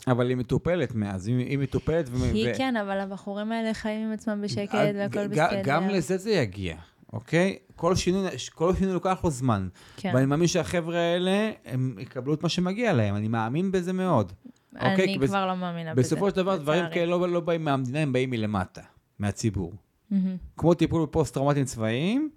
[0.08, 2.10] אבל היא מטופלת מאז, היא, היא מטופלת.
[2.34, 2.58] היא ו...
[2.58, 5.62] כן, אבל הבחורים האלה חיים עם עצמם בשקט והכל בסדר.
[5.64, 6.76] גם לזה זה יגיע,
[7.14, 7.58] אוקיי?
[7.76, 9.68] כל שינוי, כל שינוי לוקח לו זמן.
[9.98, 10.12] כן.
[10.14, 14.34] ואני מאמין שהחבר'ה האלה, הם יקבלו את מה שמגיע להם, אני מאמין בזה מאוד.
[14.76, 15.16] אני אוקיי?
[15.16, 15.32] כבר בס...
[15.32, 16.02] לא מאמינה בזה.
[16.02, 18.82] בסופו של דבר, דברים כאלה לא, לא באים מהמדינה, הם באים מלמטה,
[19.20, 19.74] מהציבור.
[20.12, 20.16] Mm-hmm.
[20.58, 22.30] כמו טיפול בפוסט-טראומטיים צבאיים,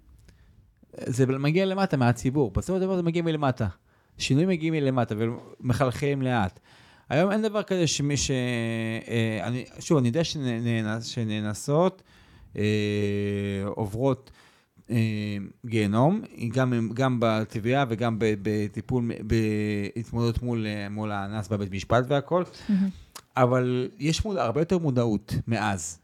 [1.05, 3.67] זה מגיע למטה מהציבור, בסופו של דבר זה מגיע מלמטה.
[4.17, 6.59] שינויים מגיעים מלמטה ומחלחלים לאט.
[7.09, 8.31] היום אין דבר כזה שמי ש...
[8.31, 12.03] אה, אני, שוב, אני יודע שנאנס, שנאנסות
[12.57, 12.63] אה,
[13.65, 14.31] עוברות
[14.89, 16.21] אה, גיהנום,
[16.51, 22.73] גם, גם בתביעה וגם בטיפול, בהתמודדות מול, מול האנס בבית משפט והכל, mm-hmm.
[23.37, 25.99] אבל יש מוד, הרבה יותר מודעות מאז.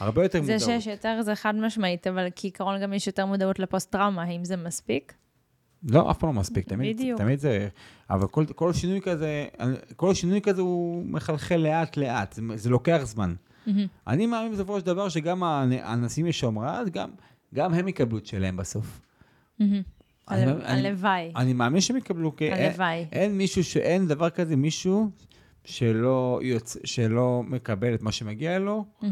[0.00, 0.60] הרבה יותר מודעות.
[0.60, 4.56] זה שיש יותר זה חד משמעית, אבל כעיקרון גם יש יותר מודעות לפוסט-טראומה, האם זה
[4.56, 5.14] מספיק?
[5.82, 7.18] לא, אף פעם לא מספיק, תמיד, בדיוק.
[7.18, 7.68] תמיד זה,
[8.10, 9.46] אבל כל, כל שינוי כזה,
[9.96, 13.34] כל שינוי כזה הוא מחלחל לאט לאט, זה, זה לוקח זמן.
[13.66, 13.70] Mm-hmm.
[14.06, 17.10] אני מאמין בסופו של דבר שגם האנשים משומרת, גם,
[17.54, 19.00] גם הם יקבלו את שלהם בסוף.
[19.60, 19.64] Mm-hmm.
[20.28, 21.32] הלוואי.
[21.36, 22.98] אני מאמין שהם יקבלו, כי הלוואי.
[22.98, 25.10] אין, אין מישהו, שאין דבר כזה, מישהו
[25.64, 26.76] שלא, יוצ...
[26.84, 29.06] שלא מקבל את מה שמגיע לו, mm-hmm.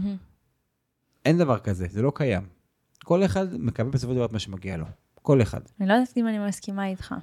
[1.25, 2.43] אין דבר כזה, זה לא קיים.
[3.05, 4.85] כל אחד מקבל בסופו של דבר את מה שמגיע לו.
[5.23, 5.61] כל אחד.
[5.81, 7.15] אני לא יודעת אם אני מסכימה איתך.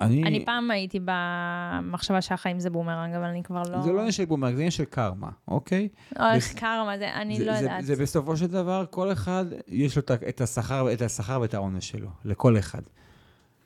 [0.00, 0.22] אני...
[0.22, 3.82] אני פעם הייתי במחשבה שהחיים זה בומרנג, אבל אני כבר לא...
[3.82, 5.88] זה לא עניין של בומרנג, זה עניין של קרמה, אוקיי?
[6.18, 6.54] או איך בס...
[6.54, 7.84] קרמה, זה, אני זה, לא זה, יודעת.
[7.84, 11.88] זה, זה בסופו של דבר, כל אחד, יש לו את השכר, את השכר ואת העונש
[11.88, 12.82] שלו, לכל אחד.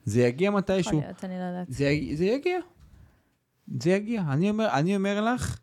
[0.05, 0.97] זה יגיע מתישהו.
[0.97, 1.67] יכול להיות, אני לא יודעת.
[1.69, 2.59] זה, זה יגיע.
[3.81, 4.23] זה יגיע.
[4.29, 5.59] אני אומר, אני אומר לך,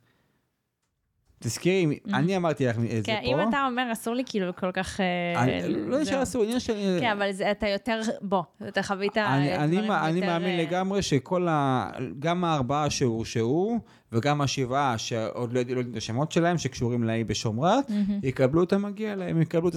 [1.39, 3.03] תזכירי, אני אמרתי לך את זה פה.
[3.07, 5.01] כן, אם אתה אומר, אסור לי כאילו כל כך...
[5.01, 6.99] אה, לא נשאר אסור, עניין של...
[7.01, 10.07] כן, אבל אתה יותר, בוא, אתה חווית דברים יותר...
[10.07, 11.91] אני מאמין לגמרי שכל ה...
[12.18, 13.78] גם הארבעה שהורשעו,
[14.12, 17.84] וגם השבעה שעוד לא יודעים את השמות שלהם, שקשורים לאי בשומרת,
[18.22, 19.70] יקבלו את המגיע להם, יקבלו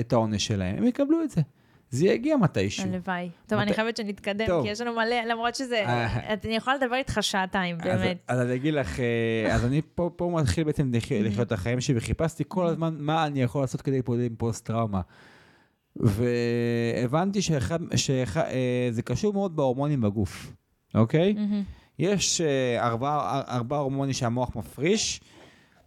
[0.00, 1.40] את העונש שלהם, הם יקבלו את זה.
[1.92, 2.84] זה יגיע מתישהו.
[2.84, 3.30] הלוואי.
[3.46, 6.34] טוב, אני חייבת שנתקדם, כי יש לנו מלא, למרות שזה, אה.
[6.44, 8.18] אני יכולה לדבר איתך שעתיים, באמת.
[8.28, 12.44] אז אני אגיד לך, אה, אז אני פה מתחיל בעצם לחיות את החיים שלי, וחיפשתי
[12.48, 15.00] כל הזמן מה אני יכול לעשות כדי להתמודד עם פוסט-טראומה.
[15.96, 20.52] והבנתי שזה אה, קשור מאוד בהורמונים בגוף,
[20.94, 21.34] אוקיי?
[21.98, 22.40] יש
[22.78, 25.20] ארבעה הורמונים שהמוח מפריש.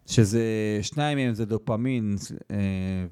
[0.06, 0.44] שזה,
[0.82, 2.16] שניים מהם זה דופמין
[2.52, 2.58] אה,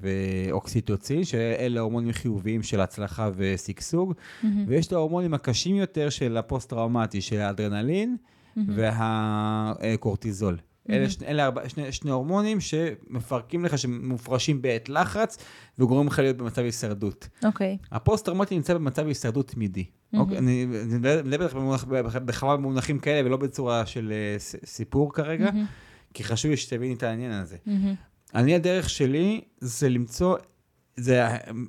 [0.01, 4.45] ואוקסיטוצין, שאלה הורמונים חיוביים של הצלחה ושגשוג, mm-hmm.
[4.67, 8.61] ויש את ההורמונים הקשים יותר של הפוסט-טראומטי, של האדרנלין mm-hmm.
[8.67, 10.57] והקורטיזול.
[10.89, 15.37] אלה, שני, אלה ארבע, שני, שני הורמונים שמפרקים לך, שמופרשים בעת לחץ,
[15.79, 17.27] וגורמים לך להיות במצב הישרדות.
[17.45, 17.77] אוקיי.
[17.91, 19.85] הפוסט-טראומטי נמצא במצב הישרדות תמידי.
[20.13, 24.35] אוקיי, אני אני מדבר איתך בכמה במונחים כאלה, ולא בצורה של אה,
[24.65, 25.49] סיפור כרגע,
[26.13, 27.57] כי חשוב לי שתביני את העניין הזה.
[27.65, 27.95] מהמם.
[28.35, 30.37] אני, הדרך שלי זה למצוא,
[30.95, 31.27] זה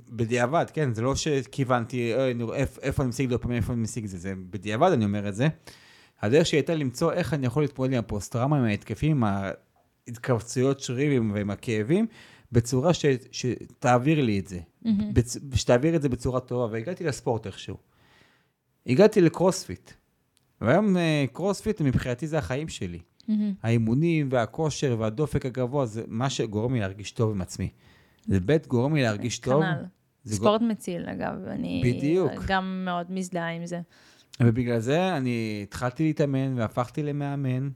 [0.09, 0.95] בדיעבד, כן?
[0.95, 4.33] זה לא שכיוונתי, "אוי, נו, איפ- איפה אני משיג דופמין, איפה אני משיג זה, זה
[4.51, 5.49] בדיעבד אני אומר את זה.
[6.23, 9.25] הדרך שלי הייתה למצוא איך אני יכול להתמודד עם הפוסט-טראומה, עם ההתקפים, עם
[10.09, 12.07] ההתכווצויות שרירים ועם הכאבים,
[12.53, 14.59] בצורה ש, שתעביר לי את זה.
[15.13, 15.37] בצ...
[15.55, 17.77] שתעביר את זה בצורה טובה, והגעתי לספורט איכשהו.
[18.87, 19.91] הגעתי לקרוספיט.
[20.61, 22.99] והיום אה, קרוספיט מבחינתי זה החיים שלי.
[23.29, 23.53] מהמם.
[23.63, 27.69] האימונים והכושר והדופק הגבוה זה מה שגורם לי להרגיש טוב עם עצמי.
[28.27, 29.63] זה בית גורם לי להרגיש טוב.
[29.63, 29.85] כנ"ל.
[30.27, 31.35] ספורט מציל, אגב.
[31.47, 32.33] אני בדיוק.
[32.47, 33.81] גם מאוד מזדהה עם זה.
[34.41, 37.69] ובגלל זה אני התחלתי להתאמן והפכתי למאמן,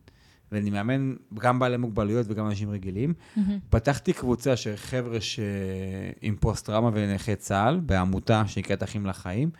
[0.53, 3.15] ואני מאמן גם בעלי מוגבלויות וגם אנשים רגילים.
[3.37, 3.59] מהמם.
[3.71, 5.41] פתחתי קבוצה של חבר'ה ש...
[6.21, 9.51] עם פוסט-טראומה ונכי צה"ל, בעמותה שנקראת אחים לחיים,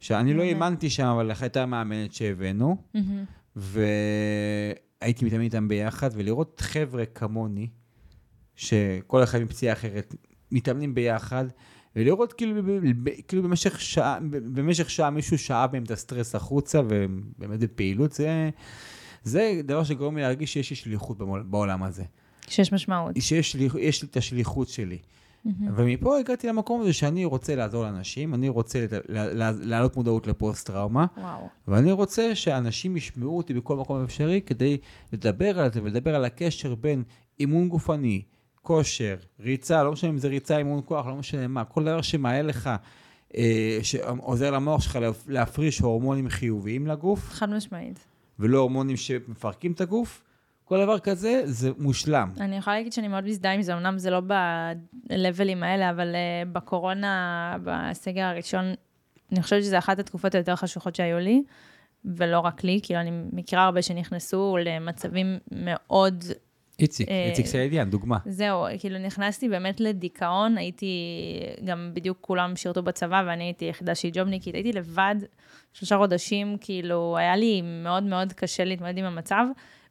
[0.00, 0.52] שאני לא מעולה.
[0.52, 3.24] האמנתי שם, אבל הייתה מאמנת שהבאנו, מהמם.
[5.00, 7.68] והייתי מתאמן איתם ביחד, ולראות חבר'ה כמוני,
[8.56, 10.14] שכל אחד עם פציעה אחרת,
[10.52, 11.44] מתאמנים ביחד,
[11.96, 12.62] ולראות כאילו,
[13.28, 18.50] כאילו במשך שעה, במשך שעה מישהו שאב מהם את הסטרס החוצה, ובאמת בפעילות, זה,
[19.24, 22.04] זה דבר שגורם לי להרגיש שיש לי שליחות בעולם הזה.
[22.48, 23.16] שיש משמעות.
[23.20, 24.98] שיש לי, יש לי את השליחות שלי.
[25.76, 28.86] ומפה הגעתי למקום הזה שאני רוצה לעזור לאנשים, אני רוצה
[29.62, 31.06] להעלות מודעות לפוסט-טראומה.
[31.68, 34.78] ואני רוצה שאנשים ישמעו אותי בכל מקום אפשרי כדי
[35.12, 37.02] לדבר על זה ולדבר על הקשר בין
[37.40, 38.22] אימון גופני,
[38.62, 42.42] כושר, ריצה, לא משנה אם זה ריצה, אימון כוח, לא משנה מה, כל דבר שמעלה
[42.42, 42.70] לך,
[43.36, 47.98] אה, שעוזר למוח שלך להפ- להפריש הורמונים חיוביים לגוף, חד משמעית.
[48.38, 50.22] ולא הורמונים שמפרקים את הגוף,
[50.70, 52.30] כל דבר כזה זה מושלם.
[52.40, 54.20] אני יכולה להגיד שאני מאוד מזדהה עם זה, אמנם זה לא
[55.10, 58.64] בלבלים האלה, אבל uh, בקורונה, בסגר הראשון,
[59.32, 61.42] אני חושבת שזו אחת התקופות היותר חשוכות שהיו לי,
[62.04, 66.24] ולא רק לי, כאילו אני מכירה הרבה שנכנסו למצבים מאוד,
[66.78, 68.18] איציק, אה, איציק סעידיאן, דוגמה.
[68.26, 70.94] זהו, כאילו נכנסתי באמת לדיכאון, הייתי,
[71.64, 75.16] גם בדיוק כולם שירתו בצבא, ואני הייתי יחידה שהיא ג'ובניקית, הייתי לבד
[75.72, 79.44] שלושה חודשים, כאילו היה לי מאוד מאוד קשה להתמודד עם המצב,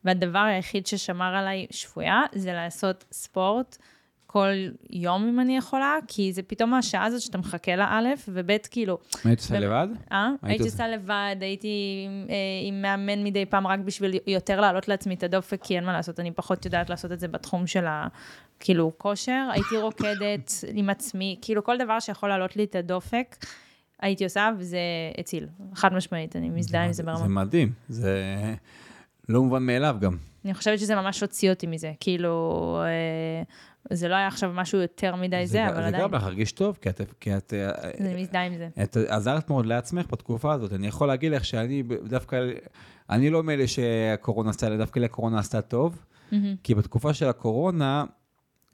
[0.06, 3.78] והדבר היחיד ששמר עליי שפויה, זה לעשות ספורט
[4.32, 4.47] כל
[4.89, 8.97] יום אם אני יכולה, כי זה פתאום השעה הזאת שאתה מחכה לה, א', וב', כאילו,
[9.24, 9.60] היית עושה.
[9.60, 9.88] לבד?
[10.12, 10.26] אה?
[10.28, 10.86] היית הייתי עושה?
[10.86, 12.36] עושה לבד, הייתי אה,
[12.68, 16.20] עם מאמן מדי פעם רק בשביל יותר להעלות לעצמי את הדופק, כי אין מה לעשות,
[16.20, 18.08] אני פחות יודעת לעשות את זה בתחום של ה...
[18.60, 19.47] כאילו, כושר.
[19.52, 23.45] הייתי רוקדת עם עצמי, כאילו, כל דבר שיכול להעלות לי את הדופק,
[24.00, 24.80] הייתי עושה, וזה
[25.18, 25.47] הציל.
[25.76, 27.18] חד משמעית, אני מזדהה עם זה ברמה.
[27.18, 28.16] זה מדהים, זה
[29.30, 30.18] לא מובן מאליו גם.
[30.46, 33.44] אני חושבת שזה ממש הוציא אותי מזה, כאילו, אה,
[33.96, 36.78] זה לא היה עכשיו משהו יותר מדי זה, אבל זה עדיין, גרם לך להרגיש טוב,
[36.82, 37.54] כי את, כי את,
[38.00, 38.70] אני מזדהה עם זה.
[38.84, 40.74] את עזרת מאוד לעצמך בתקופה הזאת.
[40.74, 42.38] אני יכול להגיד לך שאני דווקא,
[43.10, 46.56] אני לא מאלה שהקורונה עשתה, דווקא לי הקורונה עשתה טוב, מהמם.
[46.64, 48.06] כי בתקופה של הקורונה,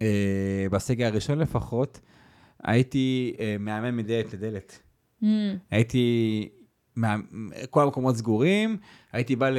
[0.01, 1.99] אה, בסגר הראשון לפחות,
[2.63, 4.79] הייתי אה, מאמן מדלת לדלת.
[5.21, 5.57] מהמם.
[5.71, 6.49] הייתי,
[6.95, 7.15] מה,
[7.69, 8.77] כל המקומות סגורים,
[9.11, 9.49] הייתי בא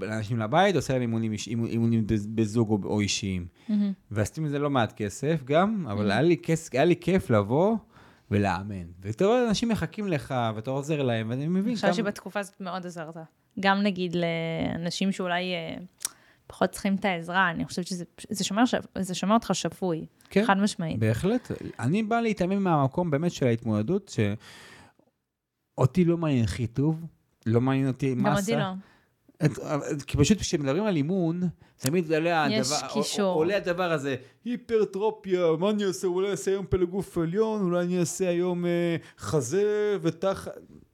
[0.00, 1.32] לאנשים לבית, עושה להם אימונים,
[1.66, 3.46] אימונים בזוג או, או אישיים.
[3.68, 3.92] מהמם.
[4.10, 7.76] ועשיתי מזה לא מעט כסף גם, אבל היה לי, כס, היה לי כיף לבוא
[8.30, 8.84] ולאמן.
[9.00, 12.86] ואתה רואה, אנשים מחכים לך, ואתה עוזר להם, ואני מבין אני חושבת שבתקופה הזאת מאוד
[12.86, 13.16] עזרת.
[13.60, 15.76] גם נגיד לאנשים שאולי אה,
[16.46, 20.44] פחות צריכים את העזרה, אני חושבת שזה זה שומר, ש- זה שומר אותך שפוי, כן,
[20.46, 20.98] חד משמעית.
[20.98, 21.50] בהחלט.
[21.78, 24.08] אני בא להתאמן מהמקום באמת של ההתמודדות,
[25.76, 27.06] שאותי לא מעניין חיטוב,
[27.46, 28.40] לא מעניין אותי גם מסה.
[28.40, 28.72] אותי לא.
[30.06, 31.42] כי פשוט כשמדברים על אימון,
[31.76, 32.76] תמיד עולה הדבר.
[33.24, 36.06] עולה הדבר הזה, היפרטרופיה, מה אני אעשה?
[36.06, 40.52] אולי אעשה היום פלג גוף עליון, אולי אני אעשה היום אה, חזה ותחת.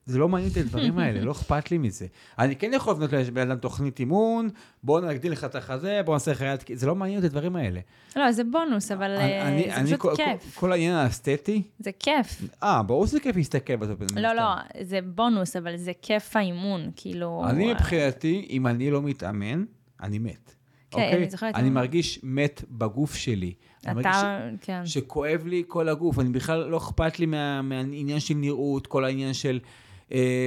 [0.09, 2.07] זה לא מעניין אותי הדברים האלה, לא אכפת לי מזה.
[2.39, 4.49] אני כן יכול לבנות לבן אדם תוכנית אימון,
[4.83, 7.81] בואו נגדיל לך את החזה, בואו נעשה לך יד, זה לא מעניין אותי הדברים האלה.
[8.17, 10.55] לא, זה בונוס, אבל אה, אני- זה אני- פשוט כל- כיף.
[10.55, 12.43] כל- כל העניין האסתטי, זה כיף.
[12.63, 13.95] אה, ברור שזה כיף להסתכל בזה.
[14.17, 14.43] לא, לא,
[14.83, 17.45] זה בונוס, אבל זה כיף האימון, כאילו...
[17.51, 19.65] אני אה, מבחינתי, אם אני לא מתאמן,
[20.03, 20.55] אני מת.
[20.91, 21.17] כן, אוקיי?
[21.17, 23.53] אני זוכרת, אני מרגיש מת בגוף שלי.
[23.87, 24.87] אני מרגיש אתה, כן.
[24.87, 29.33] שכואב לי כל הגוף, אני בכלל לא אכפת לי מה- מהעניין של נראות, כל העניין
[29.35, 29.69] של אה,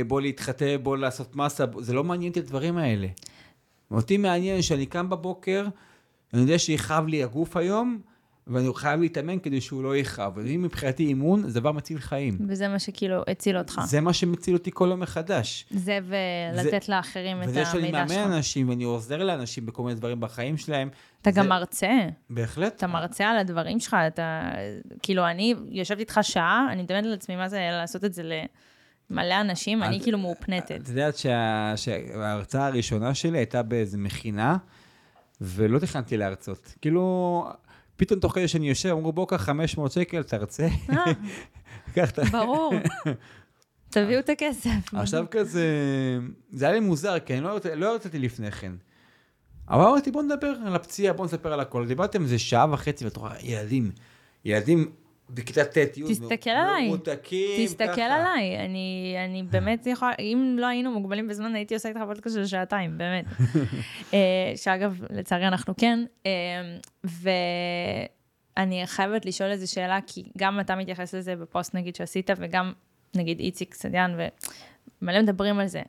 [0.07, 3.07] בוא להתחתן, בוא לעשות מסה, זה לא מעניין אותי הדברים האלה.
[3.91, 5.67] אותי מעניין שאני קם בבוקר,
[6.33, 8.01] אני יודע שיכאב לי הגוף היום,
[8.47, 10.33] ואני חייב להתאמן כדי שהוא לא יכאב.
[10.35, 12.37] ואם מבחינתי אימון, זה דבר מציל חיים.
[12.47, 13.81] וזה מה שכאילו הציל אותך.
[13.85, 15.65] זה מה שמציל אותי כל יום מחדש.
[15.71, 17.75] זה ולתת זה, לאחרים את המידע שלך.
[17.75, 20.89] וזה שאני מאמן אנשים ואני עוזר לאנשים בכל מיני דברים בחיים שלהם.
[21.21, 21.39] אתה זה...
[21.39, 21.91] גם מרצה.
[22.29, 22.75] בהחלט.
[22.75, 24.51] אתה מרצה על הדברים שלך, אתה...
[25.01, 28.31] כאילו, אני יושבת איתך שעה, אני מדמיינת לעצמי מה זה לעשות את זה ל...
[29.11, 30.81] מלא אנשים, אני כאילו מאופנטת.
[30.83, 31.73] את יודעת שה...
[31.75, 34.57] שההרצאה הראשונה שלי הייתה באיזה מכינה,
[35.41, 36.75] ולא תכננתי להרצות.
[36.81, 37.47] כאילו,
[37.95, 40.67] פתאום תוך כדי שאני יושב, אמרו, בוא קח 500 שקל, תרצה.
[40.89, 42.73] אה, ברור.
[43.89, 44.93] תביאו את הכסף.
[44.93, 45.67] עכשיו כזה,
[46.53, 47.41] זה היה לי מוזר, כי אני
[47.75, 48.71] לא הרציתי לא לפני כן.
[49.69, 51.87] אבל אמרתי, בוא נדבר על הפציעה, בוא נספר על הכל.
[51.87, 53.91] דיברתם איזה שעה וחצי, ואתה רואה, ילדים,
[54.45, 54.91] ילדים
[55.33, 56.87] בכיתה ט', י', תסתכל עליי.
[56.87, 58.65] מרותקים, תסתכל עליי.
[58.65, 62.97] אני, אני באמת יכולה, אם לא היינו מוגבלים בזמן, הייתי עושה איתך פודקאסט של שעתיים,
[62.97, 63.25] באמת.
[64.13, 65.99] אה, שאגב, לצערי אנחנו כן.
[66.25, 66.31] אה,
[67.03, 72.73] ואני חייבת לשאול איזו שאלה, כי גם אתה מתייחס לזה בפוסט, נגיד, שעשית, וגם,
[73.15, 74.17] נגיד, איציק סדיאן,
[75.01, 75.81] ומלא מדברים על זה.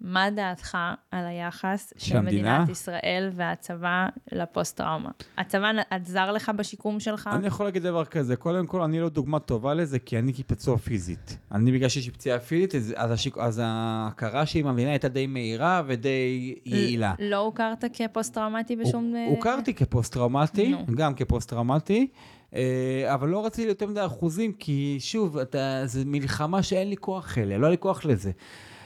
[0.00, 0.78] מה דעתך
[1.10, 5.10] על היחס של מדינת ישראל והצבא לפוסט-טראומה?
[5.38, 7.30] הצבא עזר לך בשיקום שלך?
[7.32, 10.76] אני יכול להגיד דבר כזה, קודם כל, אני לא דוגמה טובה לזה, כי אני כפצוע
[10.76, 11.38] פיזית.
[11.52, 13.38] אני, בגלל שיש לי פציעה פיזית, אז, השיק...
[13.38, 17.14] אז ההכרה שלי עם המדינה הייתה די מהירה ודי יעילה.
[17.18, 19.14] לא הוכרת כפוסט-טראומטי בשום...
[19.28, 22.08] הוכרתי כפוסט-טראומטי, גם כפוסט-טראומטי.
[22.54, 27.38] אה, אבל לא רציתי יותר מדי אחוזים, כי שוב, אתה, זה מלחמה שאין לי כוח
[27.38, 28.30] אליה, לא היה לי כוח לזה.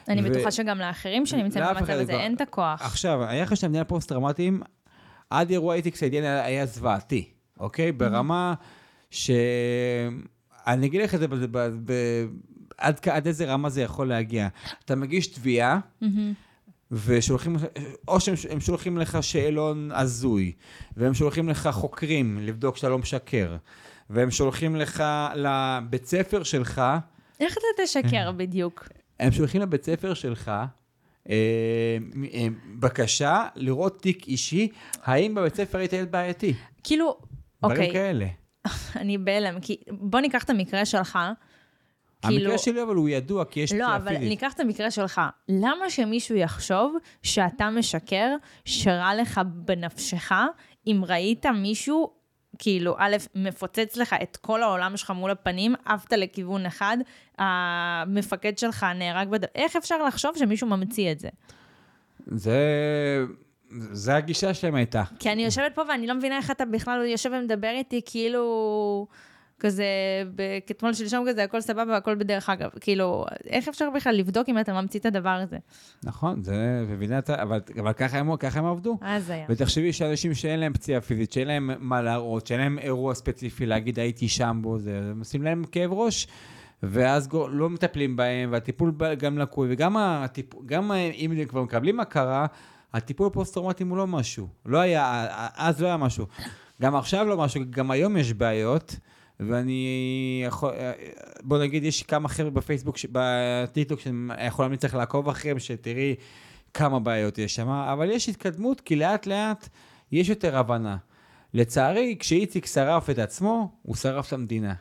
[0.09, 0.31] אני ו...
[0.31, 2.83] בטוחה שגם לאחרים שנמצאים במצב הזה אין את הכוח.
[2.83, 4.63] עכשיו, היחס של המדינה פוסט-טראומטיים,
[5.31, 7.93] עד אירוע איציק סעידיאן היה זוועתי, אוקיי?
[7.93, 8.55] ברמה
[9.11, 9.31] ש...
[10.67, 11.35] אני אגיד לך את זה ב...
[11.35, 11.59] ב...
[11.85, 11.93] ב...
[12.79, 14.49] עד, עד איזה רמה זה יכול להגיע.
[14.85, 15.79] אתה מגיש תביעה,
[16.91, 17.57] ושולחים,
[18.09, 20.53] או שהם שולחים לך שאלון הזוי,
[20.97, 23.57] והם שולחים לך חוקרים לבדוק שאתה לא משקר,
[24.11, 25.05] והם שולחים לך
[25.35, 26.83] לבית ספר שלך.
[27.41, 28.89] איך אתה תשקר בדיוק?
[29.21, 31.35] הם שולחים לבית ספר שלך אה,
[32.35, 32.47] אה,
[32.79, 34.69] בקשה לראות תיק אישי,
[35.03, 36.55] האם בבית ספר היית ילד בעייתי.
[36.85, 37.17] כאילו,
[37.63, 37.77] אוקיי.
[37.77, 38.27] דברים כאלה.
[39.01, 41.19] אני בהלם, כי בוא ניקח את המקרה שלך.
[42.23, 42.59] המקרה כאילו...
[42.59, 44.13] שלי אבל הוא ידוע, כי יש לא, פציעה פיזית.
[44.13, 45.21] לא, אבל ניקח את המקרה שלך.
[45.49, 50.33] למה שמישהו יחשוב שאתה משקר, שרע לך בנפשך,
[50.87, 52.20] אם ראית מישהו
[52.59, 56.99] כאילו, א', מפוצץ לך את כל העולם שלך מול הפנים, עפת לכיוון אחד,
[57.39, 59.45] המפקד שלך נהרג בד...
[59.55, 61.29] איך אפשר לחשוב שמישהו ממציא את זה?
[62.27, 62.59] זה...
[63.93, 65.03] זה הגישה שלהם הייתה.
[65.19, 69.07] כי אני יושבת פה ואני לא מבינה איך אתה בכלל יושב ומדבר איתי כאילו...
[69.61, 69.85] כזה,
[70.67, 72.71] כתמול שלשום כזה, הכל סבבה, הכל בדרך אגב.
[72.81, 75.57] כאילו, איך אפשר בכלל לבדוק אם אתה ממציא את הדבר הזה?
[76.05, 78.99] נכון, זה, מבינה, אבל, אבל ככה, הם, ככה הם עבדו.
[79.01, 79.47] אז היה.
[79.49, 83.99] ותחשבי שאנשים שאין להם פציעה פיזית, שאין להם מה להראות, שאין להם אירוע ספציפי להגיד
[83.99, 86.27] הייתי שם בו, זה, הם עושים להם כאב ראש.
[86.83, 92.47] ואז לא מטפלים בהם, והטיפול גם לקוי, וגם הטיפול, גם אם כבר מקבלים הכרה,
[92.95, 94.49] הטיפול הפוסט-טראומטי הוא לא משהו.
[94.67, 95.27] לא היה,
[95.57, 96.27] אז לא היה משהו.
[96.83, 98.97] גם עכשיו לא משהו, גם היום יש בעיות.
[99.49, 100.73] ואני יכול,
[101.43, 106.15] בוא נגיד, יש כמה חבר'ה בפייסבוק, בטיקטוק, שאני יכול להמליץ לעקוב אחריהם, שתראי
[106.75, 109.69] כמה בעיות יש שם, אבל יש התקדמות, כי לאט לאט
[110.13, 110.97] יש יותר הבנה.
[111.55, 114.75] לצערי, כשאיציק שרף את עצמו, הוא שרף את המדינה.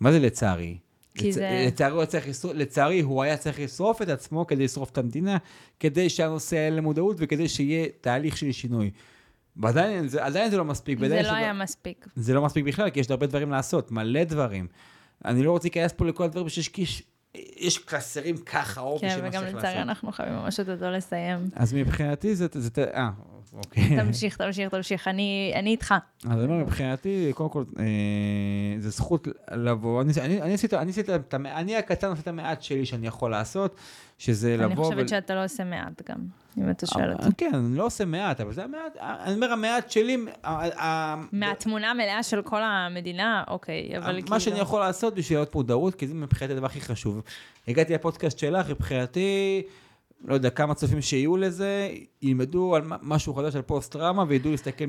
[0.00, 0.78] מה זה לצערי?
[1.16, 1.34] לצ...
[1.34, 1.64] זה...
[1.66, 5.36] לצערי הוא, צריך לשרוף, לצערי הוא היה צריך לשרוף את עצמו כדי לשרוף את המדינה,
[5.80, 8.90] כדי שהנושא יהיה למודעות וכדי שיהיה תהליך של שינוי.
[9.56, 10.98] ועדיין זה, עדיין זה לא מספיק.
[10.98, 12.06] זה לא היה מספיק.
[12.16, 14.66] זה לא מספיק בכלל, כי יש הרבה דברים לעשות, מלא דברים.
[15.24, 17.02] אני לא רוצה להיכנס פה לכל הדברים שיש קיש...
[17.56, 21.38] יש קלסרים ככה, או כן, וגם לצערי אנחנו חייבים ממש את אותו לסיים.
[21.54, 22.46] אז מבחינתי זה,
[22.94, 23.10] אה,
[23.56, 23.96] אוקיי.
[23.96, 25.94] תמשיך, תמשיך, תמשיך, אני, אני איתך.
[26.24, 27.84] אז אני אומר, מבחינתי, קודם כל, אה,
[28.78, 32.86] זה זכות לבוא, אני, אני, אני, עשיתי, אני, עשיתי, אני הקטן עושה את המעט שלי
[32.86, 33.76] שאני יכול לעשות,
[34.18, 34.66] שזה אני לבוא...
[34.66, 35.08] אני חושבת ו...
[35.08, 36.16] שאתה לא עושה מעט גם.
[36.58, 37.28] אם אתה שואל אותי.
[37.38, 40.16] כן, אני לא עושה מעט, אבל זה המעט, אני אומר, המעט שלי...
[41.32, 44.30] מהתמונה המלאה של כל המדינה, אוקיי, אבל כאילו...
[44.30, 47.22] מה שאני יכול לעשות בשביל להיות מודעות, כי זה מבחינתי הדבר הכי חשוב.
[47.68, 49.62] הגעתי לפודקאסט שלך, מבחינתי,
[50.26, 51.90] לא יודע, כמה צופים שיהיו לזה,
[52.22, 54.84] ילמדו על משהו חדש על פוסט-טראומה, וידעו להסתכל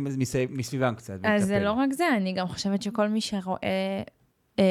[0.49, 1.19] מסביבם קצת.
[1.23, 4.01] אז זה לא רק זה, אני גם חושבת שכל מי שרואה
[4.59, 4.64] אה,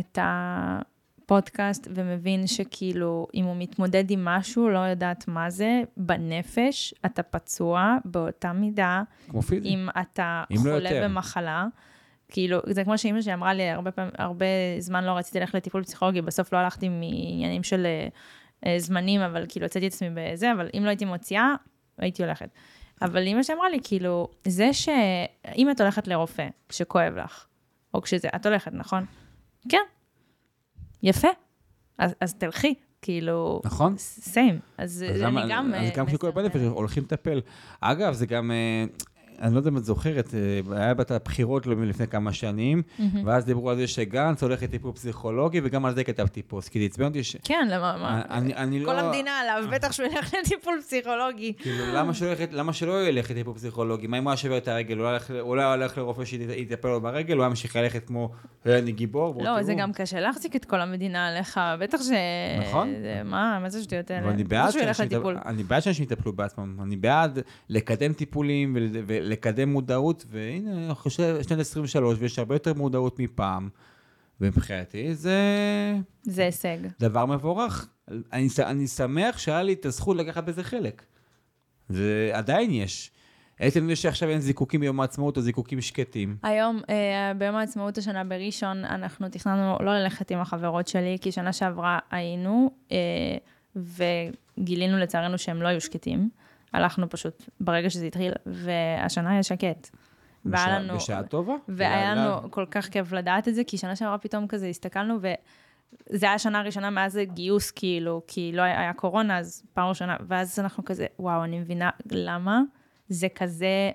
[0.00, 0.78] את ה...
[1.26, 7.96] פודקאסט ומבין שכאילו, אם הוא מתמודד עם משהו, לא יודעת מה זה, בנפש אתה פצוע
[8.04, 9.02] באותה מידה.
[9.28, 9.68] כמו פיזי.
[9.68, 11.66] אם אתה אם לא חולה לא במחלה.
[12.28, 14.46] כאילו, זה כמו שאימא שלי אמרה לי, הרבה, פעמים, הרבה
[14.78, 17.86] זמן לא רציתי ללכת לטיפול פסיכולוגי, בסוף לא הלכתי מעניינים של
[18.78, 21.54] זמנים, אבל כאילו, הוצאתי את עצמי בזה, אבל אם לא הייתי מוציאה,
[21.98, 22.48] הייתי הולכת.
[23.02, 27.46] אבל אימא שאמרה לי, כאילו, זה שאם את הולכת לרופא כשכואב לך,
[27.94, 29.04] או כשזה, את הולכת, נכון?
[29.68, 29.82] כן.
[31.02, 31.28] יפה.
[31.98, 33.60] אז, אז תלכי, כאילו...
[33.64, 33.94] נכון.
[33.98, 34.58] סיים.
[34.78, 35.74] אז, אז אני גם...
[35.74, 36.34] אז אה, גם כשכואב.
[36.34, 37.40] בנפש, הולכים לטפל.
[37.80, 38.84] אגב, זה גם, אה,
[39.42, 42.82] אני לא יודע אם את זוכרת, אה, היה בת הבחירות לא לפני כמה שנים.
[43.24, 46.84] ואז דיברו על זה שגנץ הולך לטיפול פסיכולוגי, וגם על זה כתבתי פוסט, כי זה
[46.84, 47.36] עצבן אותי ש...
[47.44, 48.40] כן, למה, מה?
[48.80, 48.86] לא...
[48.86, 51.52] כל המדינה עליו, בטח שהוא ילך לטיפול פסיכולוגי.
[51.58, 51.84] כאילו,
[52.52, 54.06] למה שלא ילך לטיפול פסיכולוגי?
[54.06, 54.98] מה אם הוא היה שובר את הרגל?
[55.40, 58.30] הוא לא היה הולך לרופא שיטפל לו ברגל, הוא היה ממשיך ללכת כמו,
[58.66, 59.44] "אה, אני גיבור.
[59.44, 62.10] לא, זה תראו." גם קשה להחזיק את כל המדינה עליך, בטח ש...
[62.60, 62.94] נכון.
[63.24, 64.30] מה, מה זה השטויות האלה?
[64.30, 64.44] אני
[65.64, 67.38] בעד שאנשים יטפלו בעצמם, אני בעד
[67.68, 73.68] לקדם טיפולים ול- ולקדם מודעות, והנה, אני חושב, שנת 23, ויש הרבה יותר מודעות מפעם,
[74.40, 75.38] ומבחינתי זה
[76.22, 76.78] זה הישג.
[77.00, 77.88] דבר מבורך.
[78.32, 81.02] אני, אני שמח שהיה לי את הזכות לקחת בזה חלק.
[81.88, 83.10] זה עדיין יש.
[83.58, 86.36] עצם זה שעכשיו אין זיקוקים ביום העצמאות או זיקוקים שקטים.
[86.42, 91.52] היום, אה, ביום העצמאות השנה בראשון, אנחנו תכננו לא ללכת עם החברות שלי, כי שנה
[91.52, 92.96] שעברה היינו, אה,
[93.76, 96.28] וגילינו לצערנו שהם לא היו שקטים.
[96.72, 99.90] הלכנו פשוט ברגע שזה התחיל, והשנה היה שקט.
[100.44, 100.94] והיה בשעה- לנו...
[100.96, 101.52] בשעה טובה.
[101.68, 106.26] והיה לנו כל כך כיף לדעת את זה, כי שנה שעברה פתאום כזה הסתכלנו, וזה
[106.26, 110.58] היה השנה הראשונה מאז הגיוס, כאילו, כי לא היה, היה קורונה, אז פעם ראשונה, ואז
[110.58, 112.60] אנחנו כזה, וואו, אני מבינה למה
[113.08, 113.90] זה כזה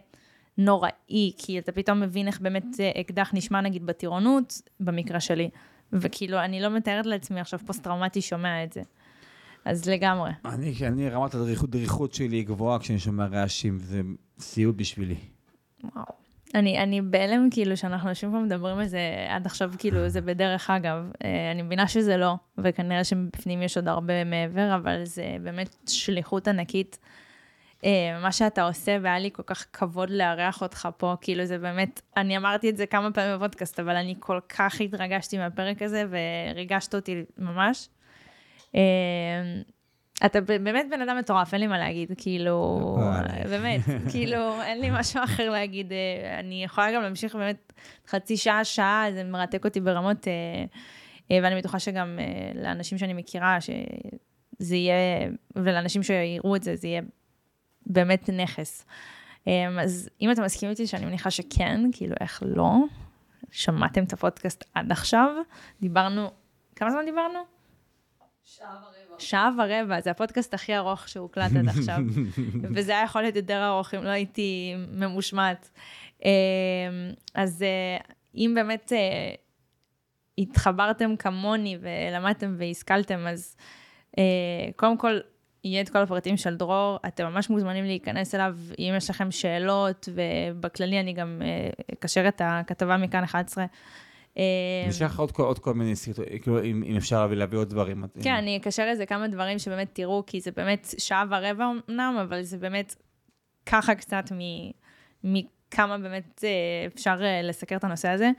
[0.58, 0.92] נוראי,
[1.38, 2.66] כי אתה פתאום מבין איך באמת
[3.02, 5.50] אקדח נשמע נגיד בטירונות, במקרה שלי,
[5.94, 8.82] וכאילו, אני לא מתארת לעצמי עכשיו פוסט-טראומטי שומע את זה.
[9.68, 10.32] אז לגמרי.
[10.46, 14.02] אני, אני, רמת הדריכות דריכות שלי היא גבוהה כשאני שומע רעשים, זה
[14.40, 15.16] סיוט בשבילי.
[15.84, 16.06] וואו.
[16.56, 19.00] אני, אני בהלם, כאילו, שאנחנו יושבים פה מדברים על זה
[19.30, 21.12] עד עכשיו, כאילו, זה בדרך אגב.
[21.24, 26.48] אה, אני מבינה שזה לא, וכנראה שבפנים יש עוד הרבה מעבר, אבל זה באמת שליחות
[26.48, 26.98] ענקית.
[27.86, 32.02] אה, מה שאתה עושה, והיה לי כל כך כבוד לארח אותך פה, כאילו, זה באמת,
[32.18, 36.96] אני אמרתי את זה כמה פעמים בפודקאסט, אבל אני כל כך התרגשתי מהפרק הזה, וריגשת
[36.96, 37.90] אותי ממש.
[38.76, 38.82] אה,
[40.26, 43.48] אתה באמת בן אדם מטורף, אין לי מה להגיד, כאילו, וואלה.
[43.50, 43.82] באמת,
[44.12, 45.92] כאילו, אין לי משהו אחר להגיד.
[45.92, 47.74] אה, אני יכולה גם להמשיך באמת
[48.08, 50.34] חצי שעה, שעה, זה מרתק אותי ברמות, אה,
[51.32, 52.20] אה, ואני בטוחה שגם
[52.56, 57.02] לאנשים שאני מכירה, שזה יהיה, ולאנשים שיראו את זה, זה יהיה
[57.86, 58.86] באמת נכס.
[59.48, 62.74] אה, אז אם אתה מסכים איתי, שאני מניחה שכן, כאילו, איך לא?
[63.52, 65.30] שמעתם את הפודקאסט עד עכשיו,
[65.82, 66.32] דיברנו,
[66.76, 67.40] כמה זמן דיברנו?
[69.20, 71.98] שעה ורבע, זה הפודקאסט הכי ארוך שהוקלט עד עכשיו.
[72.76, 75.70] וזה היה יכול להיות יותר ארוך אם לא הייתי ממושמעת.
[76.26, 76.30] אה,
[77.36, 77.98] אז אה,
[78.36, 79.34] אם באמת אה,
[80.38, 83.56] התחברתם כמוני ולמדתם והשכלתם, אז
[84.18, 84.24] אה,
[84.76, 85.20] קודם כל,
[85.64, 90.10] יהיה את כל הפרטים של דרור, אתם ממש מוזמנים להיכנס אליו, אם יש לכם שאלות,
[90.14, 91.42] ובכללי אני גם
[91.94, 93.66] אקשר את הכתבה מכאן 11.
[94.90, 97.70] יש לך עוד כל- עוד כל מיני סרטונים, כאילו, אם אם אפשר להביא- להביא עוד
[97.70, 98.04] דברים.
[98.22, 102.42] כן, אני אקשר לזה כמה דברים שבאמת תראו, כי זה באמת שעה ורבע אמנם, אבל
[102.42, 102.96] זה באמת
[103.66, 104.72] ככה קצת מ-
[105.24, 106.50] מכמה באמת אה,
[106.96, 108.32] אפשר אה, לסקר את הנושא הזה.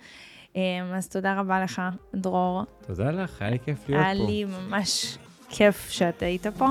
[0.56, 0.60] אה,
[0.96, 1.82] אז תודה רבה לך,
[2.14, 2.62] דרור.
[2.86, 4.06] תודה לך, היה לי כיף להיות פה.
[4.10, 5.18] היה לי ממש
[5.48, 6.66] כיף שאתה היית פה.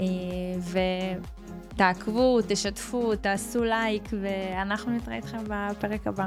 [0.00, 0.04] אה,
[1.74, 6.26] ותעקבו, תשתפו, תעשו לייק, ואנחנו נתראה איתכם בפרק הבא.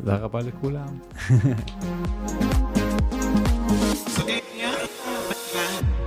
[0.00, 0.98] תודה רבה לכולם.